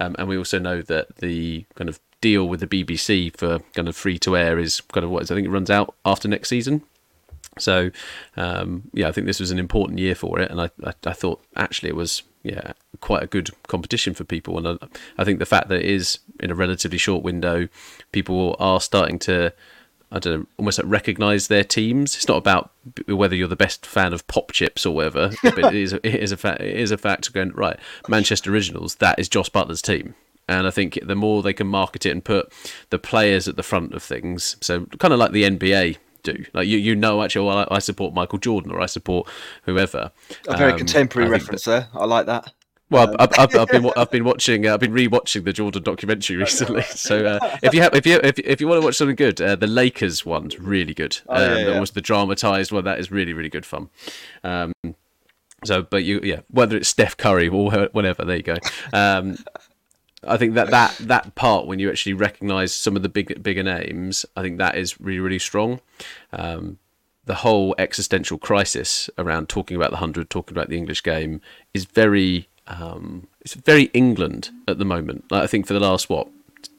Um, 0.00 0.16
and 0.18 0.26
we 0.26 0.36
also 0.36 0.58
know 0.58 0.82
that 0.82 1.18
the 1.18 1.66
kind 1.76 1.88
of 1.88 2.00
deal 2.20 2.48
with 2.48 2.58
the 2.58 2.66
BBC 2.66 3.36
for 3.36 3.60
kind 3.74 3.86
of 3.86 3.94
free 3.94 4.18
to 4.18 4.36
air 4.36 4.58
is 4.58 4.80
kind 4.80 5.04
of 5.04 5.10
what 5.10 5.22
is, 5.22 5.30
I 5.30 5.36
think 5.36 5.46
it 5.46 5.50
runs 5.50 5.70
out 5.70 5.94
after 6.04 6.26
next 6.26 6.48
season. 6.48 6.82
So, 7.58 7.90
um, 8.36 8.84
yeah, 8.92 9.08
I 9.08 9.12
think 9.12 9.26
this 9.26 9.40
was 9.40 9.50
an 9.50 9.58
important 9.58 9.98
year 9.98 10.14
for 10.14 10.40
it, 10.40 10.50
and 10.50 10.60
I, 10.60 10.70
I, 10.84 10.94
I, 11.06 11.12
thought 11.12 11.42
actually 11.56 11.90
it 11.90 11.96
was 11.96 12.22
yeah 12.42 12.72
quite 13.00 13.22
a 13.22 13.26
good 13.26 13.50
competition 13.66 14.14
for 14.14 14.24
people, 14.24 14.58
and 14.58 14.78
I, 14.82 14.86
I 15.18 15.24
think 15.24 15.38
the 15.38 15.46
fact 15.46 15.68
that 15.68 15.80
it 15.80 15.86
is 15.86 16.18
in 16.40 16.50
a 16.50 16.54
relatively 16.54 16.98
short 16.98 17.22
window, 17.22 17.68
people 18.12 18.56
are 18.58 18.80
starting 18.80 19.18
to. 19.20 19.52
I 20.12 20.20
don't 20.20 20.40
know, 20.40 20.46
almost 20.58 20.78
like 20.78 20.86
recognise 20.88 21.48
their 21.48 21.64
teams. 21.64 22.14
It's 22.14 22.28
not 22.28 22.36
about 22.36 22.70
whether 23.08 23.34
you're 23.34 23.48
the 23.48 23.56
best 23.56 23.84
fan 23.84 24.12
of 24.12 24.24
pop 24.28 24.52
chips 24.52 24.86
or 24.86 24.94
whatever, 24.94 25.32
but 25.42 25.58
it 25.58 25.74
is, 25.74 25.92
it 25.92 26.04
is 26.04 26.30
a 26.30 26.36
fact. 26.36 26.60
It 26.60 26.76
is 26.76 26.92
a 26.92 26.98
fact 26.98 27.32
going 27.32 27.50
right. 27.50 27.80
Manchester 28.06 28.52
Originals. 28.52 28.96
That 28.96 29.18
is 29.18 29.28
Jos 29.28 29.48
Buttler's 29.48 29.82
team, 29.82 30.14
and 30.48 30.68
I 30.68 30.70
think 30.70 31.00
the 31.02 31.16
more 31.16 31.42
they 31.42 31.52
can 31.52 31.66
market 31.66 32.06
it 32.06 32.10
and 32.10 32.24
put 32.24 32.52
the 32.90 32.98
players 32.98 33.48
at 33.48 33.56
the 33.56 33.64
front 33.64 33.92
of 33.92 34.04
things, 34.04 34.56
so 34.60 34.86
kind 34.98 35.12
of 35.12 35.18
like 35.18 35.32
the 35.32 35.44
NBA 35.44 35.96
do. 36.24 36.44
Like 36.52 36.66
you, 36.66 36.78
you 36.78 36.96
know, 36.96 37.22
actually, 37.22 37.46
well, 37.46 37.68
I, 37.70 37.78
support 37.78 38.12
Michael 38.12 38.38
Jordan 38.38 38.72
or 38.72 38.80
I 38.80 38.86
support 38.86 39.28
whoever. 39.62 40.10
A 40.48 40.56
very 40.56 40.72
um, 40.72 40.78
contemporary 40.78 41.28
reference 41.28 41.64
that, 41.64 41.90
there. 41.92 42.00
I 42.00 42.06
like 42.06 42.26
that. 42.26 42.52
Well, 42.90 43.10
um, 43.10 43.16
I've, 43.18 43.38
I've, 43.38 43.56
I've, 43.56 43.68
been 43.68 43.90
I've 43.96 44.10
been 44.10 44.24
watching 44.24 44.66
uh, 44.66 44.74
I've 44.74 44.80
been 44.80 44.92
rewatching 44.92 45.44
the 45.44 45.52
Jordan 45.52 45.82
documentary 45.82 46.36
recently. 46.36 46.82
So 46.94 47.24
uh, 47.24 47.56
if 47.62 47.74
you 47.74 47.82
have 47.82 47.94
if 47.94 48.06
you 48.06 48.20
if, 48.22 48.38
if 48.38 48.60
you 48.60 48.68
want 48.68 48.80
to 48.80 48.84
watch 48.84 48.96
something 48.96 49.16
good, 49.16 49.40
uh, 49.40 49.56
the 49.56 49.66
Lakers 49.66 50.26
one's 50.26 50.58
really 50.58 50.94
good. 50.94 51.18
Oh, 51.28 51.34
um, 51.34 51.58
yeah, 51.58 51.68
yeah. 51.68 51.80
was 51.80 51.92
the 51.92 52.00
dramatized 52.00 52.72
one. 52.72 52.84
That 52.84 52.98
is 52.98 53.10
really 53.10 53.32
really 53.32 53.48
good 53.48 53.66
fun. 53.66 53.90
Um, 54.42 54.72
so, 55.64 55.82
but 55.82 56.04
you 56.04 56.20
yeah, 56.22 56.40
whether 56.48 56.76
it's 56.76 56.88
Steph 56.88 57.16
Curry 57.16 57.48
or 57.48 57.70
whatever, 57.92 58.24
there 58.24 58.36
you 58.36 58.42
go. 58.42 58.56
Um, 58.92 59.36
I 60.26 60.36
think 60.36 60.54
that 60.54 60.70
that 60.70 60.96
that 61.00 61.34
part 61.34 61.66
when 61.66 61.78
you 61.78 61.90
actually 61.90 62.14
recognise 62.14 62.72
some 62.72 62.96
of 62.96 63.02
the 63.02 63.08
big 63.08 63.42
bigger 63.42 63.62
names, 63.62 64.26
I 64.36 64.42
think 64.42 64.58
that 64.58 64.76
is 64.76 65.00
really 65.00 65.20
really 65.20 65.38
strong. 65.38 65.80
Um, 66.32 66.78
the 67.26 67.36
whole 67.36 67.74
existential 67.78 68.38
crisis 68.38 69.08
around 69.16 69.48
talking 69.48 69.76
about 69.76 69.90
the 69.90 69.96
hundred, 69.96 70.28
talking 70.28 70.56
about 70.56 70.68
the 70.68 70.76
English 70.76 71.02
game, 71.02 71.40
is 71.72 71.84
very 71.84 72.48
um, 72.66 73.28
it's 73.40 73.54
very 73.54 73.84
England 73.94 74.50
at 74.68 74.78
the 74.78 74.84
moment. 74.84 75.24
Like, 75.30 75.42
I 75.42 75.46
think 75.46 75.66
for 75.66 75.74
the 75.74 75.80
last 75.80 76.08
what 76.08 76.28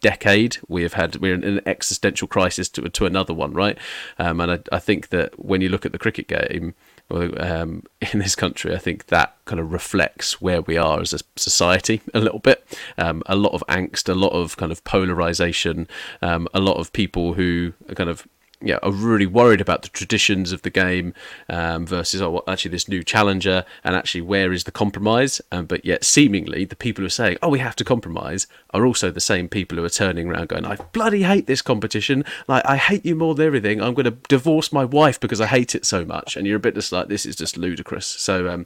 decade 0.02 0.58
we 0.68 0.82
have 0.82 0.94
had 0.94 1.16
we're 1.18 1.36
in 1.36 1.44
an 1.44 1.62
existential 1.66 2.28
crisis 2.28 2.70
to 2.70 2.82
to 2.90 3.06
another 3.06 3.34
one, 3.34 3.54
right? 3.54 3.78
Um, 4.18 4.40
and 4.40 4.52
I, 4.52 4.60
I 4.72 4.80
think 4.80 5.10
that 5.10 5.40
when 5.44 5.62
you 5.62 5.70
look 5.70 5.86
at 5.86 5.92
the 5.92 6.00
cricket 6.00 6.28
game 6.28 6.74
um, 7.12 7.84
in 8.14 8.20
this 8.20 8.36
country, 8.36 8.74
I 8.74 8.78
think 8.78 9.08
that 9.08 9.36
kind 9.46 9.60
of 9.60 9.72
reflects 9.72 10.42
where 10.42 10.62
we 10.62 10.78
are 10.78 11.00
as 11.00 11.14
a 11.14 11.20
society 11.36 12.02
a 12.14 12.20
little 12.20 12.40
bit. 12.40 12.66
Um, 12.98 13.24
a 13.26 13.36
lot 13.36 13.54
of 13.54 13.64
angst, 13.68 14.10
a 14.10 14.16
lot 14.16 14.34
of 14.34 14.58
kind 14.58 14.72
of 14.72 14.84
polarization, 14.84 15.88
um, 16.22 16.48
a 16.54 16.60
lot 16.60 16.78
of 16.78 16.94
people 16.94 17.34
who 17.34 17.74
are 17.90 17.96
kind 17.96 18.10
of 18.10 18.28
yeah, 18.66 18.80
are 18.82 18.92
really 18.92 19.28
worried 19.28 19.62
about 19.62 19.84
the 19.84 19.90
traditions 19.90 20.52
of 20.52 20.64
the 20.64 20.72
game 20.72 21.14
um, 21.50 21.86
versus 21.86 22.20
oh, 22.20 22.32
well, 22.32 22.44
actually 22.48 22.72
this 22.72 22.90
new 22.90 23.04
challenger, 23.04 23.64
and 23.84 23.96
actually 23.96 24.22
where 24.22 24.52
is 24.52 24.64
the 24.64 24.72
compromise? 24.72 25.40
Um, 25.52 25.68
but 25.68 25.86
yet, 25.86 26.04
seemingly, 26.04 26.66
the 26.66 26.76
people 26.76 27.04
who 27.04 27.06
are 27.06 27.12
saying, 27.12 27.38
"Oh, 27.44 27.50
we 27.50 27.60
have 27.60 27.76
to 27.78 27.84
compromise," 27.84 28.48
are 28.74 28.86
also 28.86 29.12
the 29.12 29.22
same 29.22 29.48
people 29.48 29.78
who 29.78 29.84
are 29.84 29.90
turning 29.90 30.28
around 30.28 30.50
going, 30.50 30.66
"I 30.66 30.78
bloody 30.94 31.22
hate 31.22 31.46
this 31.46 31.62
competition! 31.62 32.26
Like, 32.48 32.66
I 32.66 32.78
hate 32.78 33.06
you 33.06 33.16
more 33.16 33.36
than 33.36 33.46
everything. 33.46 33.82
I'm 33.82 33.94
going 33.94 34.06
to 34.06 34.18
divorce 34.28 34.74
my 34.74 34.84
wife 34.84 35.20
because 35.20 35.40
I 35.40 35.46
hate 35.46 35.76
it 35.76 35.86
so 35.86 36.04
much." 36.04 36.36
And 36.36 36.48
you're 36.48 36.58
a 36.58 36.60
bit 36.60 36.74
just 36.74 36.92
like, 36.92 37.08
"This 37.08 37.28
is 37.28 37.36
just 37.36 37.58
ludicrous." 37.58 38.08
So, 38.08 38.50
um, 38.50 38.66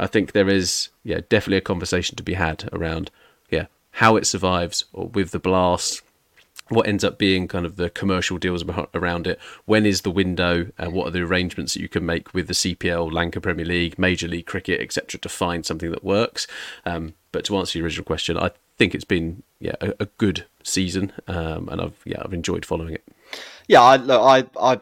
I 0.00 0.08
think 0.08 0.32
there 0.32 0.48
is, 0.48 0.88
yeah, 1.04 1.20
definitely 1.28 1.58
a 1.58 1.60
conversation 1.60 2.16
to 2.16 2.24
be 2.24 2.34
had 2.34 2.68
around, 2.72 3.12
yeah, 3.48 3.66
how 3.92 4.16
it 4.16 4.26
survives 4.26 4.86
or 4.92 5.06
with 5.06 5.30
the 5.30 5.38
blast 5.38 6.02
what 6.68 6.86
ends 6.86 7.04
up 7.04 7.18
being 7.18 7.46
kind 7.48 7.64
of 7.64 7.76
the 7.76 7.90
commercial 7.90 8.38
deals 8.38 8.64
around 8.94 9.26
it. 9.26 9.38
When 9.64 9.86
is 9.86 10.02
the 10.02 10.10
window, 10.10 10.70
and 10.78 10.92
what 10.92 11.08
are 11.08 11.10
the 11.10 11.22
arrangements 11.22 11.74
that 11.74 11.80
you 11.80 11.88
can 11.88 12.04
make 12.04 12.34
with 12.34 12.48
the 12.48 12.54
CPL, 12.54 13.12
Lanka 13.12 13.40
Premier 13.40 13.64
League, 13.64 13.98
Major 13.98 14.28
League 14.28 14.46
Cricket, 14.46 14.80
etc., 14.80 15.20
to 15.20 15.28
find 15.28 15.64
something 15.64 15.90
that 15.90 16.04
works. 16.04 16.46
Um, 16.84 17.14
but 17.32 17.44
to 17.44 17.56
answer 17.56 17.78
your 17.78 17.84
original 17.84 18.04
question, 18.04 18.36
I 18.36 18.50
think 18.78 18.94
it's 18.94 19.04
been 19.04 19.42
yeah 19.60 19.76
a, 19.80 19.94
a 20.00 20.06
good 20.06 20.46
season, 20.62 21.12
um, 21.28 21.68
and 21.68 21.80
I've 21.80 22.00
yeah 22.04 22.22
I've 22.24 22.34
enjoyed 22.34 22.64
following 22.64 22.94
it. 22.94 23.04
Yeah, 23.68 23.82
I 23.82 23.96
look, 23.96 24.20
I 24.20 24.44
I 24.60 24.80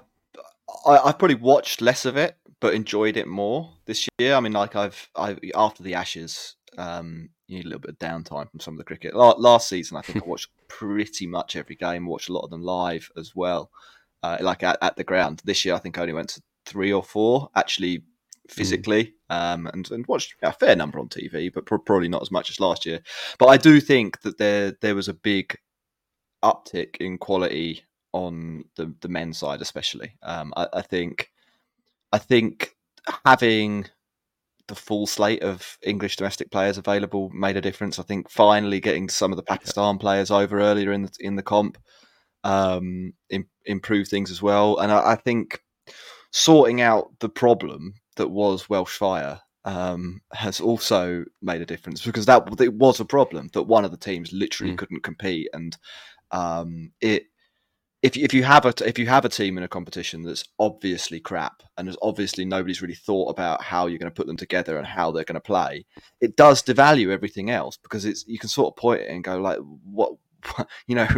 I 0.87 0.99
I've 0.99 1.19
probably 1.19 1.37
watched 1.37 1.81
less 1.81 2.05
of 2.05 2.17
it 2.17 2.37
but 2.65 2.73
enjoyed 2.73 3.19
it 3.19 3.29
more 3.29 3.73
this 3.85 4.09
year. 4.19 4.35
I 4.35 4.41
mean, 4.41 4.55
like 4.55 4.75
I've 4.75 5.11
I 5.15 5.37
after 5.55 5.83
the 5.83 5.93
Ashes, 5.93 6.55
um, 6.79 7.31
you 7.47 7.57
need 7.57 7.67
a 7.67 7.69
little 7.69 7.81
bit 7.81 7.91
of 7.91 7.99
downtime 7.99 8.51
from 8.51 8.61
some 8.61 8.75
of 8.75 8.79
the 8.79 8.85
cricket. 8.85 9.15
Last 9.15 9.69
season, 9.69 9.97
I 9.97 10.03
think 10.03 10.25
I 10.25 10.27
watched 10.27 10.51
pretty 10.69 11.27
much 11.27 11.57
every 11.57 11.77
game. 11.77 12.07
Watched 12.07 12.29
a 12.29 12.33
lot 12.33 12.45
of 12.45 12.51
them 12.51 12.63
live 12.63 13.11
as 13.17 13.35
well, 13.35 13.71
uh, 14.23 14.39
like 14.41 14.63
at, 14.63 14.79
at 14.83 14.97
the 14.97 15.05
ground. 15.05 15.43
This 15.45 15.65
year, 15.65 15.75
I 15.75 15.79
think 15.79 15.99
I 15.99 16.03
only 16.03 16.15
went 16.15 16.31
to 16.31 16.43
three 16.67 16.93
or 16.93 17.03
four 17.03 17.51
actually 17.55 18.03
physically, 18.49 19.15
mm. 19.31 19.35
um, 19.35 19.67
and 19.69 19.91
and 19.91 20.07
watched 20.07 20.35
a 20.43 20.53
fair 20.53 20.77
number 20.77 20.99
on 20.99 21.09
TV, 21.09 21.53
but 21.53 21.67
probably 21.67 22.09
not 22.09 22.23
as 22.23 22.31
much 22.31 22.51
as 22.51 22.61
last 22.61 22.87
year. 22.87 23.01
But 23.39 23.47
I 23.47 23.57
do 23.57 23.81
think 23.81 24.21
that 24.23 24.39
there 24.39 24.77
there 24.81 24.95
was 24.95 25.09
a 25.09 25.15
big 25.15 25.57
uptick 26.43 26.97
in 26.99 27.19
quality 27.19 27.85
on 28.13 28.65
the 28.77 28.95
the 29.01 29.09
men's 29.09 29.39
side, 29.39 29.61
especially. 29.61 30.17
Um, 30.23 30.53
I, 30.57 30.69
I 30.75 30.83
think 30.83 31.31
I 32.13 32.19
think 32.19 32.75
having 33.25 33.87
the 34.69 34.75
full 34.75 35.07
slate 35.07 35.43
of 35.43 35.79
English 35.83 36.17
domestic 36.17 36.51
players 36.51 36.79
available 36.79 37.31
made 37.31 37.57
a 37.57 37.61
difference. 37.61 37.99
I 37.99 38.03
think 38.03 38.31
finally 38.31 38.81
getting 38.81 39.09
some 39.09 39.33
of 39.33 39.37
the 39.37 39.43
Pakistan 39.43 39.99
players 39.99 40.31
over 40.31 40.61
earlier 40.61 40.93
in 40.93 41.03
the 41.03 41.11
in 41.21 41.37
the 41.37 41.43
comp 41.43 41.79
um, 42.45 43.13
in, 43.31 43.47
improved 43.65 44.11
things 44.11 44.31
as 44.31 44.43
well. 44.43 44.79
And 44.79 44.93
I, 44.93 45.13
I, 45.13 45.15
think 45.17 45.61
sorting 46.31 46.81
out 46.81 47.09
the 47.21 47.29
problem 47.29 47.95
that 48.17 48.29
was 48.29 48.69
Welsh 48.69 48.97
Fire 48.97 49.41
um, 49.65 50.21
has 50.33 50.61
also 50.61 51.25
made 51.41 51.63
a 51.63 51.67
difference 51.67 52.05
because 52.05 52.27
that 52.27 52.47
it 52.61 52.75
was 52.75 53.01
a 53.01 53.05
problem 53.05 53.49
that 53.55 53.63
one 53.63 53.85
of 53.85 53.91
the 53.91 53.97
teams 53.97 54.33
literally 54.33 54.75
mm. 54.75 54.79
couldn't 54.79 55.03
compete, 55.03 55.49
and 55.53 55.77
um, 56.31 56.93
it 57.01 57.25
if 58.05 58.19
if 58.19 58.35
you 58.35 58.43
have 58.45 58.67
a 58.67 58.75
if 58.87 58.99
you 58.99 59.07
have 59.07 59.25
a 59.25 59.31
team 59.31 59.57
in 59.57 59.65
a 59.65 59.69
competition 59.69 60.23
that's 60.23 60.45
obviously 60.59 61.19
crap 61.19 61.63
and 61.79 61.89
there's 61.89 61.97
obviously 62.03 62.45
nobody's 62.45 62.83
really 62.83 62.95
thought 62.95 63.31
about 63.31 63.63
how 63.63 63.87
you're 63.87 63.99
going 63.99 64.11
to 64.11 64.15
put 64.15 64.27
them 64.27 64.37
together 64.37 64.77
and 64.77 64.87
how 64.87 65.11
they're 65.11 65.25
going 65.25 65.35
to 65.35 65.41
play, 65.41 65.87
it 66.21 66.37
does 66.37 66.63
devalue 66.63 67.11
everything 67.11 67.49
else 67.49 67.79
because 67.79 68.05
it's 68.05 68.27
you 68.29 68.39
can 68.39 68.51
sort 68.51 68.71
of 68.71 68.77
point 68.77 69.01
it 69.01 69.09
and 69.09 69.25
go 69.25 69.39
like 69.39 69.59
what 69.85 70.13
you 70.87 70.95
know 70.95 71.09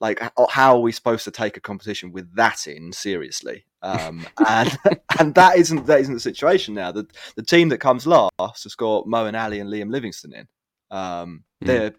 like 0.00 0.20
how 0.50 0.74
are 0.74 0.80
we 0.80 0.90
supposed 0.90 1.22
to 1.22 1.30
take 1.30 1.56
a 1.56 1.60
competition 1.60 2.10
with 2.10 2.34
that 2.34 2.66
in 2.66 2.92
seriously? 2.92 3.64
Um, 3.80 4.26
and 4.48 4.76
and 5.20 5.34
that 5.36 5.56
isn't 5.58 5.86
that 5.86 6.00
isn't 6.00 6.14
the 6.14 6.20
situation 6.20 6.74
now. 6.74 6.90
The 6.90 7.06
the 7.36 7.44
team 7.44 7.68
that 7.68 7.78
comes 7.78 8.04
last 8.04 8.64
has 8.64 8.74
got 8.74 9.06
Moeen 9.06 9.40
Ali 9.40 9.60
and 9.60 9.70
Liam 9.70 9.92
Livingstone 9.92 10.34
in. 10.34 10.48
Um, 10.90 11.44
mm. 11.62 11.66
they're 11.68 11.94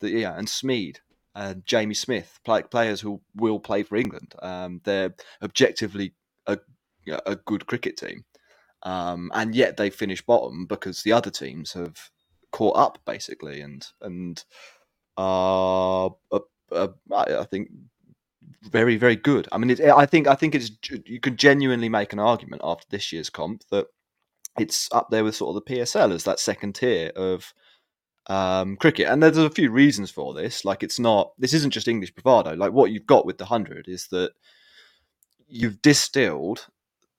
the, 0.00 0.10
yeah 0.10 0.36
and 0.36 0.46
Smeed 0.46 0.98
uh, 1.36 1.54
Jamie 1.66 1.94
Smith, 1.94 2.40
play, 2.44 2.62
players 2.62 3.00
who 3.02 3.20
will 3.34 3.60
play 3.60 3.82
for 3.82 3.96
England. 3.96 4.34
Um, 4.40 4.80
they're 4.84 5.14
objectively 5.42 6.14
a, 6.46 6.58
a 7.26 7.36
good 7.36 7.66
cricket 7.66 7.98
team, 7.98 8.24
um, 8.82 9.30
and 9.34 9.54
yet 9.54 9.76
they 9.76 9.90
finish 9.90 10.22
bottom 10.22 10.64
because 10.66 11.02
the 11.02 11.12
other 11.12 11.30
teams 11.30 11.74
have 11.74 12.10
caught 12.52 12.76
up 12.76 12.98
basically, 13.04 13.60
and 13.60 13.86
and 14.00 14.42
uh, 15.18 16.06
uh, 16.06 16.40
uh 16.72 16.88
I 17.14 17.44
think 17.44 17.68
very 18.62 18.96
very 18.96 19.16
good. 19.16 19.46
I 19.52 19.58
mean, 19.58 19.70
it, 19.70 19.80
I 19.80 20.06
think 20.06 20.26
I 20.26 20.34
think 20.34 20.54
it's 20.54 20.70
you 21.04 21.20
can 21.20 21.36
genuinely 21.36 21.90
make 21.90 22.14
an 22.14 22.18
argument 22.18 22.62
after 22.64 22.86
this 22.88 23.12
year's 23.12 23.28
comp 23.28 23.62
that 23.70 23.88
it's 24.58 24.88
up 24.90 25.10
there 25.10 25.22
with 25.22 25.36
sort 25.36 25.54
of 25.54 25.62
the 25.62 25.74
PSL 25.74 26.14
as 26.14 26.24
that 26.24 26.40
second 26.40 26.76
tier 26.76 27.12
of 27.14 27.52
um, 28.28 28.76
cricket. 28.76 29.08
And 29.08 29.22
there's 29.22 29.38
a 29.38 29.50
few 29.50 29.70
reasons 29.70 30.10
for 30.10 30.34
this. 30.34 30.64
Like, 30.64 30.82
it's 30.82 30.98
not, 30.98 31.32
this 31.38 31.54
isn't 31.54 31.72
just 31.72 31.88
English 31.88 32.12
bravado. 32.12 32.54
Like, 32.54 32.72
what 32.72 32.90
you've 32.90 33.06
got 33.06 33.26
with 33.26 33.38
the 33.38 33.44
100 33.44 33.88
is 33.88 34.08
that 34.08 34.32
you've 35.48 35.80
distilled 35.82 36.66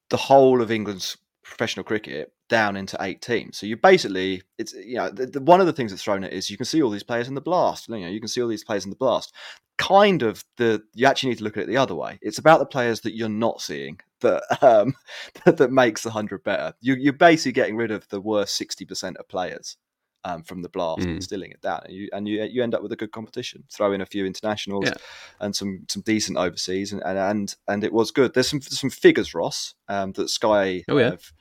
the 0.10 0.18
whole 0.18 0.62
of 0.62 0.72
England's 0.72 1.18
professional 1.44 1.84
cricket 1.84 2.34
down 2.50 2.76
into 2.76 2.98
eight 3.02 3.22
teams. 3.22 3.58
So 3.58 3.66
you 3.66 3.78
basically, 3.78 4.42
it's, 4.58 4.74
you 4.74 4.96
know, 4.96 5.10
the, 5.10 5.26
the, 5.26 5.42
one 5.42 5.60
of 5.60 5.66
the 5.66 5.74
things 5.74 5.92
that's 5.92 6.04
thrown 6.04 6.24
at 6.24 6.34
is 6.34 6.50
you 6.50 6.58
can 6.58 6.66
see 6.66 6.82
all 6.82 6.90
these 6.90 7.04
players 7.04 7.28
in 7.28 7.36
the 7.36 7.42
blast. 7.42 7.88
You 7.88 8.00
know, 8.00 8.08
you 8.08 8.20
can 8.20 8.28
see 8.28 8.42
all 8.42 8.48
these 8.48 8.64
players 8.64 8.86
in 8.86 8.90
the 8.90 8.98
blast. 8.98 9.34
Kind 9.78 10.24
of 10.24 10.44
the, 10.58 10.82
you 10.94 11.06
actually 11.06 11.30
need 11.30 11.38
to 11.40 11.44
look 11.44 11.58
at 11.58 11.64
it 11.64 11.68
the 11.68 11.78
other 11.78 11.96
way. 11.96 12.20
It's 12.22 12.38
about 12.38 12.60
the 12.60 12.66
players 12.66 13.02
that 13.02 13.16
you're 13.16 13.30
not 13.30 13.62
seeing 13.62 14.00
that 14.22 14.44
um, 14.62 14.96
that, 15.46 15.58
that 15.58 15.72
makes 15.72 16.04
the 16.04 16.10
100 16.10 16.44
better. 16.44 16.74
You, 16.82 16.96
you're 16.96 17.14
basically 17.14 17.54
getting 17.54 17.78
rid 17.78 17.92
of 17.92 18.08
the 18.10 18.22
worst 18.22 18.60
60% 18.60 19.16
of 19.16 19.28
players 19.28 19.78
um, 20.24 20.44
from 20.44 20.62
the 20.62 20.70
blast 20.70 21.02
mm. 21.02 21.10
and 21.10 21.20
distilling 21.20 21.52
it 21.52 21.62
down, 21.62 21.82
and 21.86 21.94
you 21.94 22.10
and 22.14 22.28
you 22.28 22.44
you 22.44 22.64
end 22.64 22.76
up 22.76 22.82
with 22.82 22.92
a 22.92 22.96
good 22.96 23.12
competition. 23.12 23.64
Throw 23.72 23.94
in 23.94 24.02
a 24.02 24.06
few 24.06 24.26
internationals 24.26 24.86
yeah. 24.86 24.96
and 25.40 25.56
some 25.56 25.86
some 25.90 26.02
decent 26.02 26.38
overseas, 26.38 26.94
and, 26.94 27.02
and 27.04 27.18
and 27.18 27.56
and 27.68 27.84
it 27.84 27.94
was 27.94 28.12
good. 28.12 28.34
There's 28.34 28.50
some 28.50 28.62
some 28.62 28.90
figures, 28.90 29.34
Ross, 29.34 29.76
um, 29.88 30.12
that 30.14 30.30
Sky 30.30 30.84
oh, 30.90 30.98
yeah. 30.98 31.12
have 31.12 31.32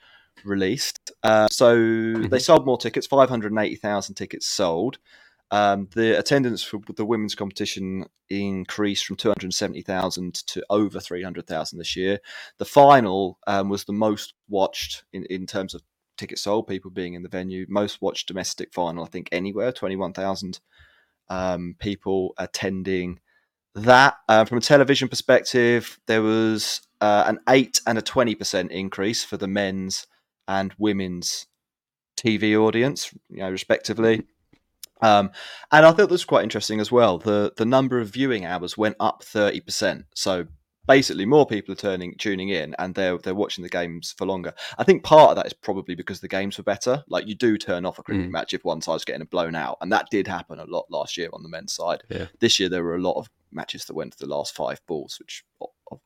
released. 0.43 1.11
Uh, 1.23 1.47
so 1.51 1.75
mm-hmm. 1.75 2.27
they 2.27 2.39
sold 2.39 2.65
more 2.65 2.77
tickets, 2.77 3.07
five 3.07 3.29
hundred 3.29 3.51
and 3.51 3.59
eighty 3.59 3.75
thousand 3.75 4.15
tickets 4.15 4.47
sold. 4.47 4.99
Um, 5.49 5.87
the 5.95 6.17
attendance 6.19 6.61
for 6.61 6.81
the 6.95 7.05
women's 7.05 7.35
competition 7.35 8.05
increased 8.29 9.05
from 9.05 9.15
270,000 9.15 10.33
to 10.47 10.63
over 10.69 10.99
300,000 10.99 11.79
this 11.79 11.95
year. 11.95 12.19
The 12.57 12.65
final 12.65 13.39
um, 13.47 13.69
was 13.69 13.85
the 13.85 13.93
most 13.93 14.33
watched 14.49 15.05
in, 15.13 15.23
in 15.25 15.45
terms 15.45 15.73
of 15.73 15.81
tickets 16.17 16.41
sold, 16.41 16.67
people 16.67 16.91
being 16.91 17.13
in 17.13 17.23
the 17.23 17.29
venue. 17.29 17.65
Most 17.69 18.01
watched 18.01 18.27
domestic 18.27 18.73
final, 18.73 19.03
I 19.03 19.07
think, 19.07 19.29
anywhere. 19.31 19.71
Twenty 19.71 19.95
one 19.95 20.13
thousand 20.13 20.59
um, 21.29 21.75
people 21.79 22.33
attending 22.37 23.19
that. 23.75 24.15
Uh, 24.27 24.45
from 24.45 24.57
a 24.57 24.61
television 24.61 25.07
perspective, 25.07 25.99
there 26.07 26.21
was 26.21 26.81
uh, 27.01 27.25
an 27.27 27.39
eight 27.49 27.79
and 27.85 27.97
a 27.97 28.01
twenty 28.01 28.35
percent 28.35 28.71
increase 28.71 29.23
for 29.23 29.37
the 29.37 29.47
men's 29.47 30.07
and 30.47 30.73
women's 30.77 31.47
TV 32.17 32.59
audience, 32.59 33.13
you 33.29 33.37
know, 33.37 33.51
respectively. 33.51 34.23
Um, 35.01 35.29
and 35.71 35.85
I 35.85 35.91
thought 35.91 36.09
this 36.09 36.11
was 36.11 36.25
quite 36.25 36.43
interesting 36.43 36.79
as 36.79 36.91
well. 36.91 37.17
The 37.17 37.53
the 37.55 37.65
number 37.65 37.99
of 37.99 38.09
viewing 38.09 38.45
hours 38.45 38.77
went 38.77 38.95
up 38.99 39.23
thirty 39.23 39.61
percent. 39.61 40.05
So 40.15 40.47
basically 40.87 41.25
more 41.25 41.45
people 41.45 41.73
are 41.73 41.75
turning 41.75 42.15
tuning 42.17 42.49
in 42.49 42.75
and 42.79 42.95
they're 42.95 43.17
they're 43.17 43.35
watching 43.35 43.63
the 43.63 43.69
games 43.69 44.13
for 44.17 44.25
longer. 44.25 44.53
I 44.77 44.83
think 44.83 45.03
part 45.03 45.31
of 45.31 45.35
that 45.35 45.45
is 45.45 45.53
probably 45.53 45.95
because 45.95 46.21
the 46.21 46.27
games 46.27 46.57
were 46.57 46.63
better. 46.63 47.03
Like 47.07 47.27
you 47.27 47.35
do 47.35 47.57
turn 47.57 47.85
off 47.85 47.99
a 47.99 48.03
cricket 48.03 48.27
mm. 48.27 48.31
match 48.31 48.53
if 48.53 48.63
one 48.63 48.81
side's 48.81 49.05
getting 49.05 49.25
blown 49.25 49.55
out, 49.55 49.77
and 49.81 49.91
that 49.91 50.07
did 50.09 50.27
happen 50.27 50.59
a 50.59 50.65
lot 50.65 50.85
last 50.89 51.17
year 51.17 51.29
on 51.33 51.43
the 51.43 51.49
men's 51.49 51.73
side. 51.73 52.03
Yeah. 52.09 52.27
This 52.39 52.59
year 52.59 52.69
there 52.69 52.83
were 52.83 52.95
a 52.95 53.01
lot 53.01 53.17
of 53.17 53.29
matches 53.51 53.85
that 53.85 53.95
went 53.95 54.13
to 54.13 54.19
the 54.19 54.33
last 54.33 54.55
five 54.55 54.81
balls, 54.87 55.17
which 55.19 55.43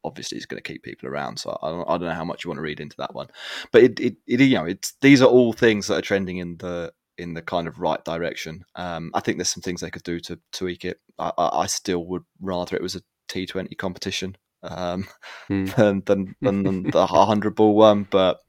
obviously 0.04 0.38
is 0.38 0.46
going 0.46 0.62
to 0.62 0.68
keep 0.68 0.84
people 0.84 1.10
around. 1.10 1.38
So 1.38 1.58
I 1.62 1.70
don't, 1.70 1.90
I 1.90 1.92
don't 1.94 2.10
know 2.10 2.12
how 2.12 2.26
much 2.26 2.44
you 2.44 2.50
want 2.50 2.58
to 2.58 2.64
read 2.64 2.80
into 2.80 2.98
that 2.98 3.14
one, 3.14 3.28
but 3.72 3.84
it, 3.84 4.00
it, 4.00 4.16
it 4.28 4.42
you 4.42 4.56
know 4.56 4.66
it's 4.66 4.94
these 5.02 5.22
are 5.22 5.30
all 5.30 5.54
things 5.54 5.88
that 5.88 5.98
are 5.98 6.02
trending 6.02 6.38
in 6.38 6.58
the 6.58 6.94
in 7.18 7.34
the 7.34 7.42
kind 7.42 7.68
of 7.68 7.80
right 7.80 8.04
direction. 8.04 8.64
Um, 8.76 9.12
I 9.14 9.20
think 9.20 9.38
there's 9.38 9.52
some 9.52 9.62
things 9.62 9.82
they 9.82 9.92
could 9.92 10.04
do 10.04 10.20
to 10.22 10.40
tweak 10.52 10.86
it. 10.86 11.00
I, 11.20 11.32
I, 11.38 11.66
still 11.68 12.04
would 12.06 12.24
rather 12.40 12.76
it 12.76 12.82
was 12.82 12.96
a 12.96 13.04
T20 13.30 13.78
competition 13.78 14.38
um, 14.64 15.08
mm. 15.50 15.74
than, 15.76 16.02
than, 16.06 16.36
than, 16.42 16.64
than 16.64 16.84
the 16.84 17.06
hundred 17.08 17.56
ball 17.56 17.76
one. 17.76 18.08
But 18.10 18.40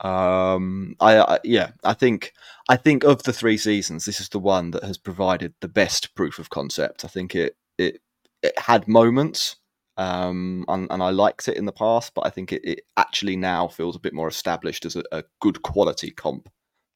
um, 0.00 0.96
I, 1.00 1.18
I, 1.18 1.38
yeah, 1.44 1.72
I 1.84 1.94
think 1.94 2.32
I 2.68 2.76
think 2.76 3.04
of 3.04 3.22
the 3.22 3.32
three 3.32 3.58
seasons, 3.58 4.04
this 4.04 4.20
is 4.20 4.28
the 4.28 4.38
one 4.38 4.70
that 4.72 4.84
has 4.84 4.98
provided 4.98 5.54
the 5.60 5.68
best 5.68 6.14
proof 6.14 6.38
of 6.38 6.50
concept. 6.50 7.04
I 7.04 7.08
think 7.08 7.34
it 7.34 7.56
it 7.78 8.00
it 8.42 8.58
had 8.58 8.88
moments. 8.88 9.56
Um, 9.96 10.64
and, 10.68 10.86
and 10.90 11.02
I 11.02 11.10
liked 11.10 11.46
it 11.46 11.58
in 11.58 11.66
the 11.66 11.72
past, 11.72 12.14
but 12.14 12.24
I 12.24 12.30
think 12.30 12.54
it, 12.54 12.62
it 12.64 12.80
actually 12.96 13.36
now 13.36 13.68
feels 13.68 13.96
a 13.96 14.00
bit 14.00 14.14
more 14.14 14.28
established 14.28 14.86
as 14.86 14.96
a, 14.96 15.02
a 15.12 15.24
good 15.42 15.60
quality 15.60 16.10
comp. 16.10 16.48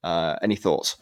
Uh, 0.02 0.36
any 0.40 0.56
thoughts? 0.56 0.96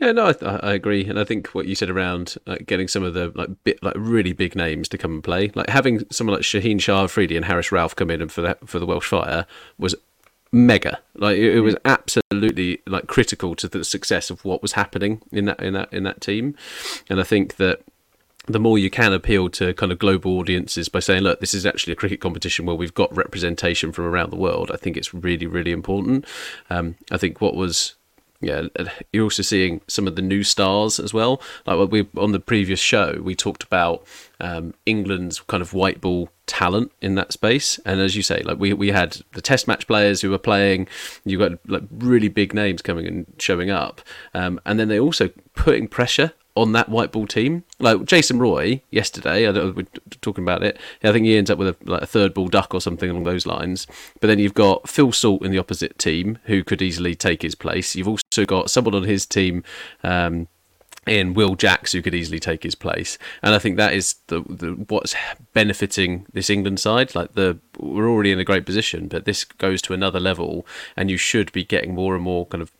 Yeah, 0.00 0.12
no, 0.12 0.32
I, 0.40 0.46
I, 0.62 0.72
agree, 0.72 1.04
and 1.04 1.20
I 1.20 1.24
think 1.24 1.48
what 1.48 1.66
you 1.66 1.74
said 1.74 1.90
around 1.90 2.36
like, 2.46 2.64
getting 2.66 2.88
some 2.88 3.02
of 3.02 3.12
the 3.12 3.32
like 3.34 3.50
bit 3.64 3.82
like 3.82 3.94
really 3.98 4.32
big 4.32 4.56
names 4.56 4.88
to 4.88 4.98
come 4.98 5.12
and 5.12 5.22
play, 5.22 5.52
like 5.54 5.68
having 5.68 6.06
someone 6.10 6.36
like 6.36 6.42
Shaheen 6.42 6.80
Shah 6.80 7.04
Afridi 7.04 7.36
and 7.36 7.44
Haris 7.44 7.68
Rauf 7.68 7.94
come 7.94 8.10
in 8.10 8.22
and 8.22 8.32
for 8.32 8.40
that 8.40 8.66
for 8.66 8.78
the 8.78 8.86
Welsh 8.86 9.06
Fire 9.06 9.44
was 9.76 9.94
mega. 10.52 11.00
Like 11.14 11.36
it, 11.36 11.56
it 11.56 11.60
was 11.60 11.74
mm. 11.74 11.80
absolutely 11.84 12.80
like 12.86 13.08
critical 13.08 13.54
to 13.56 13.68
the 13.68 13.84
success 13.84 14.30
of 14.30 14.42
what 14.42 14.62
was 14.62 14.72
happening 14.72 15.20
in 15.32 15.44
that 15.44 15.60
in 15.60 15.74
that 15.74 15.92
in 15.92 16.04
that 16.04 16.22
team, 16.22 16.54
and 17.10 17.20
I 17.20 17.24
think 17.24 17.56
that 17.56 17.82
the 18.46 18.58
more 18.58 18.78
you 18.78 18.88
can 18.88 19.12
appeal 19.12 19.50
to 19.50 19.74
kind 19.74 19.92
of 19.92 19.98
global 19.98 20.38
audiences 20.38 20.88
by 20.88 21.00
saying, 21.00 21.22
look, 21.22 21.40
this 21.40 21.52
is 21.52 21.66
actually 21.66 21.92
a 21.92 21.96
cricket 21.96 22.20
competition 22.20 22.64
where 22.64 22.74
we've 22.74 22.94
got 22.94 23.14
representation 23.14 23.92
from 23.92 24.06
around 24.06 24.30
the 24.30 24.36
world, 24.36 24.70
I 24.72 24.76
think 24.76 24.96
it's 24.96 25.12
really, 25.12 25.46
really 25.46 25.72
important. 25.72 26.24
Um, 26.70 26.96
I 27.10 27.18
think 27.18 27.42
what 27.42 27.54
was 27.54 27.96
yeah, 28.40 28.62
you're 29.12 29.24
also 29.24 29.42
seeing 29.42 29.82
some 29.86 30.06
of 30.06 30.16
the 30.16 30.22
new 30.22 30.42
stars 30.42 30.98
as 30.98 31.12
well. 31.12 31.42
Like 31.66 31.90
we 31.90 32.08
on 32.16 32.32
the 32.32 32.40
previous 32.40 32.80
show, 32.80 33.20
we 33.22 33.34
talked 33.34 33.62
about 33.62 34.06
um, 34.40 34.72
England's 34.86 35.40
kind 35.40 35.60
of 35.60 35.74
white 35.74 36.00
ball 36.00 36.30
talent 36.46 36.90
in 37.02 37.16
that 37.16 37.32
space, 37.32 37.78
and 37.84 38.00
as 38.00 38.16
you 38.16 38.22
say, 38.22 38.42
like 38.42 38.58
we 38.58 38.72
we 38.72 38.88
had 38.88 39.18
the 39.32 39.42
Test 39.42 39.68
match 39.68 39.86
players 39.86 40.22
who 40.22 40.30
were 40.30 40.38
playing. 40.38 40.88
You 41.26 41.38
got 41.38 41.52
like 41.68 41.82
really 41.90 42.28
big 42.28 42.54
names 42.54 42.80
coming 42.80 43.06
and 43.06 43.26
showing 43.38 43.70
up, 43.70 44.00
um, 44.32 44.58
and 44.64 44.80
then 44.80 44.88
they 44.88 44.98
also 44.98 45.28
putting 45.54 45.86
pressure 45.86 46.32
on 46.56 46.72
that 46.72 46.88
white 46.88 47.12
ball 47.12 47.26
team. 47.26 47.64
Like 47.78 48.04
Jason 48.04 48.38
Roy 48.38 48.82
yesterday, 48.90 49.48
I 49.48 49.52
don't, 49.52 49.76
we're 49.76 49.86
talking 50.20 50.44
about 50.44 50.62
it. 50.62 50.78
I 51.02 51.12
think 51.12 51.26
he 51.26 51.36
ends 51.36 51.50
up 51.50 51.58
with 51.58 51.68
a, 51.68 51.90
like 51.90 52.02
a 52.02 52.06
third 52.06 52.34
ball 52.34 52.48
duck 52.48 52.74
or 52.74 52.80
something 52.80 53.10
along 53.10 53.24
those 53.24 53.46
lines. 53.46 53.86
But 54.20 54.26
then 54.26 54.38
you've 54.38 54.54
got 54.54 54.88
Phil 54.88 55.12
Salt 55.12 55.44
in 55.44 55.52
the 55.52 55.58
opposite 55.58 55.98
team 55.98 56.38
who 56.44 56.64
could 56.64 56.82
easily 56.82 57.14
take 57.14 57.42
his 57.42 57.54
place. 57.54 57.94
You've 57.94 58.08
also 58.08 58.44
got 58.46 58.70
someone 58.70 58.94
on 58.94 59.04
his 59.04 59.26
team. 59.26 59.64
Um, 60.02 60.48
in 61.06 61.32
Will 61.32 61.54
Jacks, 61.54 61.92
who 61.92 62.02
could 62.02 62.14
easily 62.14 62.38
take 62.38 62.62
his 62.62 62.74
place, 62.74 63.16
and 63.42 63.54
I 63.54 63.58
think 63.58 63.78
that 63.78 63.94
is 63.94 64.16
the, 64.26 64.42
the 64.42 64.72
what's 64.88 65.14
benefiting 65.54 66.26
this 66.34 66.50
England 66.50 66.78
side. 66.78 67.14
Like 67.14 67.32
the 67.32 67.58
we're 67.78 68.08
already 68.08 68.32
in 68.32 68.38
a 68.38 68.44
great 68.44 68.66
position, 68.66 69.08
but 69.08 69.24
this 69.24 69.44
goes 69.44 69.80
to 69.82 69.94
another 69.94 70.20
level, 70.20 70.66
and 70.96 71.10
you 71.10 71.16
should 71.16 71.52
be 71.52 71.64
getting 71.64 71.94
more 71.94 72.14
and 72.14 72.22
more 72.22 72.46
kind 72.46 72.60
of 72.60 72.70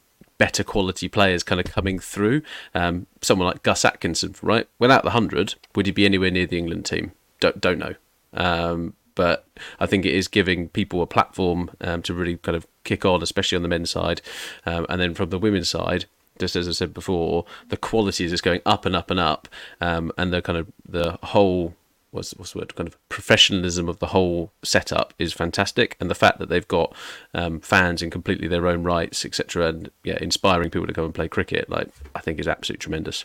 better 0.41 0.65
quality 0.65 1.07
players 1.07 1.43
kind 1.43 1.61
of 1.61 1.67
coming 1.67 1.99
through. 1.99 2.41
Um, 2.75 3.07
someone 3.21 3.47
like 3.47 3.63
Gus 3.63 3.85
Atkinson, 3.85 4.35
right? 4.41 4.67
Without 4.79 5.05
the 5.05 5.11
hundred, 5.11 5.55
would 5.77 5.85
he 5.85 5.93
be 5.93 6.07
anywhere 6.07 6.31
near 6.31 6.47
the 6.47 6.57
England 6.57 6.87
team? 6.87 7.13
Don't 7.41 7.61
don't 7.61 7.79
know. 7.79 7.95
Um, 8.33 8.95
but 9.15 9.45
I 9.79 9.85
think 9.85 10.07
it 10.07 10.15
is 10.15 10.29
giving 10.29 10.71
people 10.71 11.03
a 11.03 11.07
platform 11.07 11.71
um, 11.83 12.01
to 12.03 12.15
really 12.15 12.39
kind 12.39 12.57
of 12.57 12.67
kick 12.85 13.05
on, 13.05 13.23
especially 13.23 13.57
on 13.57 13.63
the 13.63 13.69
men's 13.69 13.91
side, 13.91 14.23
um, 14.65 14.87
and 14.89 14.99
then 14.99 15.15
from 15.15 15.29
the 15.29 15.39
women's 15.39 15.69
side, 15.69 16.07
just 16.39 16.57
as 16.57 16.67
I 16.67 16.73
said 16.73 16.95
before, 16.95 17.45
the 17.69 17.77
quality 17.77 18.25
is 18.25 18.31
just 18.31 18.43
going 18.43 18.63
up 18.65 18.87
and 18.87 18.97
up 18.97 19.11
and 19.11 19.21
up, 19.21 19.47
um, 19.83 20.11
and 20.17 20.33
the 20.33 20.41
kind 20.41 20.59
of 20.59 20.69
the 20.89 21.19
whole 21.23 21.75
what's, 22.11 22.33
what's 22.33 22.53
the 22.53 22.59
word 22.59 22.75
kind 22.75 22.89
of 22.89 22.97
professionalism 23.09 23.89
of 23.89 23.99
the 23.99 24.07
whole 24.07 24.53
setup 24.63 25.15
is 25.19 25.33
fantastic, 25.33 25.97
and 26.01 26.11
the 26.11 26.15
fact 26.15 26.39
that 26.39 26.49
they've 26.49 26.69
got 26.69 26.95
um, 27.35 27.61
fans 27.61 28.03
in 28.03 28.11
completely 28.11 28.49
their 28.49 28.67
own 28.67 28.83
rights, 28.83 29.25
etc., 29.25 29.67
and 29.67 29.91
yeah, 30.05 30.19
inspiring 30.21 30.71
people 30.71 30.87
to 30.87 30.93
come 30.93 31.05
and 31.05 31.15
play 31.15 31.29
cricket, 31.29 31.69
like 31.71 31.89
I 32.15 32.21
think 32.21 32.39
is 32.39 32.49
absolutely 32.49 32.83
tremendous. 32.83 33.25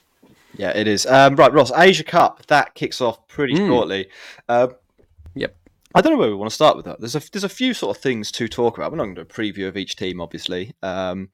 Yeah, 0.58 0.72
it 0.76 0.88
is. 0.88 1.06
Um, 1.06 1.36
right, 1.36 1.52
Ross, 1.52 1.72
Asia 1.76 2.04
Cup 2.04 2.46
that 2.48 2.76
kicks 2.76 3.02
off 3.02 3.28
pretty 3.28 3.56
mm. 3.56 3.68
shortly. 3.68 4.08
Uh, 4.48 4.70
yep. 5.34 5.56
I 5.94 6.02
don't 6.02 6.14
know 6.14 6.20
where 6.20 6.30
we 6.30 6.36
want 6.36 6.50
to 6.50 6.56
start 6.56 6.76
with 6.76 6.86
that. 6.86 7.00
There's 7.00 7.16
a 7.16 7.22
there's 7.32 7.44
a 7.44 7.50
few 7.50 7.74
sort 7.74 7.96
of 7.96 8.02
things 8.02 8.32
to 8.34 8.48
talk 8.48 8.78
about. 8.78 8.92
We're 8.92 8.98
not 8.98 9.06
going 9.06 9.16
to 9.16 9.24
do 9.24 9.30
a 9.30 9.34
preview 9.34 9.68
of 9.68 9.78
each 9.78 9.96
team, 9.96 10.22
obviously. 10.22 10.74
Um, 10.82 11.30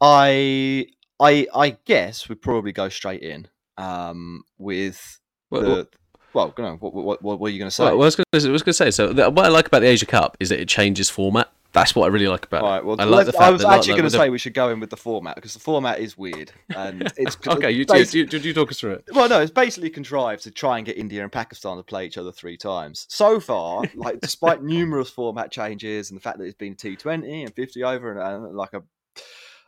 I 0.00 0.86
I 1.20 1.46
I 1.54 1.76
guess 1.84 2.28
we'd 2.28 2.42
probably 2.42 2.72
go 2.72 2.88
straight 2.88 3.22
in 3.22 3.48
um, 3.78 4.44
with 4.58 5.20
well, 5.50 5.62
the. 5.62 5.68
Well, 5.68 5.86
well 6.32 6.52
what, 6.56 6.94
what, 6.94 7.22
what, 7.22 7.40
were 7.40 7.48
you 7.48 7.58
going 7.58 7.70
to 7.70 7.74
say? 7.74 7.84
Well, 7.84 7.94
I 7.94 7.96
was 7.96 8.16
going 8.16 8.24
to 8.32 8.72
say. 8.72 8.90
So, 8.90 9.12
the, 9.12 9.30
what 9.30 9.46
I 9.46 9.48
like 9.48 9.66
about 9.66 9.80
the 9.80 9.88
Asia 9.88 10.06
Cup 10.06 10.36
is 10.40 10.48
that 10.50 10.60
it 10.60 10.68
changes 10.68 11.10
format. 11.10 11.50
That's 11.72 11.94
what 11.94 12.04
I 12.04 12.08
really 12.08 12.28
like 12.28 12.44
about 12.44 12.62
right, 12.62 12.84
well, 12.84 12.96
it. 12.96 13.00
I, 13.00 13.04
like 13.04 13.34
I 13.34 13.50
was 13.50 13.64
actually 13.64 13.94
going 13.94 14.04
to 14.04 14.10
say 14.10 14.28
we 14.28 14.36
should 14.36 14.52
go 14.52 14.68
in 14.68 14.78
with 14.78 14.90
the 14.90 14.96
format 14.96 15.36
because 15.36 15.54
the 15.54 15.60
format 15.60 16.00
is 16.00 16.18
weird 16.18 16.52
and 16.76 17.10
it's 17.16 17.38
okay. 17.46 17.70
You, 17.70 17.86
you, 17.88 18.04
you, 18.12 18.26
you, 18.26 18.52
talk 18.52 18.70
us 18.70 18.78
through 18.78 18.92
it. 18.92 19.04
Well, 19.12 19.26
no, 19.26 19.40
it's 19.40 19.50
basically 19.50 19.88
contrived 19.88 20.42
to 20.42 20.50
try 20.50 20.76
and 20.76 20.84
get 20.84 20.98
India 20.98 21.22
and 21.22 21.32
Pakistan 21.32 21.78
to 21.78 21.82
play 21.82 22.04
each 22.04 22.18
other 22.18 22.30
three 22.30 22.58
times. 22.58 23.06
So 23.08 23.40
far, 23.40 23.84
like 23.94 24.20
despite 24.20 24.62
numerous 24.62 25.08
format 25.08 25.50
changes 25.50 26.10
and 26.10 26.18
the 26.18 26.22
fact 26.22 26.38
that 26.38 26.44
it's 26.44 26.58
been 26.58 26.74
T 26.74 26.94
Twenty 26.94 27.42
and 27.42 27.54
fifty 27.54 27.82
over 27.82 28.12
and, 28.12 28.46
and 28.46 28.54
like 28.54 28.74
a 28.74 28.82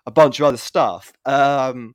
a 0.07 0.11
bunch 0.11 0.41
of 0.41 0.47
other 0.47 0.59
stuff. 0.59 1.13
Um, 1.25 1.95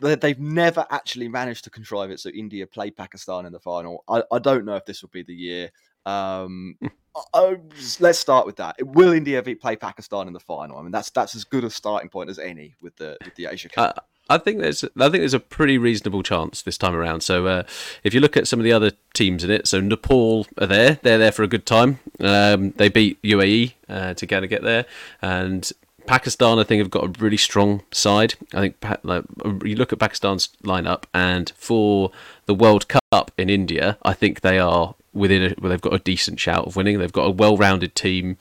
they've 0.00 0.38
never 0.38 0.86
actually 0.90 1.28
managed 1.28 1.64
to 1.64 1.70
contrive 1.70 2.10
it 2.10 2.20
so 2.20 2.30
India 2.30 2.66
play 2.66 2.90
Pakistan 2.90 3.46
in 3.46 3.52
the 3.52 3.60
final. 3.60 4.04
I, 4.08 4.22
I 4.32 4.38
don't 4.38 4.64
know 4.64 4.76
if 4.76 4.84
this 4.86 5.02
will 5.02 5.10
be 5.10 5.22
the 5.22 5.34
year. 5.34 5.70
Um, 6.06 6.76
I, 7.34 7.56
let's 7.98 8.18
start 8.18 8.46
with 8.46 8.56
that. 8.56 8.76
Will 8.80 9.12
India 9.12 9.42
play 9.42 9.76
Pakistan 9.76 10.26
in 10.26 10.32
the 10.32 10.40
final? 10.40 10.78
I 10.78 10.82
mean, 10.82 10.92
that's 10.92 11.10
that's 11.10 11.34
as 11.34 11.44
good 11.44 11.64
a 11.64 11.70
starting 11.70 12.08
point 12.08 12.30
as 12.30 12.38
any 12.38 12.74
with 12.80 12.96
the 12.96 13.16
with 13.24 13.34
the 13.34 13.46
Asia 13.46 13.68
Cup. 13.68 13.94
Uh, 13.96 14.00
I 14.30 14.38
think 14.38 14.60
there's 14.60 14.84
I 14.84 15.08
think 15.08 15.14
there's 15.14 15.34
a 15.34 15.40
pretty 15.40 15.76
reasonable 15.76 16.22
chance 16.22 16.62
this 16.62 16.78
time 16.78 16.94
around. 16.94 17.22
So 17.22 17.46
uh, 17.46 17.62
if 18.04 18.14
you 18.14 18.20
look 18.20 18.36
at 18.36 18.46
some 18.46 18.60
of 18.60 18.64
the 18.64 18.72
other 18.72 18.92
teams 19.12 19.42
in 19.42 19.50
it, 19.50 19.66
so 19.66 19.80
Nepal 19.80 20.46
are 20.58 20.68
there. 20.68 21.00
They're 21.02 21.18
there 21.18 21.32
for 21.32 21.42
a 21.42 21.48
good 21.48 21.66
time. 21.66 21.98
Um, 22.20 22.70
they 22.76 22.88
beat 22.88 23.20
UAE 23.22 23.74
uh, 23.88 24.14
to 24.14 24.26
kind 24.28 24.44
of 24.44 24.50
get 24.50 24.62
there, 24.62 24.86
and 25.20 25.70
Pakistan, 26.10 26.58
I 26.58 26.64
think, 26.64 26.80
have 26.80 26.90
got 26.90 27.04
a 27.04 27.22
really 27.22 27.36
strong 27.36 27.84
side. 27.92 28.34
I 28.52 28.60
think 28.60 28.84
like, 29.04 29.22
you 29.62 29.76
look 29.76 29.92
at 29.92 30.00
Pakistan's 30.00 30.48
lineup, 30.64 31.04
and 31.14 31.52
for 31.56 32.10
the 32.46 32.54
World 32.54 32.88
Cup 32.88 33.30
in 33.38 33.48
India, 33.48 33.96
I 34.02 34.12
think 34.14 34.40
they 34.40 34.58
are 34.58 34.96
within 35.12 35.42
a, 35.42 35.54
well, 35.60 35.70
they've 35.70 35.80
got 35.80 35.94
a 35.94 35.98
decent 35.98 36.38
shout 36.38 36.66
of 36.66 36.76
winning. 36.76 36.98
They've 36.98 37.12
got 37.12 37.26
a 37.26 37.30
well-rounded 37.30 37.94
team, 37.94 38.36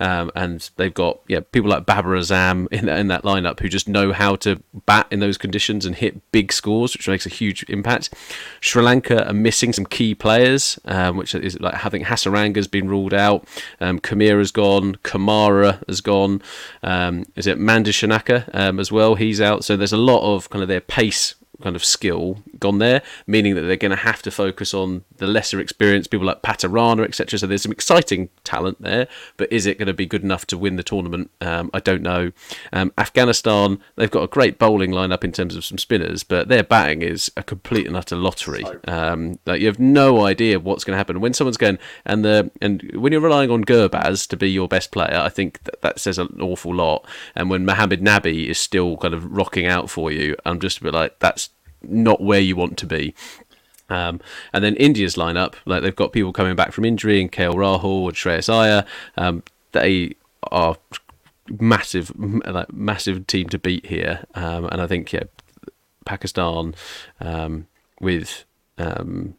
um, 0.00 0.30
and 0.34 0.70
they've 0.76 0.94
got 0.94 1.20
yeah 1.28 1.40
people 1.52 1.70
like 1.70 1.86
Babar 1.86 2.12
Azam 2.12 2.66
in 2.72 2.86
that, 2.86 2.98
in 2.98 3.08
that 3.08 3.22
lineup 3.22 3.60
who 3.60 3.68
just 3.68 3.88
know 3.88 4.12
how 4.12 4.36
to 4.36 4.62
bat 4.86 5.06
in 5.10 5.20
those 5.20 5.38
conditions 5.38 5.84
and 5.84 5.96
hit 5.96 6.20
big 6.32 6.52
scores, 6.52 6.94
which 6.94 7.08
makes 7.08 7.26
a 7.26 7.30
huge 7.30 7.64
impact. 7.68 8.14
Sri 8.60 8.82
Lanka 8.82 9.28
are 9.28 9.34
missing 9.34 9.72
some 9.72 9.86
key 9.86 10.14
players, 10.14 10.78
um, 10.86 11.16
which 11.16 11.34
is 11.34 11.60
like 11.60 11.74
having 11.74 12.04
Hasaranga's 12.04 12.68
been 12.68 12.88
ruled 12.88 13.14
out, 13.14 13.46
um, 13.80 13.98
Kamira 13.98 14.38
has 14.38 14.50
gone, 14.50 14.96
Kamara 14.96 15.86
has 15.88 16.00
gone, 16.00 16.42
um, 16.82 17.24
is 17.36 17.46
it 17.46 17.58
Mandishanaka 17.58 18.48
um, 18.54 18.80
as 18.80 18.90
well? 18.90 19.14
He's 19.14 19.40
out. 19.40 19.64
So 19.64 19.76
there's 19.76 19.92
a 19.92 19.98
lot 19.98 20.22
of 20.22 20.50
kind 20.50 20.62
of 20.62 20.68
their 20.68 20.80
pace 20.80 21.34
kind 21.64 21.74
of 21.74 21.84
skill 21.84 22.38
gone 22.60 22.78
there, 22.78 23.02
meaning 23.26 23.54
that 23.54 23.62
they're 23.62 23.76
going 23.76 23.90
to 23.90 23.96
have 23.96 24.22
to 24.22 24.30
focus 24.30 24.74
on 24.74 25.02
the 25.16 25.26
lesser 25.26 25.58
experienced 25.58 26.10
people 26.10 26.26
like 26.26 26.42
Pathirana, 26.42 27.04
etc. 27.04 27.38
So 27.38 27.46
there's 27.46 27.62
some 27.62 27.72
exciting 27.72 28.28
talent 28.44 28.80
there, 28.80 29.08
but 29.36 29.50
is 29.50 29.66
it 29.66 29.78
going 29.78 29.86
to 29.88 29.94
be 29.94 30.06
good 30.06 30.22
enough 30.22 30.46
to 30.48 30.58
win 30.58 30.76
the 30.76 30.82
tournament? 30.82 31.30
Um, 31.40 31.70
I 31.72 31.80
don't 31.80 32.02
know. 32.02 32.32
Um, 32.72 32.92
Afghanistan, 32.98 33.80
they've 33.96 34.10
got 34.10 34.22
a 34.22 34.28
great 34.28 34.58
bowling 34.58 34.90
lineup 34.90 35.24
in 35.24 35.32
terms 35.32 35.56
of 35.56 35.64
some 35.64 35.78
spinners, 35.78 36.22
but 36.22 36.48
their 36.48 36.62
batting 36.62 37.02
is 37.02 37.32
a 37.36 37.42
complete 37.42 37.86
and 37.86 37.96
utter 37.96 38.16
lottery. 38.16 38.64
Um, 38.86 39.38
like 39.46 39.60
you 39.60 39.66
have 39.66 39.80
no 39.80 40.24
idea 40.26 40.60
what's 40.60 40.84
going 40.84 40.92
to 40.92 40.98
happen 40.98 41.20
when 41.20 41.32
someone's 41.32 41.56
going 41.56 41.78
and 42.04 42.24
the 42.24 42.50
and 42.60 42.82
when 42.94 43.12
you're 43.12 43.22
relying 43.22 43.50
on 43.50 43.64
Gurbaz 43.64 44.28
to 44.28 44.36
be 44.36 44.50
your 44.50 44.68
best 44.68 44.90
player, 44.90 45.16
I 45.18 45.30
think 45.30 45.62
that, 45.64 45.80
that 45.80 45.98
says 45.98 46.18
an 46.18 46.38
awful 46.40 46.74
lot. 46.74 47.06
And 47.34 47.48
when 47.48 47.64
Mohammed 47.64 48.02
Nabi 48.02 48.48
is 48.48 48.58
still 48.58 48.98
kind 48.98 49.14
of 49.14 49.24
rocking 49.24 49.66
out 49.66 49.88
for 49.88 50.12
you, 50.12 50.36
I'm 50.44 50.60
just 50.60 50.78
a 50.78 50.82
bit 50.82 50.94
like 50.94 51.18
that's 51.18 51.48
not 51.88 52.20
where 52.20 52.40
you 52.40 52.56
want 52.56 52.78
to 52.78 52.86
be. 52.86 53.14
Um, 53.90 54.20
and 54.52 54.64
then 54.64 54.76
India's 54.76 55.16
lineup, 55.16 55.54
like 55.66 55.82
they've 55.82 55.94
got 55.94 56.12
people 56.12 56.32
coming 56.32 56.56
back 56.56 56.72
from 56.72 56.84
injury 56.84 57.20
and 57.20 57.30
KL 57.30 57.54
Rahul 57.54 58.08
and 58.08 58.16
Shreyas 58.16 58.52
Iyer. 58.52 58.84
Um, 59.16 59.42
they 59.72 60.14
are 60.50 60.76
massive, 61.60 62.12
like 62.18 62.72
massive 62.72 63.26
team 63.26 63.48
to 63.50 63.58
beat 63.58 63.86
here. 63.86 64.24
Um, 64.34 64.66
and 64.66 64.80
I 64.80 64.86
think 64.86 65.12
yeah, 65.12 65.24
Pakistan 66.04 66.74
um, 67.20 67.66
with 68.00 68.44
um, 68.78 69.34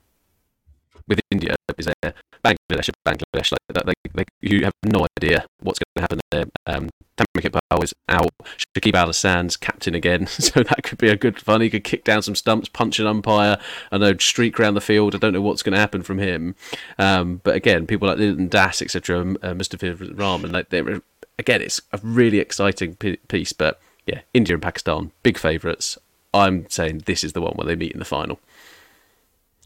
with 1.08 1.20
India 1.32 1.56
is 1.78 1.88
there. 2.02 2.14
Bangladesh, 2.46 2.90
Bangladesh, 3.08 3.52
like, 3.52 3.86
like, 3.88 3.96
like, 4.14 4.28
you 4.42 4.64
have 4.64 4.74
no 4.84 5.08
idea 5.18 5.46
what's 5.62 5.80
going 5.80 5.86
to 5.96 6.02
happen 6.02 6.20
there. 6.32 6.46
Um, 6.68 6.90
Tamim 7.18 7.42
Iqbal 7.42 7.84
is 7.84 7.94
out. 8.08 8.32
Shakib 8.78 8.94
Al 8.94 9.08
Hasan's 9.08 9.58
captain 9.58 9.96
again, 9.96 10.28
so 10.28 10.62
that 10.62 10.84
could 10.84 10.98
be 10.98 11.10
a 11.10 11.16
good 11.16 11.40
fun. 11.40 11.62
He 11.62 11.70
could 11.70 11.84
kick 11.84 12.04
down 12.04 12.22
some 12.22 12.36
stumps, 12.36 12.70
punch 12.70 13.00
an 13.00 13.08
umpire, 13.08 13.58
I 13.92 13.98
know 13.98 14.16
streak 14.18 14.60
around 14.60 14.76
the 14.76 14.82
field. 14.82 15.16
I 15.16 15.18
don't 15.18 15.34
know 15.34 15.42
what's 15.42 15.64
going 15.64 15.74
to 15.74 15.80
happen 15.80 16.04
from 16.04 16.20
him. 16.20 16.56
Um, 17.00 17.42
but 17.44 17.56
again, 17.56 17.88
people 17.88 18.08
like 18.08 18.18
Liton 18.18 18.50
Das, 18.50 18.82
etc., 18.82 19.22
uh, 19.22 19.54
Mustafizur 19.54 20.18
Rahman, 20.18 20.52
like 20.52 20.70
they're 20.70 21.02
again, 21.40 21.62
it's 21.62 21.82
a 21.92 22.00
really 22.04 22.40
exciting 22.40 22.96
piece. 22.96 23.54
But 23.54 23.80
yeah, 24.06 24.22
India 24.34 24.56
and 24.56 24.64
Pakistan, 24.64 25.12
big 25.24 25.38
favourites. 25.38 25.98
I'm 26.34 26.70
saying 26.70 27.04
this 27.06 27.24
is 27.24 27.34
the 27.34 27.42
one 27.42 27.54
where 27.54 27.66
they 27.66 27.76
meet 27.76 27.94
in 27.94 28.00
the 28.00 28.06
final. 28.06 28.40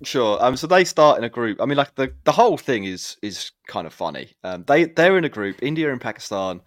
Sure. 0.04 0.43
Um. 0.43 0.56
So 0.56 0.68
they 0.68 0.86
start 0.86 1.18
in 1.18 1.24
a 1.24 1.30
group. 1.30 1.62
I 1.62 1.66
mean, 1.66 1.78
like 1.78 1.95
the, 1.95 2.14
the 2.24 2.32
whole 2.32 2.58
thing 2.58 2.86
is 2.86 3.18
is 3.22 3.52
kind 3.68 3.86
of 3.86 3.93
funny. 3.93 4.32
Um. 4.43 4.64
They 4.66 4.86
they're 4.86 5.18
in 5.18 5.26
a 5.26 5.30
group. 5.30 5.62
India 5.62 5.91
and 5.91 6.00
Pakistan 6.00 6.62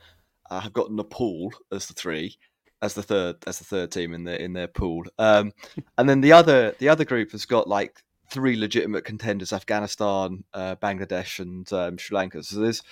uh, 0.50 0.60
have 0.60 0.72
got 0.72 0.92
Nepal 0.92 1.52
as 1.72 1.86
the 1.86 1.94
three, 1.94 2.36
as 2.82 2.94
the 2.94 3.02
third 3.02 3.36
as 3.46 3.58
the 3.58 3.64
third 3.64 3.90
team 3.90 4.12
in 4.12 4.24
their 4.24 4.36
in 4.36 4.52
their 4.52 4.68
pool. 4.68 5.04
Um. 5.18 5.52
and 5.98 6.08
then 6.08 6.20
the 6.20 6.32
other 6.32 6.74
the 6.78 6.88
other 6.88 7.04
group 7.04 7.32
has 7.32 7.46
got 7.46 7.68
like 7.68 8.02
three 8.30 8.56
legitimate 8.56 9.04
contenders: 9.04 9.52
Afghanistan, 9.52 10.44
uh, 10.52 10.76
Bangladesh, 10.76 11.38
and 11.38 11.70
um, 11.72 11.96
Sri 11.96 12.14
Lanka. 12.14 12.42
So 12.42 12.60
there's 12.60 12.82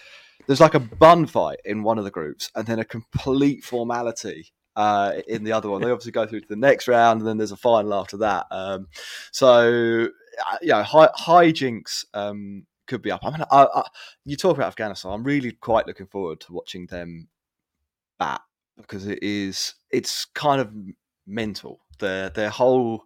there's 0.47 0.61
like 0.61 0.75
a 0.75 0.81
bun 0.81 1.27
fight 1.27 1.61
in 1.65 1.83
one 1.83 1.99
of 1.99 2.05
the 2.05 2.11
groups, 2.11 2.51
and 2.55 2.67
then 2.67 2.79
a 2.79 2.85
complete 2.85 3.63
formality 3.63 4.53
uh, 4.77 5.15
in 5.29 5.45
the 5.45 5.53
other 5.53 5.69
one. 5.69 5.83
They 5.83 5.91
obviously 5.91 6.13
go 6.13 6.27
through 6.27 6.41
to 6.41 6.49
the 6.49 6.57
next 6.57 6.89
round, 6.89 7.21
and 7.21 7.29
then 7.29 7.39
there's 7.39 7.53
a 7.53 7.57
final 7.57 7.95
after 7.95 8.17
that. 8.19 8.47
Um, 8.51 8.89
so 9.33 10.09
uh, 10.51 10.57
you 10.63 10.69
know, 10.69 10.83
high, 10.83 11.09
hijinks 11.19 12.05
um, 12.15 12.67
could 12.87 13.03
be 13.03 13.11
up. 13.11 13.21
I 13.25 13.31
mean, 13.31 13.45
I, 13.51 13.67
I, 13.75 13.83
you 14.25 14.37
talk 14.37 14.57
about 14.57 14.69
Afghanistan. 14.69 15.13
I'm 15.13 15.25
really 15.25 15.53
quite 15.53 15.87
looking 15.87 16.07
forward 16.07 16.41
to 16.41 16.53
watching 16.53 16.87
them 16.87 17.29
bat 18.19 18.41
because 18.77 19.07
it 19.07 19.19
is 19.23 19.75
it's 19.91 20.25
kind 20.27 20.61
of 20.61 20.73
mental. 21.27 21.81
Their 21.99 22.31
their 22.31 22.51
whole 22.51 23.05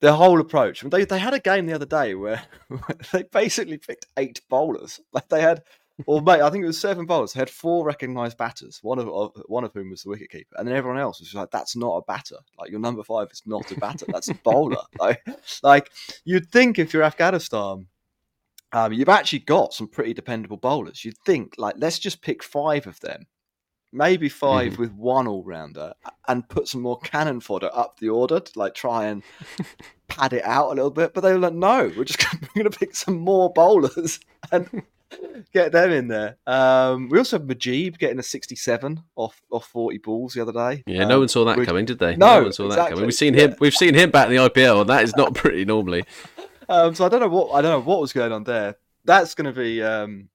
their 0.00 0.12
whole 0.12 0.40
approach. 0.40 0.84
i 0.84 0.88
They 0.88 1.04
they 1.04 1.18
had 1.18 1.34
a 1.34 1.40
game 1.40 1.66
the 1.66 1.74
other 1.74 1.86
day 1.86 2.14
where 2.14 2.42
they 3.12 3.24
basically 3.24 3.78
picked 3.78 4.06
eight 4.16 4.40
bowlers. 4.48 5.00
Like 5.12 5.28
they 5.28 5.40
had 5.40 5.62
Or 6.06 6.20
mate, 6.20 6.40
I 6.40 6.50
think 6.50 6.64
it 6.64 6.66
was 6.66 6.80
seven 6.80 7.06
bowlers. 7.06 7.32
They 7.32 7.40
had 7.40 7.48
four 7.50 7.86
recognised 7.86 8.36
batters. 8.36 8.80
One 8.82 8.98
of 8.98 9.32
one 9.46 9.62
of 9.62 9.72
whom 9.72 9.90
was 9.90 10.02
the 10.02 10.10
wicketkeeper, 10.10 10.52
and 10.56 10.66
then 10.66 10.74
everyone 10.74 10.98
else 10.98 11.20
was 11.20 11.32
like, 11.34 11.52
"That's 11.52 11.76
not 11.76 11.96
a 11.96 12.02
batter. 12.02 12.38
Like 12.58 12.70
your 12.70 12.80
number 12.80 13.04
five 13.04 13.28
is 13.30 13.42
not 13.46 13.70
a 13.70 13.78
batter. 13.78 14.06
That's 14.08 14.28
a 14.28 14.34
bowler." 14.34 14.82
like, 14.98 15.22
like 15.62 15.92
you'd 16.24 16.50
think 16.50 16.80
if 16.80 16.92
you're 16.92 17.04
Afghanistan, 17.04 17.86
um, 18.72 18.92
you've 18.92 19.08
actually 19.08 19.38
got 19.40 19.72
some 19.72 19.86
pretty 19.86 20.12
dependable 20.14 20.56
bowlers. 20.56 21.04
You'd 21.04 21.18
think 21.18 21.54
like 21.58 21.76
let's 21.78 22.00
just 22.00 22.22
pick 22.22 22.42
five 22.42 22.88
of 22.88 22.98
them, 22.98 23.26
maybe 23.92 24.28
5 24.28 24.72
Mm-hmm. 24.72 24.82
with 24.82 24.92
one 24.94 25.28
all 25.28 25.44
rounder, 25.44 25.94
and 26.26 26.48
put 26.48 26.66
some 26.66 26.82
more 26.82 26.98
cannon 26.98 27.38
fodder 27.38 27.70
up 27.72 28.00
the 28.00 28.08
order 28.08 28.40
to 28.40 28.58
like 28.58 28.74
try 28.74 29.06
and 29.06 29.22
pad 30.08 30.32
it 30.32 30.44
out 30.44 30.72
a 30.72 30.74
little 30.74 30.90
bit. 30.90 31.14
But 31.14 31.20
they 31.20 31.32
were 31.32 31.38
like, 31.38 31.54
no, 31.54 31.92
we're 31.96 32.02
just 32.02 32.18
going 32.54 32.68
to 32.68 32.76
pick 32.76 32.96
some 32.96 33.20
more 33.20 33.52
bowlers 33.52 34.18
and 34.50 34.82
get 35.52 35.72
them 35.72 35.90
in 35.90 36.08
there. 36.08 36.36
Um, 36.46 37.08
we 37.08 37.18
also 37.18 37.38
have 37.38 37.46
Mujeeb 37.46 37.98
getting 37.98 38.18
a 38.18 38.22
67 38.22 39.02
off 39.16 39.40
off 39.50 39.66
40 39.66 39.98
balls 39.98 40.34
the 40.34 40.42
other 40.42 40.52
day. 40.52 40.82
Yeah, 40.86 41.04
no 41.04 41.14
Um, 41.14 41.20
one 41.20 41.28
saw 41.28 41.44
that 41.44 41.64
coming, 41.66 41.84
did 41.84 41.98
they? 41.98 42.16
No, 42.16 42.42
one 42.42 42.52
saw 42.52 42.68
that 42.68 42.90
coming. 42.90 43.04
We've 43.04 43.14
seen 43.14 43.34
him. 43.34 43.54
We've 43.60 43.74
seen 43.74 43.94
him 43.94 44.10
back 44.10 44.28
in 44.28 44.36
the 44.36 44.48
IPL, 44.48 44.82
and 44.82 44.90
that 44.90 45.04
is 45.04 45.16
not 45.16 45.34
pretty 45.34 45.64
normally. 45.64 46.04
Um, 46.68 46.94
so 46.94 47.04
I 47.04 47.08
don't 47.08 47.20
know 47.20 47.28
what 47.28 47.52
I 47.52 47.62
don't 47.62 47.70
know 47.72 47.80
what 47.88 48.00
was 48.00 48.12
going 48.12 48.32
on 48.32 48.44
there. 48.44 48.76
That's 49.04 49.34
going 49.34 49.52
to 49.52 49.58
be 49.58 49.82
um, 49.82 50.28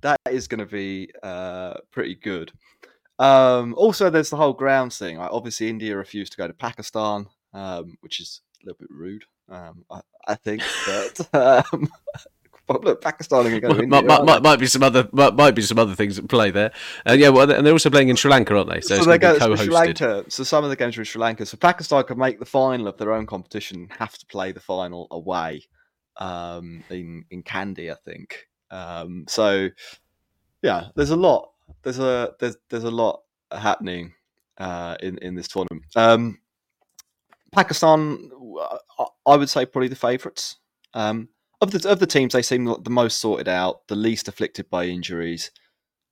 that 0.00 0.18
is 0.30 0.48
going 0.48 0.60
to 0.60 0.66
be 0.66 1.10
uh, 1.22 1.74
pretty 1.90 2.14
good. 2.14 2.52
Um, 3.18 3.74
also, 3.74 4.10
there's 4.10 4.30
the 4.30 4.36
whole 4.36 4.52
grounds 4.52 4.98
thing. 4.98 5.18
Like, 5.18 5.30
obviously, 5.32 5.68
India 5.68 5.96
refused 5.96 6.32
to 6.32 6.38
go 6.38 6.46
to 6.46 6.52
Pakistan, 6.52 7.26
um, 7.54 7.96
which 8.00 8.20
is 8.20 8.42
a 8.62 8.66
little 8.66 8.78
bit 8.78 8.90
rude. 8.90 9.24
Um, 9.48 9.84
I, 9.90 10.00
I 10.28 10.34
think, 10.34 10.62
but 10.86 11.28
um, 11.72 11.88
but 12.68 12.84
look, 12.84 13.00
Pakistan 13.00 13.46
are 13.46 13.60
going 13.60 13.74
to 13.74 13.82
to 13.82 13.86
might, 13.86 14.04
might, 14.04 14.24
might, 14.24 14.42
might 14.42 14.58
be 14.58 14.66
some 14.66 14.82
other 14.82 15.08
might, 15.12 15.54
be 15.54 15.62
some 15.62 15.78
other 15.78 15.94
things 15.94 16.18
at 16.18 16.28
play 16.28 16.50
there. 16.50 16.72
And 17.04 17.20
yeah, 17.20 17.28
well, 17.28 17.50
and 17.50 17.64
they're 17.64 17.72
also 17.72 17.90
playing 17.90 18.08
in 18.08 18.16
Sri 18.16 18.30
Lanka, 18.30 18.56
aren't 18.56 18.70
they? 18.70 18.80
So, 18.80 18.96
So, 18.96 19.04
they 19.10 19.18
go 19.18 19.38
to 19.38 19.48
to 19.48 19.56
Sri. 19.56 19.68
Lanka. 19.72 20.24
So 20.28 20.42
some 20.44 20.64
of 20.64 20.70
the 20.70 20.76
games 20.76 20.96
are 20.98 21.00
in 21.00 21.04
Sri 21.04 21.20
Lanka. 21.20 21.46
So 21.46 21.56
Pakistan 21.56 22.02
could 22.04 22.18
make 22.18 22.38
the 22.38 22.44
final 22.46 22.88
of 22.88 22.96
their 22.98 23.12
own 23.12 23.26
competition, 23.26 23.88
have 23.98 24.16
to 24.18 24.26
play 24.26 24.52
the 24.52 24.60
final 24.60 25.06
away 25.10 25.62
um, 26.16 26.82
in 26.90 27.24
in 27.30 27.42
Kandy, 27.42 27.92
I 27.92 27.96
think. 28.04 28.48
Um, 28.70 29.26
so 29.28 29.68
yeah, 30.62 30.88
there's 30.96 31.10
a 31.10 31.16
lot. 31.16 31.50
There's 31.82 31.98
a 31.98 32.34
there's 32.40 32.56
there's 32.68 32.84
a 32.84 32.90
lot 32.90 33.22
happening 33.52 34.12
uh, 34.58 34.96
in 35.00 35.18
in 35.18 35.34
this 35.36 35.48
tournament. 35.48 35.84
Um, 35.94 36.38
Pakistan, 37.52 38.30
I- 38.98 39.04
I 39.26 39.36
would 39.36 39.48
say 39.48 39.66
probably 39.66 39.88
the 39.88 39.96
favourites. 39.96 40.56
Um, 40.94 41.28
of 41.74 41.82
the 41.82 41.88
of 41.88 41.98
the 41.98 42.06
teams, 42.06 42.32
they 42.32 42.42
seem 42.42 42.64
the 42.64 42.90
most 42.90 43.18
sorted 43.18 43.48
out, 43.48 43.86
the 43.88 43.96
least 43.96 44.28
afflicted 44.28 44.70
by 44.70 44.86
injuries. 44.86 45.50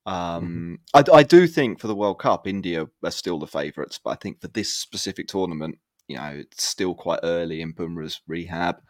Um, 0.07 0.81
I, 0.93 1.03
I 1.13 1.23
do 1.23 1.47
think 1.47 1.81
for 1.81 1.87
the 1.87 1.95
World 1.95 2.19
Cup, 2.19 2.47
India 2.47 2.87
are 3.03 3.11
still 3.11 3.39
the 3.39 3.47
favourites, 3.47 3.99
but 4.03 4.11
I 4.11 4.17
think 4.17 4.41
for 4.41 4.49
this 4.49 4.75
specific 4.75 5.29
tournament, 5.29 5.79
you 6.09 6.17
know, 6.17 6.31
it's 6.35 6.63
still 6.65 6.95
quite 6.95 7.21
early 7.23 7.63
in 7.63 7.73
Bumrah's 7.73 8.21
rehab. 8.27 8.83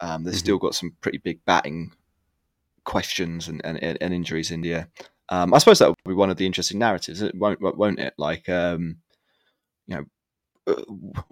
Um, 0.00 0.24
they've 0.24 0.34
still 0.34 0.58
got 0.58 0.74
some 0.74 0.96
pretty 1.00 1.18
big 1.18 1.44
batting 1.44 1.92
questions 2.84 3.48
and, 3.48 3.64
and, 3.64 3.78
and 3.80 4.12
injuries. 4.12 4.50
India, 4.50 4.88
um, 5.28 5.54
I 5.54 5.58
suppose 5.58 5.78
that 5.78 5.88
will 5.88 5.96
be 6.04 6.14
one 6.14 6.30
of 6.30 6.36
the 6.36 6.46
interesting 6.46 6.78
narratives, 6.78 7.22
won't 7.34 7.60
won't 7.60 8.00
it? 8.00 8.14
Like, 8.18 8.48
um, 8.48 8.96
you 9.86 9.96
know, 9.96 10.04
uh, 10.66 11.22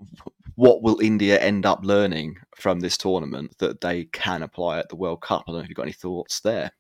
what 0.61 0.83
will 0.83 1.01
India 1.01 1.41
end 1.41 1.65
up 1.65 1.81
learning 1.83 2.37
from 2.55 2.81
this 2.81 2.99
tournament 2.99 3.57
that 3.61 3.81
they 3.81 4.05
can 4.05 4.43
apply 4.43 4.79
at 4.79 4.91
the 4.91 4.97
World 4.97 5.23
Cup? 5.23 5.45
I 5.49 5.53
don't 5.53 5.61
know 5.61 5.63
if 5.63 5.71
you've 5.71 5.77
got 5.77 5.85
any 5.85 5.93
thoughts 5.93 6.41
there. 6.41 6.73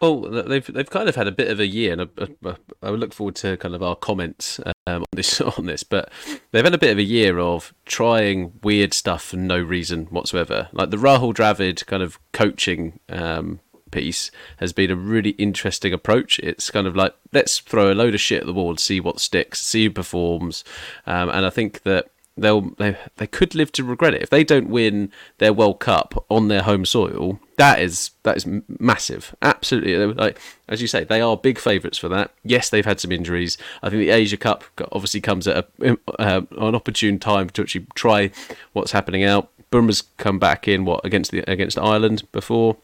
Well, 0.00 0.20
they've 0.20 0.64
they've 0.64 0.88
kind 0.88 1.08
of 1.08 1.16
had 1.16 1.26
a 1.26 1.32
bit 1.32 1.50
of 1.50 1.58
a 1.58 1.66
year, 1.66 1.92
and 1.92 2.02
I, 2.02 2.48
I, 2.48 2.56
I 2.84 2.90
look 2.90 3.12
forward 3.12 3.34
to 3.36 3.56
kind 3.56 3.74
of 3.74 3.82
our 3.82 3.96
comments 3.96 4.60
um, 4.86 5.02
on 5.02 5.06
this 5.10 5.40
on 5.58 5.66
this. 5.66 5.82
But 5.82 6.12
they've 6.52 6.62
had 6.62 6.72
a 6.72 6.78
bit 6.78 6.92
of 6.92 6.98
a 6.98 7.02
year 7.02 7.40
of 7.40 7.74
trying 7.84 8.52
weird 8.62 8.94
stuff 8.94 9.24
for 9.24 9.38
no 9.38 9.58
reason 9.58 10.06
whatsoever. 10.06 10.68
Like 10.70 10.90
the 10.90 10.96
Rahul 10.96 11.34
Dravid 11.34 11.84
kind 11.86 12.04
of 12.04 12.20
coaching 12.32 13.00
um, 13.08 13.58
piece 13.90 14.30
has 14.58 14.72
been 14.72 14.92
a 14.92 14.96
really 14.96 15.30
interesting 15.30 15.92
approach. 15.92 16.38
It's 16.38 16.70
kind 16.70 16.86
of 16.86 16.94
like 16.94 17.16
let's 17.32 17.58
throw 17.58 17.92
a 17.92 17.94
load 17.94 18.14
of 18.14 18.20
shit 18.20 18.42
at 18.42 18.46
the 18.46 18.52
wall 18.52 18.70
and 18.70 18.78
see 18.78 19.00
what 19.00 19.18
sticks, 19.18 19.62
see 19.62 19.82
who 19.82 19.90
performs, 19.90 20.62
um, 21.08 21.28
and 21.30 21.44
I 21.44 21.50
think 21.50 21.82
that 21.82 22.10
they'll 22.36 22.62
they 22.78 22.96
they 23.16 23.26
could 23.26 23.54
live 23.54 23.70
to 23.72 23.84
regret 23.84 24.14
it 24.14 24.22
if 24.22 24.30
they 24.30 24.44
don't 24.44 24.68
win 24.68 25.12
their 25.38 25.52
World 25.52 25.80
Cup 25.80 26.24
on 26.28 26.48
their 26.48 26.62
home 26.62 26.84
soil. 26.84 27.38
That 27.56 27.80
is 27.80 28.10
that 28.24 28.36
is 28.36 28.46
massive, 28.78 29.34
absolutely. 29.42 29.96
Like 30.06 30.38
as 30.68 30.82
you 30.82 30.88
say, 30.88 31.04
they 31.04 31.20
are 31.20 31.36
big 31.36 31.58
favourites 31.58 31.98
for 31.98 32.08
that. 32.08 32.32
Yes, 32.42 32.68
they've 32.68 32.84
had 32.84 33.00
some 33.00 33.12
injuries. 33.12 33.56
I 33.82 33.90
think 33.90 34.00
the 34.00 34.10
Asia 34.10 34.36
Cup 34.36 34.64
obviously 34.92 35.20
comes 35.20 35.46
at 35.46 35.68
a, 35.80 35.96
uh, 36.18 36.42
an 36.58 36.74
opportune 36.74 37.18
time 37.18 37.50
to 37.50 37.62
actually 37.62 37.86
try 37.94 38.30
what's 38.72 38.92
happening 38.92 39.24
out. 39.24 39.50
Bumrah's 39.70 40.02
come 40.18 40.38
back 40.38 40.66
in 40.66 40.84
what 40.84 41.04
against 41.04 41.30
the 41.30 41.48
against 41.50 41.78
Ireland 41.78 42.30
before. 42.32 42.76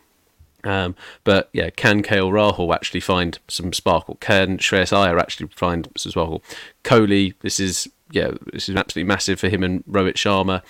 Um, 0.63 0.95
but 1.25 1.49
yeah, 1.53 1.71
can 1.71 2.03
KL 2.03 2.31
Rahul 2.31 2.75
actually 2.75 3.01
find 3.01 3.39
some 3.49 3.73
sparkle? 3.73 4.19
Can 4.21 4.59
Shreyas 4.59 4.93
Iyer 4.93 5.19
actually 5.19 5.49
find 5.49 5.89
some 5.97 6.13
sparkle? 6.13 6.43
Kohli, 6.85 7.35
this 7.41 7.59
is 7.59 7.89
yeah, 8.11 8.33
this 8.53 8.69
is 8.69 8.77
absolutely 8.77 9.09
massive 9.09 9.41
for 9.41 9.49
him 9.49 9.63
and 9.63 9.85
Rohit 9.87 10.15
Sharma, 10.15 10.63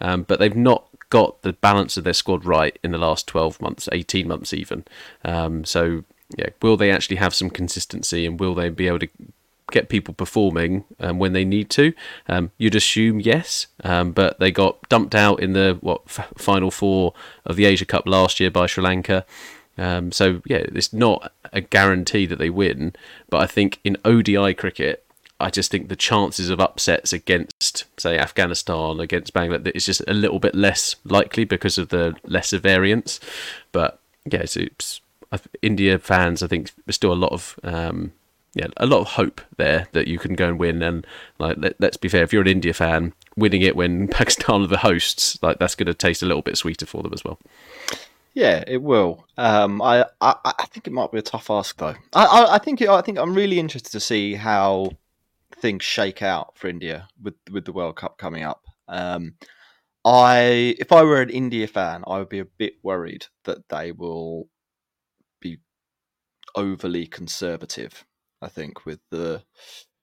um, 0.00 0.22
but 0.22 0.38
they've 0.38 0.56
not 0.56 0.86
got 1.10 1.42
the 1.42 1.52
balance 1.52 1.96
of 1.96 2.04
their 2.04 2.12
squad 2.12 2.44
right 2.44 2.78
in 2.82 2.90
the 2.90 2.98
last 2.98 3.26
twelve 3.26 3.60
months, 3.60 3.88
eighteen 3.92 4.28
months 4.28 4.52
even. 4.52 4.84
Um, 5.24 5.64
so 5.64 6.04
yeah, 6.36 6.48
will 6.62 6.76
they 6.76 6.90
actually 6.90 7.16
have 7.16 7.34
some 7.34 7.50
consistency 7.50 8.26
and 8.26 8.40
will 8.40 8.54
they 8.54 8.68
be 8.68 8.88
able 8.88 8.98
to 9.00 9.08
get 9.70 9.88
people 9.88 10.14
performing 10.14 10.84
um, 11.00 11.18
when 11.18 11.32
they 11.32 11.44
need 11.44 11.70
to. 11.70 11.92
Um, 12.28 12.52
you'd 12.56 12.74
assume 12.74 13.20
yes, 13.20 13.66
um, 13.82 14.12
but 14.12 14.38
they 14.38 14.50
got 14.50 14.88
dumped 14.88 15.14
out 15.14 15.40
in 15.40 15.52
the 15.54 15.78
what 15.80 16.02
f- 16.06 16.32
final 16.36 16.70
four 16.70 17.14
of 17.44 17.56
the 17.56 17.64
Asia 17.64 17.84
Cup 17.84 18.06
last 18.06 18.38
year 18.38 18.50
by 18.50 18.66
Sri 18.66 18.82
Lanka. 18.84 19.24
Um, 19.78 20.12
so 20.12 20.40
yeah, 20.46 20.58
it's 20.58 20.92
not 20.92 21.32
a 21.52 21.60
guarantee 21.60 22.26
that 22.26 22.38
they 22.38 22.50
win, 22.50 22.94
but 23.28 23.40
I 23.40 23.46
think 23.46 23.80
in 23.84 23.96
ODI 24.04 24.54
cricket, 24.54 25.04
I 25.38 25.50
just 25.50 25.70
think 25.70 25.88
the 25.88 25.96
chances 25.96 26.48
of 26.48 26.60
upsets 26.60 27.12
against, 27.12 27.84
say, 27.98 28.18
Afghanistan, 28.18 29.00
against 29.00 29.34
Bangladesh, 29.34 29.72
is 29.74 29.86
just 29.86 30.02
a 30.08 30.14
little 30.14 30.38
bit 30.38 30.54
less 30.54 30.96
likely 31.04 31.44
because 31.44 31.76
of 31.76 31.90
the 31.90 32.16
lesser 32.24 32.58
variance. 32.58 33.20
But 33.72 34.00
yeah, 34.24 34.40
it's, 34.40 35.00
I 35.30 35.36
th- 35.36 35.48
India 35.60 35.98
fans, 35.98 36.42
I 36.42 36.46
think 36.46 36.70
there's 36.86 36.96
still 36.96 37.12
a 37.12 37.14
lot 37.14 37.32
of 37.32 37.58
um, 37.62 38.12
yeah, 38.56 38.68
a 38.78 38.86
lot 38.86 39.00
of 39.00 39.08
hope 39.08 39.42
there 39.58 39.86
that 39.92 40.08
you 40.08 40.18
can 40.18 40.34
go 40.34 40.48
and 40.48 40.58
win. 40.58 40.82
And 40.82 41.06
like, 41.38 41.58
let, 41.58 41.78
let's 41.78 41.98
be 41.98 42.08
fair, 42.08 42.22
if 42.22 42.32
you're 42.32 42.40
an 42.40 42.48
India 42.48 42.72
fan, 42.72 43.12
winning 43.36 43.60
it 43.60 43.76
when 43.76 44.08
Pakistan 44.20 44.62
are 44.62 44.66
the 44.66 44.78
hosts, 44.78 45.38
like 45.42 45.58
that's 45.58 45.74
going 45.74 45.86
to 45.86 45.94
taste 45.94 46.22
a 46.22 46.26
little 46.26 46.40
bit 46.40 46.56
sweeter 46.56 46.86
for 46.86 47.02
them 47.02 47.12
as 47.12 47.22
well. 47.22 47.38
Yeah, 48.32 48.64
it 48.66 48.82
will. 48.82 49.26
Um, 49.36 49.82
I, 49.82 50.06
I 50.22 50.34
I 50.44 50.66
think 50.70 50.86
it 50.86 50.92
might 50.92 51.12
be 51.12 51.18
a 51.18 51.22
tough 51.22 51.50
ask 51.50 51.76
though. 51.76 51.94
I 52.14 52.24
I, 52.24 52.54
I 52.54 52.58
think 52.58 52.80
it, 52.80 52.88
I 52.88 53.02
think 53.02 53.18
I'm 53.18 53.34
really 53.34 53.58
interested 53.58 53.92
to 53.92 54.00
see 54.00 54.34
how 54.34 54.92
things 55.58 55.84
shake 55.84 56.22
out 56.22 56.56
for 56.56 56.68
India 56.68 57.08
with 57.22 57.34
with 57.50 57.64
the 57.64 57.72
World 57.72 57.96
Cup 57.96 58.18
coming 58.18 58.44
up. 58.44 58.62
Um, 58.88 59.34
I 60.04 60.76
if 60.78 60.92
I 60.92 61.02
were 61.02 61.20
an 61.20 61.30
India 61.30 61.66
fan, 61.66 62.04
I 62.06 62.18
would 62.18 62.28
be 62.28 62.38
a 62.38 62.44
bit 62.44 62.74
worried 62.82 63.26
that 63.44 63.68
they 63.68 63.92
will 63.92 64.48
be 65.40 65.58
overly 66.54 67.06
conservative. 67.06 68.04
I 68.42 68.48
think 68.48 68.86
with 68.86 69.00
the 69.10 69.42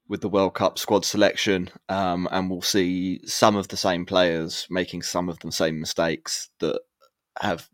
with 0.08 0.22
the 0.22 0.30
World 0.30 0.56
Cup 0.56 0.78
squad 0.78 1.06
selection, 1.06 1.70
um, 1.88 2.28
and 2.32 2.50
we'll 2.50 2.62
see 2.62 3.22
some 3.26 3.56
of 3.56 3.70
the 3.70 3.78
same 3.78 4.06
players 4.06 4.68
making 4.70 5.04
some 5.04 5.30
of 5.30 5.40
the 5.40 5.52
same 5.52 5.80
mistakes 5.80 6.50
that 6.60 6.82
have 7.42 7.70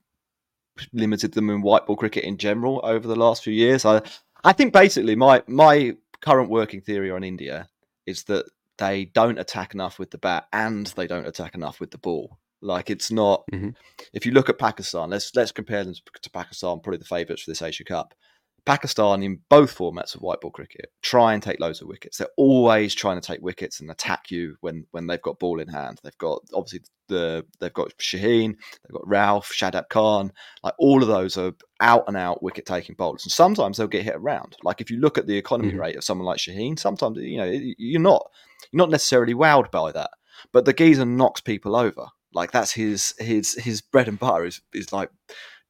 limited 0.93 1.33
them 1.33 1.49
in 1.49 1.61
white 1.61 1.85
ball 1.85 1.95
cricket 1.95 2.23
in 2.23 2.37
general 2.37 2.79
over 2.83 3.07
the 3.07 3.15
last 3.15 3.43
few 3.43 3.53
years. 3.53 3.85
I 3.85 4.01
I 4.43 4.53
think 4.53 4.73
basically 4.73 5.15
my 5.15 5.41
my 5.47 5.95
current 6.21 6.49
working 6.49 6.81
theory 6.81 7.11
on 7.11 7.23
India 7.23 7.67
is 8.05 8.23
that 8.25 8.45
they 8.77 9.05
don't 9.05 9.39
attack 9.39 9.73
enough 9.73 9.99
with 9.99 10.11
the 10.11 10.17
bat 10.17 10.47
and 10.53 10.87
they 10.87 11.07
don't 11.07 11.27
attack 11.27 11.53
enough 11.53 11.79
with 11.79 11.91
the 11.91 11.97
ball. 11.97 12.39
Like 12.61 12.89
it's 12.89 13.11
not. 13.11 13.43
Mm-hmm. 13.51 13.69
If 14.13 14.25
you 14.25 14.31
look 14.31 14.49
at 14.49 14.59
Pakistan, 14.59 15.09
let's 15.09 15.33
let's 15.35 15.51
compare 15.51 15.83
them 15.83 15.93
to 16.21 16.29
Pakistan, 16.29 16.79
probably 16.79 16.97
the 16.97 17.05
favourites 17.05 17.43
for 17.43 17.51
this 17.51 17.61
Asia 17.61 17.83
Cup. 17.83 18.13
Pakistan 18.65 19.23
in 19.23 19.39
both 19.49 19.77
formats 19.77 20.15
of 20.15 20.21
white 20.21 20.41
ball 20.41 20.51
cricket 20.51 20.91
try 21.01 21.33
and 21.33 21.41
take 21.41 21.59
loads 21.59 21.81
of 21.81 21.87
wickets. 21.87 22.17
They're 22.17 22.27
always 22.37 22.93
trying 22.93 23.19
to 23.19 23.25
take 23.25 23.41
wickets 23.41 23.79
and 23.79 23.89
attack 23.89 24.31
you 24.31 24.55
when 24.61 24.85
when 24.91 25.07
they've 25.07 25.21
got 25.21 25.39
ball 25.39 25.59
in 25.59 25.67
hand. 25.67 25.99
They've 26.03 26.17
got 26.17 26.41
obviously 26.53 26.81
the 27.07 27.45
they've 27.59 27.73
got 27.73 27.97
Shaheen, 27.97 28.55
they've 28.83 28.93
got 28.93 29.05
Rauf, 29.05 29.45
Shadab 29.51 29.89
Khan. 29.89 30.31
Like 30.63 30.73
all 30.79 31.01
of 31.01 31.07
those 31.07 31.37
are 31.37 31.53
out 31.81 32.05
and 32.07 32.17
out 32.17 32.43
wicket 32.43 32.65
taking 32.65 32.95
bowlers, 32.95 33.25
and 33.25 33.31
sometimes 33.31 33.77
they'll 33.77 33.87
get 33.87 34.03
hit 34.03 34.15
around. 34.15 34.55
Like 34.63 34.81
if 34.81 34.89
you 34.89 34.99
look 34.99 35.17
at 35.17 35.27
the 35.27 35.37
economy 35.37 35.71
mm-hmm. 35.71 35.81
rate 35.81 35.95
of 35.97 36.03
someone 36.03 36.25
like 36.25 36.37
Shaheen, 36.37 36.79
sometimes 36.79 37.17
you 37.17 37.37
know 37.37 37.51
you're 37.77 38.01
not 38.01 38.29
you're 38.71 38.77
not 38.77 38.91
necessarily 38.91 39.33
wowed 39.33 39.71
by 39.71 39.91
that, 39.91 40.11
but 40.51 40.65
the 40.65 40.73
geezer 40.73 41.05
knocks 41.05 41.41
people 41.41 41.75
over. 41.75 42.07
Like 42.33 42.51
that's 42.51 42.71
his 42.71 43.15
his 43.17 43.55
his 43.55 43.81
bread 43.81 44.07
and 44.07 44.19
butter 44.19 44.45
is 44.45 44.61
is 44.73 44.93
like 44.93 45.09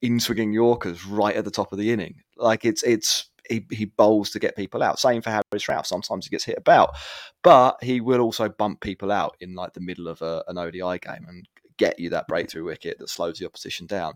in 0.02 0.20
swinging 0.20 0.54
Yorkers 0.54 1.06
right 1.06 1.36
at 1.36 1.46
the 1.46 1.52
top 1.52 1.72
of 1.72 1.80
the 1.80 1.92
inning. 1.92 2.16
Like 2.40 2.66
it's 2.66 2.84
it's 2.84 3.30
he, 3.50 3.66
he 3.72 3.86
bowls 3.86 4.30
to 4.32 4.40
get 4.40 4.56
people 4.56 4.84
out. 4.84 5.00
Same 5.00 5.22
for 5.22 5.32
Haris 5.32 5.66
Rauf. 5.66 5.86
Sometimes 5.86 6.26
he 6.26 6.30
gets 6.30 6.46
hit 6.46 6.58
about, 6.58 6.96
but 7.44 7.78
he 7.82 8.00
will 8.00 8.22
also 8.22 8.48
bump 8.48 8.82
people 8.82 9.12
out 9.12 9.36
in 9.40 9.56
like 9.56 9.74
the 9.74 9.82
middle 9.82 10.08
of 10.08 10.22
a, 10.22 10.44
an 10.48 10.58
ODI 10.58 11.00
game 11.00 11.26
and 11.28 11.48
get 11.78 12.00
you 12.00 12.10
that 12.12 12.28
breakthrough 12.28 12.66
wicket 12.66 13.00
that 13.00 13.10
slows 13.10 13.40
the 13.40 13.46
opposition 13.46 13.88
down. 13.88 14.14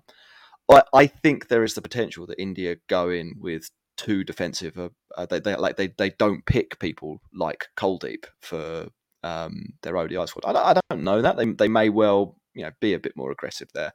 I, 0.71 0.84
I 0.93 1.07
think 1.07 1.47
there 1.47 1.63
is 1.63 1.74
the 1.74 1.82
potential 1.82 2.26
that 2.28 2.39
India 2.39 2.78
go 2.88 3.09
in 3.09 3.36
with 3.39 3.69
too 3.97 4.24
defensive. 4.24 4.78
Uh, 4.78 4.89
uh, 5.17 5.26
they, 5.26 5.39
they 5.39 5.55
like 5.55 5.78
they, 5.78 5.88
they 5.97 6.11
don't 6.11 6.45
pick 6.45 6.80
people 6.80 7.19
like 7.34 7.67
Kuldeep 7.78 8.26
for 8.41 8.88
um, 9.24 9.74
their 9.82 9.97
ODI 9.97 10.28
squad. 10.28 10.45
I, 10.45 10.71
I 10.71 10.82
don't 10.89 11.03
know 11.03 11.21
that 11.21 11.38
they 11.38 11.45
they 11.45 11.67
may 11.67 11.89
well 11.89 12.38
you 12.53 12.63
know 12.63 12.71
be 12.80 12.93
a 12.93 12.99
bit 12.99 13.15
more 13.15 13.32
aggressive 13.32 13.69
there. 13.74 13.93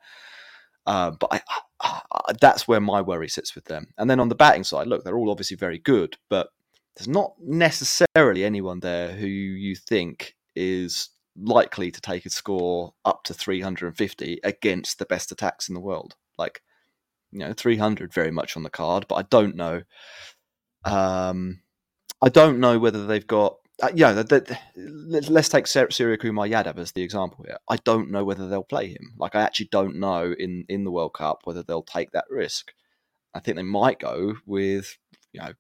Uh, 0.88 1.10
but 1.10 1.42
I, 1.82 2.32
that's 2.40 2.66
where 2.66 2.80
my 2.80 3.02
worry 3.02 3.28
sits 3.28 3.54
with 3.54 3.66
them. 3.66 3.88
And 3.98 4.08
then 4.08 4.20
on 4.20 4.30
the 4.30 4.34
batting 4.34 4.64
side, 4.64 4.86
look, 4.86 5.04
they're 5.04 5.18
all 5.18 5.30
obviously 5.30 5.56
very 5.58 5.78
good, 5.78 6.16
but 6.30 6.48
there's 6.96 7.06
not 7.06 7.34
necessarily 7.38 8.42
anyone 8.42 8.80
there 8.80 9.12
who 9.12 9.26
you 9.26 9.76
think 9.76 10.34
is 10.56 11.10
likely 11.36 11.90
to 11.90 12.00
take 12.00 12.24
a 12.24 12.30
score 12.30 12.94
up 13.04 13.22
to 13.24 13.34
350 13.34 14.40
against 14.42 14.98
the 14.98 15.04
best 15.04 15.30
attacks 15.30 15.68
in 15.68 15.74
the 15.74 15.80
world. 15.80 16.16
Like, 16.38 16.62
you 17.32 17.40
know, 17.40 17.52
300 17.52 18.10
very 18.12 18.30
much 18.30 18.56
on 18.56 18.62
the 18.62 18.70
card, 18.70 19.04
but 19.10 19.16
I 19.16 19.22
don't 19.22 19.56
know. 19.56 19.82
Um, 20.86 21.60
I 22.22 22.30
don't 22.30 22.60
know 22.60 22.78
whether 22.78 23.06
they've 23.06 23.26
got 23.26 23.58
uh, 23.80 23.90
yeah, 23.94 24.12
the, 24.12 24.24
the, 24.24 25.26
let's 25.30 25.48
take 25.48 25.66
Suryakumar 25.66 26.50
Yadav 26.50 26.78
as 26.78 26.92
the 26.92 27.02
example 27.02 27.44
here. 27.46 27.58
I 27.68 27.76
don't 27.76 28.10
know 28.10 28.24
whether 28.24 28.48
they'll 28.48 28.64
play 28.64 28.88
him. 28.88 29.14
Like, 29.16 29.34
I 29.34 29.42
actually 29.42 29.68
don't 29.70 29.96
know 29.96 30.34
in, 30.36 30.64
in 30.68 30.84
the 30.84 30.90
World 30.90 31.14
Cup 31.14 31.40
whether 31.44 31.62
they'll 31.62 31.82
take 31.82 32.10
that 32.12 32.24
risk. 32.28 32.72
I 33.34 33.40
think 33.40 33.56
they 33.56 33.62
might 33.62 34.00
go 34.00 34.34
with, 34.46 34.98
you 35.32 35.40
know, 35.40 35.52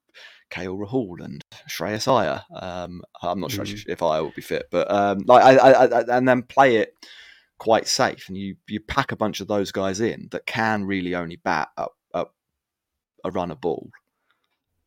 KL 0.50 0.78
Rahul 0.78 1.24
and 1.24 1.44
Shreyas 1.68 2.08
Iyer. 2.08 2.42
Um, 2.52 3.02
I'm 3.22 3.40
not 3.40 3.52
sure 3.52 3.64
mm-hmm. 3.64 3.90
if 3.90 4.02
Iyer 4.02 4.24
will 4.24 4.32
be 4.34 4.42
fit, 4.42 4.66
but 4.70 4.90
um, 4.90 5.18
like 5.26 5.44
I, 5.44 5.56
I, 5.56 5.84
I, 5.84 6.16
and 6.16 6.26
then 6.26 6.42
play 6.42 6.76
it 6.76 6.94
quite 7.58 7.86
safe, 7.86 8.28
and 8.28 8.36
you 8.36 8.56
you 8.66 8.80
pack 8.80 9.12
a 9.12 9.16
bunch 9.16 9.40
of 9.40 9.48
those 9.48 9.70
guys 9.70 10.00
in 10.00 10.28
that 10.30 10.46
can 10.46 10.84
really 10.84 11.14
only 11.14 11.36
bat 11.36 11.68
up, 11.76 11.92
up 12.14 12.34
a 13.24 13.30
run 13.30 13.50
a 13.50 13.56
ball 13.56 13.90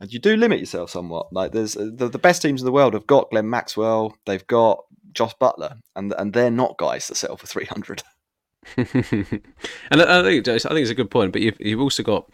and 0.01 0.11
you 0.11 0.19
do 0.19 0.35
limit 0.35 0.59
yourself 0.59 0.89
somewhat. 0.89 1.31
Like 1.31 1.51
there's 1.51 1.77
uh, 1.77 1.91
the, 1.93 2.09
the 2.09 2.17
best 2.17 2.41
teams 2.41 2.61
in 2.61 2.65
the 2.65 2.71
world 2.71 2.95
have 2.95 3.07
got 3.07 3.29
Glenn 3.29 3.49
Maxwell, 3.49 4.17
they've 4.25 4.45
got 4.47 4.83
Jos 5.13 5.35
Buttler, 5.39 5.79
and 5.95 6.13
and 6.17 6.33
they're 6.33 6.51
not 6.51 6.77
guys 6.77 7.07
that 7.07 7.15
settle 7.15 7.37
for 7.37 7.47
three 7.47 7.65
hundred. 7.65 8.01
and 8.77 10.01
I 10.01 10.23
think 10.23 10.47
I 10.47 10.57
think 10.57 10.63
it's 10.63 10.89
a 10.89 10.95
good 10.95 11.11
point, 11.11 11.31
but 11.31 11.41
you've 11.41 11.57
you've 11.59 11.79
also 11.79 12.03
got 12.03 12.29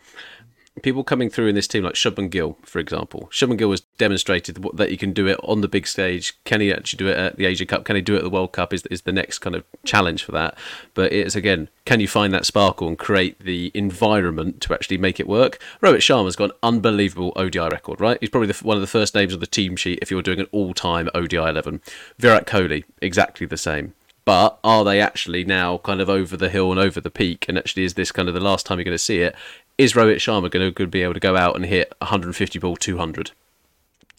people 0.84 1.04
coming 1.04 1.30
through 1.30 1.48
in 1.48 1.56
this 1.56 1.68
team 1.68 1.84
like 1.84 1.94
Shubman 1.94 2.30
Gill, 2.30 2.58
for 2.64 2.80
example. 2.80 3.30
Shubman 3.32 3.58
Gill 3.58 3.72
has 3.72 3.82
demonstrated 3.98 4.64
that 4.74 4.90
he 4.90 4.98
can 4.98 5.14
do 5.14 5.28
it 5.28 5.40
on 5.44 5.62
the 5.62 5.68
big 5.68 5.88
stage. 5.88 6.34
Can 6.44 6.62
he 6.62 6.72
actually 6.72 6.98
do 6.98 7.08
it 7.08 7.18
at 7.18 7.38
the 7.38 7.46
Asia 7.46 7.66
Cup? 7.66 7.86
Can 7.86 7.96
he 7.96 8.02
do 8.02 8.16
it 8.16 8.20
at 8.20 8.24
the 8.24 8.30
World 8.30 8.52
Cup? 8.52 8.74
Is 8.74 8.86
is 8.88 9.02
the 9.02 9.12
next 9.12 9.40
kind 9.40 9.56
of 9.56 9.64
challenge 9.86 10.24
for 10.24 10.32
that. 10.34 10.58
But 10.94 11.12
it's 11.14 11.36
again, 11.36 11.70
can 11.86 12.00
you 12.00 12.08
find 12.08 12.34
that 12.34 12.46
sparkle 12.46 12.88
and 12.88 12.98
create 12.98 13.40
the 13.40 13.72
environment 13.74 14.62
to 14.62 14.74
actually 14.74 14.98
make 14.98 15.20
it 15.20 15.28
work? 15.28 15.60
Rohit 15.82 15.98
Sharma's 15.98 16.36
got 16.36 16.52
an 16.52 16.58
unbelievable 16.64 17.34
ODI 17.36 17.60
record, 17.60 18.02
right? 18.02 18.18
He's 18.20 18.30
probably 18.30 18.52
the, 18.52 18.66
one 18.66 18.78
of 18.78 18.82
the 18.82 18.88
first 18.88 19.16
names 19.16 19.34
on 19.34 19.40
the 19.40 19.48
team 19.48 19.76
sheet 19.76 20.00
if 20.02 20.12
you're 20.12 20.22
doing 20.22 20.40
an 20.40 20.48
all-time 20.52 21.10
ODI 21.14 21.38
11. 21.38 21.82
Virat 22.18 22.48
Kohli, 22.48 22.84
exactly 23.02 23.48
the 23.48 23.58
same 23.58 23.94
but 24.28 24.60
are 24.62 24.84
they 24.84 25.00
actually 25.00 25.46
now 25.46 25.78
kind 25.78 26.02
of 26.02 26.10
over 26.10 26.36
the 26.36 26.50
hill 26.50 26.70
and 26.70 26.82
over 26.82 27.00
the 27.00 27.10
peak? 27.10 27.46
And 27.48 27.58
actually, 27.58 27.86
is 27.86 27.94
this 27.94 28.12
kind 28.12 28.28
of 28.28 28.34
the 28.34 28.42
last 28.42 28.66
time 28.66 28.78
you're 28.78 28.84
going 28.84 28.94
to 28.94 28.98
see 28.98 29.20
it? 29.20 29.34
Is 29.78 29.94
Rohit 29.94 30.16
Sharma 30.16 30.50
going 30.50 30.74
to 30.74 30.88
be 30.88 31.04
able 31.04 31.14
to 31.14 31.20
go 31.20 31.36
out 31.36 31.56
and 31.56 31.66
hit 31.66 31.94
150 32.00 32.60
ball 32.60 32.76
200? 32.76 33.32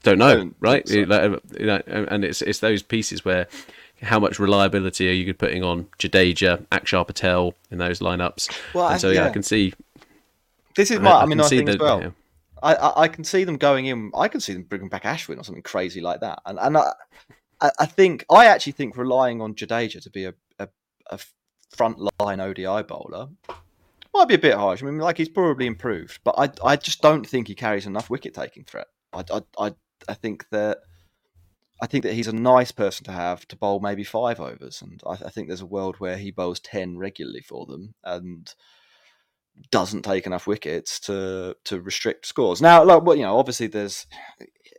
Don't 0.03 0.19
know, 0.19 0.37
don't 0.37 0.57
right? 0.61 0.89
So. 0.89 1.03
Uh, 1.03 1.39
and 2.09 2.25
it's 2.25 2.41
it's 2.41 2.61
those 2.61 2.83
pieces 2.83 3.25
where 3.25 3.49
how 4.03 4.21
much 4.21 4.39
reliability 4.39 5.09
are 5.09 5.13
you 5.13 5.35
putting 5.35 5.65
on 5.65 5.89
Jadeja, 5.99 6.65
Akshar 6.67 7.05
Patel 7.07 7.55
in 7.71 7.79
those 7.79 7.99
lineups? 7.99 8.57
Well, 8.75 8.91
and 8.91 9.01
so 9.01 9.11
yeah, 9.11 9.23
yeah, 9.23 9.27
I 9.27 9.31
can 9.31 9.43
see. 9.43 9.75
This 10.77 10.93
is 10.93 11.01
my. 11.01 11.11
I, 11.11 11.23
I 11.23 11.27
mean, 11.27 11.41
I 11.41 11.49
think 11.49 11.67
the, 11.67 11.73
as 11.73 11.79
well. 11.79 12.01
Yeah. 12.01 12.11
I, 12.63 13.03
I 13.03 13.09
can 13.09 13.25
see 13.25 13.45
them 13.45 13.57
going 13.57 13.87
in. 13.87 14.11
I 14.17 14.29
can 14.29 14.41
see 14.41 14.53
them 14.53 14.63
bringing 14.63 14.89
back 14.89 15.05
Ashwin 15.05 15.39
or 15.39 15.45
something 15.45 15.63
crazy 15.63 16.01
like 16.01 16.21
that. 16.21 16.41
And 16.47 16.59
and 16.61 16.79
I, 16.79 16.93
I 17.61 17.87
think 17.87 18.25
I 18.31 18.47
actually 18.47 18.73
think 18.73 18.97
relying 18.97 19.41
on 19.41 19.55
Jadeja 19.55 20.03
to 20.03 20.11
be 20.11 20.25
a, 20.25 20.35
a, 20.59 20.69
a 21.11 21.19
front 21.71 21.99
line 22.21 22.41
ODI 22.41 22.83
bowler 22.83 23.29
might 24.15 24.29
be 24.29 24.35
a 24.35 24.39
bit 24.39 24.55
harsh. 24.55 24.83
I 24.83 24.87
mean, 24.87 24.99
like 24.99 25.19
he's 25.19 25.29
probably 25.29 25.67
improved, 25.67 26.21
but 26.25 26.35
I 26.39 26.51
I 26.65 26.77
just 26.77 27.03
don't 27.03 27.27
think 27.27 27.49
he 27.49 27.55
carries 27.55 27.87
enough 27.87 28.11
wicket 28.11 28.35
taking 28.35 28.65
threat. 28.65 28.89
I, 29.13 29.25
I, 29.33 29.41
I, 29.59 29.75
I 30.09 30.15
think 30.15 30.47
that 30.51 30.79
I 31.81 31.87
think 31.87 32.05
that 32.05 32.15
he's 32.15 32.29
a 32.29 32.33
nice 32.33 32.73
person 32.73 33.05
to 33.05 33.13
have 33.13 33.47
to 33.49 33.57
bowl 33.57 33.81
maybe 33.81 34.05
five 34.05 34.41
overs, 34.41 34.83
and 34.83 35.01
I, 35.07 35.13
I 35.13 35.31
think 35.31 35.49
there's 35.49 35.61
a 35.61 35.67
world 35.67 35.97
where 35.99 36.17
he 36.17 36.31
bowls 36.31 36.61
ten 36.61 36.99
regularly 36.99 37.41
for 37.41 37.67
them 37.67 37.95
and 38.05 38.53
doesn't 39.71 40.03
take 40.03 40.27
enough 40.27 40.47
wickets 40.47 41.01
to 41.01 41.57
to 41.65 41.81
restrict 41.81 42.27
scores. 42.27 42.61
Now, 42.61 42.85
like, 42.85 43.03
well, 43.03 43.17
you 43.17 43.23
know, 43.23 43.39
obviously 43.39 43.67
there's 43.67 44.07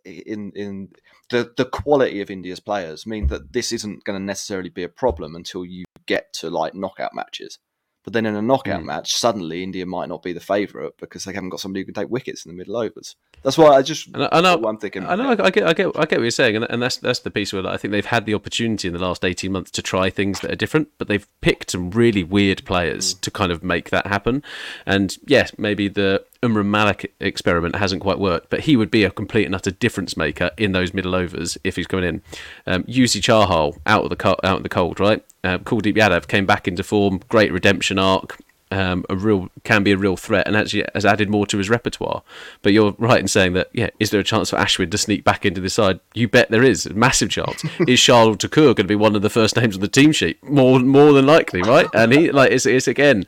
in 0.05 0.51
in 0.55 0.89
the 1.29 1.51
the 1.55 1.65
quality 1.65 2.21
of 2.21 2.31
India's 2.31 2.59
players 2.59 3.05
mean 3.05 3.27
that 3.27 3.53
this 3.53 3.71
isn't 3.71 4.03
going 4.03 4.19
to 4.19 4.25
necessarily 4.25 4.69
be 4.69 4.83
a 4.83 4.89
problem 4.89 5.35
until 5.35 5.65
you 5.65 5.85
get 6.05 6.33
to 6.33 6.49
like 6.49 6.73
knockout 6.73 7.13
matches. 7.13 7.59
But 8.03 8.13
then 8.13 8.25
in 8.25 8.35
a 8.35 8.41
knockout 8.41 8.81
mm. 8.81 8.85
match, 8.85 9.13
suddenly 9.13 9.61
India 9.61 9.85
might 9.85 10.09
not 10.09 10.23
be 10.23 10.31
the 10.31 10.39
favourite 10.39 10.93
because 10.97 11.25
they 11.25 11.33
haven't 11.33 11.49
got 11.49 11.59
somebody 11.59 11.81
who 11.81 11.85
can 11.85 11.93
take 11.93 12.09
wickets 12.09 12.45
in 12.45 12.51
the 12.51 12.57
middle 12.57 12.77
overs. 12.77 13.15
That's 13.43 13.57
why 13.57 13.75
I 13.75 13.81
just 13.81 14.15
I, 14.15 14.29
I 14.31 14.41
know 14.41 14.57
what 14.57 14.69
I'm 14.69 14.77
thinking. 14.77 15.05
I 15.05 15.15
know. 15.15 15.31
I 15.31 15.49
get. 15.49 15.67
I 15.67 15.73
get. 15.73 15.87
I 15.95 16.05
get 16.05 16.19
what 16.19 16.23
you're 16.23 16.31
saying, 16.31 16.55
and, 16.55 16.65
and 16.69 16.81
that's 16.81 16.97
that's 16.97 17.19
the 17.19 17.31
piece 17.31 17.53
where 17.53 17.65
I 17.67 17.77
think 17.77 17.91
they've 17.91 18.05
had 18.05 18.25
the 18.25 18.33
opportunity 18.33 18.87
in 18.87 18.93
the 18.93 18.99
last 18.99 19.23
18 19.23 19.51
months 19.51 19.71
to 19.71 19.81
try 19.81 20.09
things 20.09 20.39
that 20.41 20.51
are 20.51 20.55
different, 20.55 20.89
but 20.97 21.07
they've 21.07 21.27
picked 21.41 21.71
some 21.71 21.91
really 21.91 22.23
weird 22.23 22.65
players 22.65 23.13
mm. 23.13 23.21
to 23.21 23.31
kind 23.31 23.51
of 23.51 23.63
make 23.63 23.89
that 23.89 24.07
happen. 24.07 24.43
And 24.85 25.17
yes, 25.25 25.53
maybe 25.57 25.87
the 25.87 26.25
Umran 26.41 26.67
Malik 26.67 27.13
experiment 27.19 27.75
hasn't 27.75 28.01
quite 28.01 28.19
worked, 28.19 28.49
but 28.49 28.61
he 28.61 28.77
would 28.77 28.89
be 28.89 29.03
a 29.03 29.11
complete 29.11 29.45
and 29.45 29.55
utter 29.55 29.71
difference 29.71 30.15
maker 30.15 30.51
in 30.57 30.71
those 30.71 30.93
middle 30.93 31.15
overs 31.15 31.57
if 31.63 31.75
he's 31.75 31.87
coming 31.87 32.05
in. 32.05 32.21
Um, 32.65 32.83
Yuzi 32.83 33.21
Chahal 33.21 33.77
out 33.85 34.03
of 34.03 34.09
the 34.09 34.15
co- 34.15 34.37
out 34.43 34.57
of 34.57 34.63
the 34.63 34.69
cold, 34.69 34.99
right? 34.99 35.23
Uh, 35.43 35.57
Kuldeep 35.57 35.95
Yadav 35.95 36.27
came 36.27 36.45
back 36.45 36.67
into 36.67 36.83
form, 36.83 37.21
great 37.27 37.51
redemption 37.51 37.99
arc, 37.99 38.37
um, 38.71 39.03
a 39.09 39.15
real 39.15 39.49
can 39.63 39.83
be 39.83 39.91
a 39.91 39.97
real 39.97 40.15
threat, 40.15 40.47
and 40.47 40.55
actually 40.55 40.85
has 40.93 41.05
added 41.05 41.29
more 41.29 41.45
to 41.47 41.57
his 41.57 41.69
repertoire. 41.69 42.21
But 42.61 42.73
you're 42.73 42.95
right 42.97 43.19
in 43.19 43.27
saying 43.27 43.53
that, 43.53 43.69
yeah, 43.73 43.89
is 43.99 44.11
there 44.11 44.19
a 44.19 44.23
chance 44.23 44.51
for 44.51 44.57
Ashwin 44.57 44.91
to 44.91 44.97
sneak 44.97 45.23
back 45.23 45.45
into 45.45 45.61
the 45.61 45.69
side? 45.69 45.99
You 46.13 46.27
bet 46.27 46.49
there 46.51 46.63
is, 46.63 46.85
a 46.85 46.93
massive 46.93 47.29
chance. 47.29 47.63
is 47.87 47.99
Shardul 47.99 48.39
Thakur 48.39 48.61
going 48.61 48.75
to 48.75 48.83
be 48.83 48.95
one 48.95 49.15
of 49.15 49.21
the 49.21 49.29
first 49.29 49.55
names 49.55 49.75
on 49.75 49.81
the 49.81 49.87
team 49.87 50.11
sheet? 50.11 50.43
More 50.43 50.79
more 50.79 51.13
than 51.13 51.25
likely, 51.25 51.61
right? 51.61 51.87
And 51.93 52.13
he 52.13 52.31
like 52.31 52.51
it's, 52.51 52.65
it's 52.65 52.87
again 52.87 53.25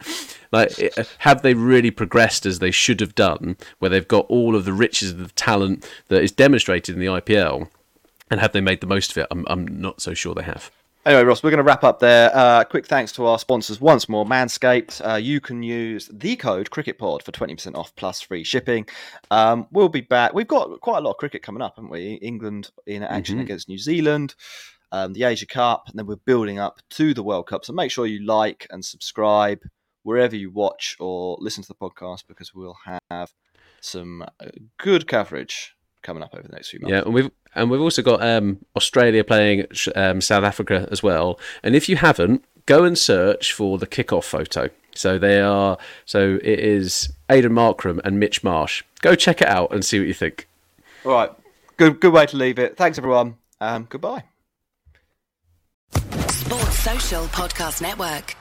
like, 0.51 0.71
have 1.19 1.41
they 1.41 1.53
really 1.53 1.91
progressed 1.91 2.45
as 2.45 2.59
they 2.59 2.71
should 2.71 2.99
have 2.99 3.15
done, 3.15 3.57
where 3.79 3.89
they've 3.89 4.07
got 4.07 4.25
all 4.27 4.55
of 4.55 4.65
the 4.65 4.73
riches 4.73 5.11
of 5.11 5.17
the 5.17 5.27
talent 5.29 5.89
that 6.09 6.21
is 6.21 6.31
demonstrated 6.31 6.95
in 6.95 7.01
the 7.01 7.07
IPL, 7.07 7.69
and 8.29 8.39
have 8.39 8.51
they 8.51 8.61
made 8.61 8.81
the 8.81 8.87
most 8.87 9.11
of 9.11 9.17
it? 9.17 9.27
I'm, 9.31 9.45
I'm 9.49 9.65
not 9.65 10.01
so 10.01 10.13
sure 10.13 10.33
they 10.35 10.43
have. 10.43 10.71
Anyway, 11.03 11.23
Ross, 11.23 11.41
we're 11.41 11.49
going 11.49 11.57
to 11.57 11.63
wrap 11.63 11.83
up 11.83 11.99
there. 11.99 12.29
Uh, 12.31 12.63
quick 12.63 12.85
thanks 12.85 13.11
to 13.13 13.25
our 13.25 13.39
sponsors 13.39 13.81
once 13.81 14.07
more, 14.07 14.23
Manscaped. 14.23 15.01
Uh, 15.03 15.15
you 15.15 15.39
can 15.41 15.63
use 15.63 16.07
the 16.13 16.35
code 16.35 16.69
CricketPod 16.69 17.23
for 17.23 17.31
20% 17.31 17.75
off 17.75 17.95
plus 17.95 18.21
free 18.21 18.43
shipping. 18.43 18.85
Um, 19.31 19.67
we'll 19.71 19.89
be 19.89 20.01
back. 20.01 20.35
We've 20.35 20.47
got 20.47 20.79
quite 20.81 20.99
a 20.99 21.01
lot 21.01 21.11
of 21.11 21.17
cricket 21.17 21.41
coming 21.41 21.63
up, 21.63 21.77
haven't 21.77 21.89
we? 21.89 22.19
England 22.21 22.69
in 22.85 23.01
action 23.01 23.37
mm-hmm. 23.37 23.45
against 23.45 23.67
New 23.67 23.79
Zealand, 23.79 24.35
um, 24.91 25.13
the 25.13 25.23
Asia 25.23 25.47
Cup, 25.47 25.85
and 25.87 25.97
then 25.97 26.05
we're 26.05 26.17
building 26.17 26.59
up 26.59 26.77
to 26.91 27.15
the 27.15 27.23
World 27.23 27.47
Cup. 27.47 27.65
So 27.65 27.73
make 27.73 27.89
sure 27.89 28.05
you 28.05 28.23
like 28.23 28.67
and 28.69 28.85
subscribe 28.85 29.61
wherever 30.03 30.35
you 30.35 30.49
watch 30.49 30.95
or 30.99 31.37
listen 31.39 31.63
to 31.63 31.67
the 31.67 31.75
podcast 31.75 32.23
because 32.27 32.53
we'll 32.53 32.77
have 33.09 33.33
some 33.79 34.21
uh, 34.21 34.45
good 34.77 35.07
coverage 35.07 35.75
coming 36.01 36.23
up 36.23 36.33
over 36.33 36.47
the 36.47 36.53
next 36.53 36.69
few 36.69 36.79
months. 36.79 36.91
Yeah, 36.91 37.01
and 37.01 37.13
we've 37.13 37.31
and 37.55 37.69
we've 37.69 37.81
also 37.81 38.01
got 38.01 38.23
um, 38.23 38.59
Australia 38.75 39.23
playing 39.23 39.65
um, 39.95 40.21
South 40.21 40.43
Africa 40.43 40.87
as 40.91 41.03
well. 41.03 41.39
And 41.63 41.75
if 41.75 41.89
you 41.89 41.97
haven't, 41.97 42.43
go 42.65 42.83
and 42.83 42.97
search 42.97 43.53
for 43.53 43.77
the 43.77 43.87
kickoff 43.87 44.23
photo. 44.23 44.69
So 44.93 45.17
they 45.17 45.39
are 45.39 45.77
so 46.05 46.39
it 46.43 46.59
is 46.59 47.13
Aiden 47.29 47.51
Markram 47.51 47.99
and 48.03 48.19
Mitch 48.19 48.43
Marsh. 48.43 48.83
Go 49.01 49.15
check 49.15 49.41
it 49.41 49.47
out 49.47 49.73
and 49.73 49.83
see 49.85 49.99
what 49.99 50.07
you 50.07 50.13
think. 50.13 50.47
All 51.05 51.11
right, 51.11 51.31
good 51.77 51.99
good 51.99 52.13
way 52.13 52.25
to 52.25 52.37
leave 52.37 52.59
it. 52.59 52.77
Thanks 52.77 52.97
everyone. 52.97 53.35
Um, 53.59 53.87
goodbye. 53.89 54.23
Sports 56.27 56.79
Social 56.79 57.25
Podcast 57.27 57.81
Network. 57.81 58.35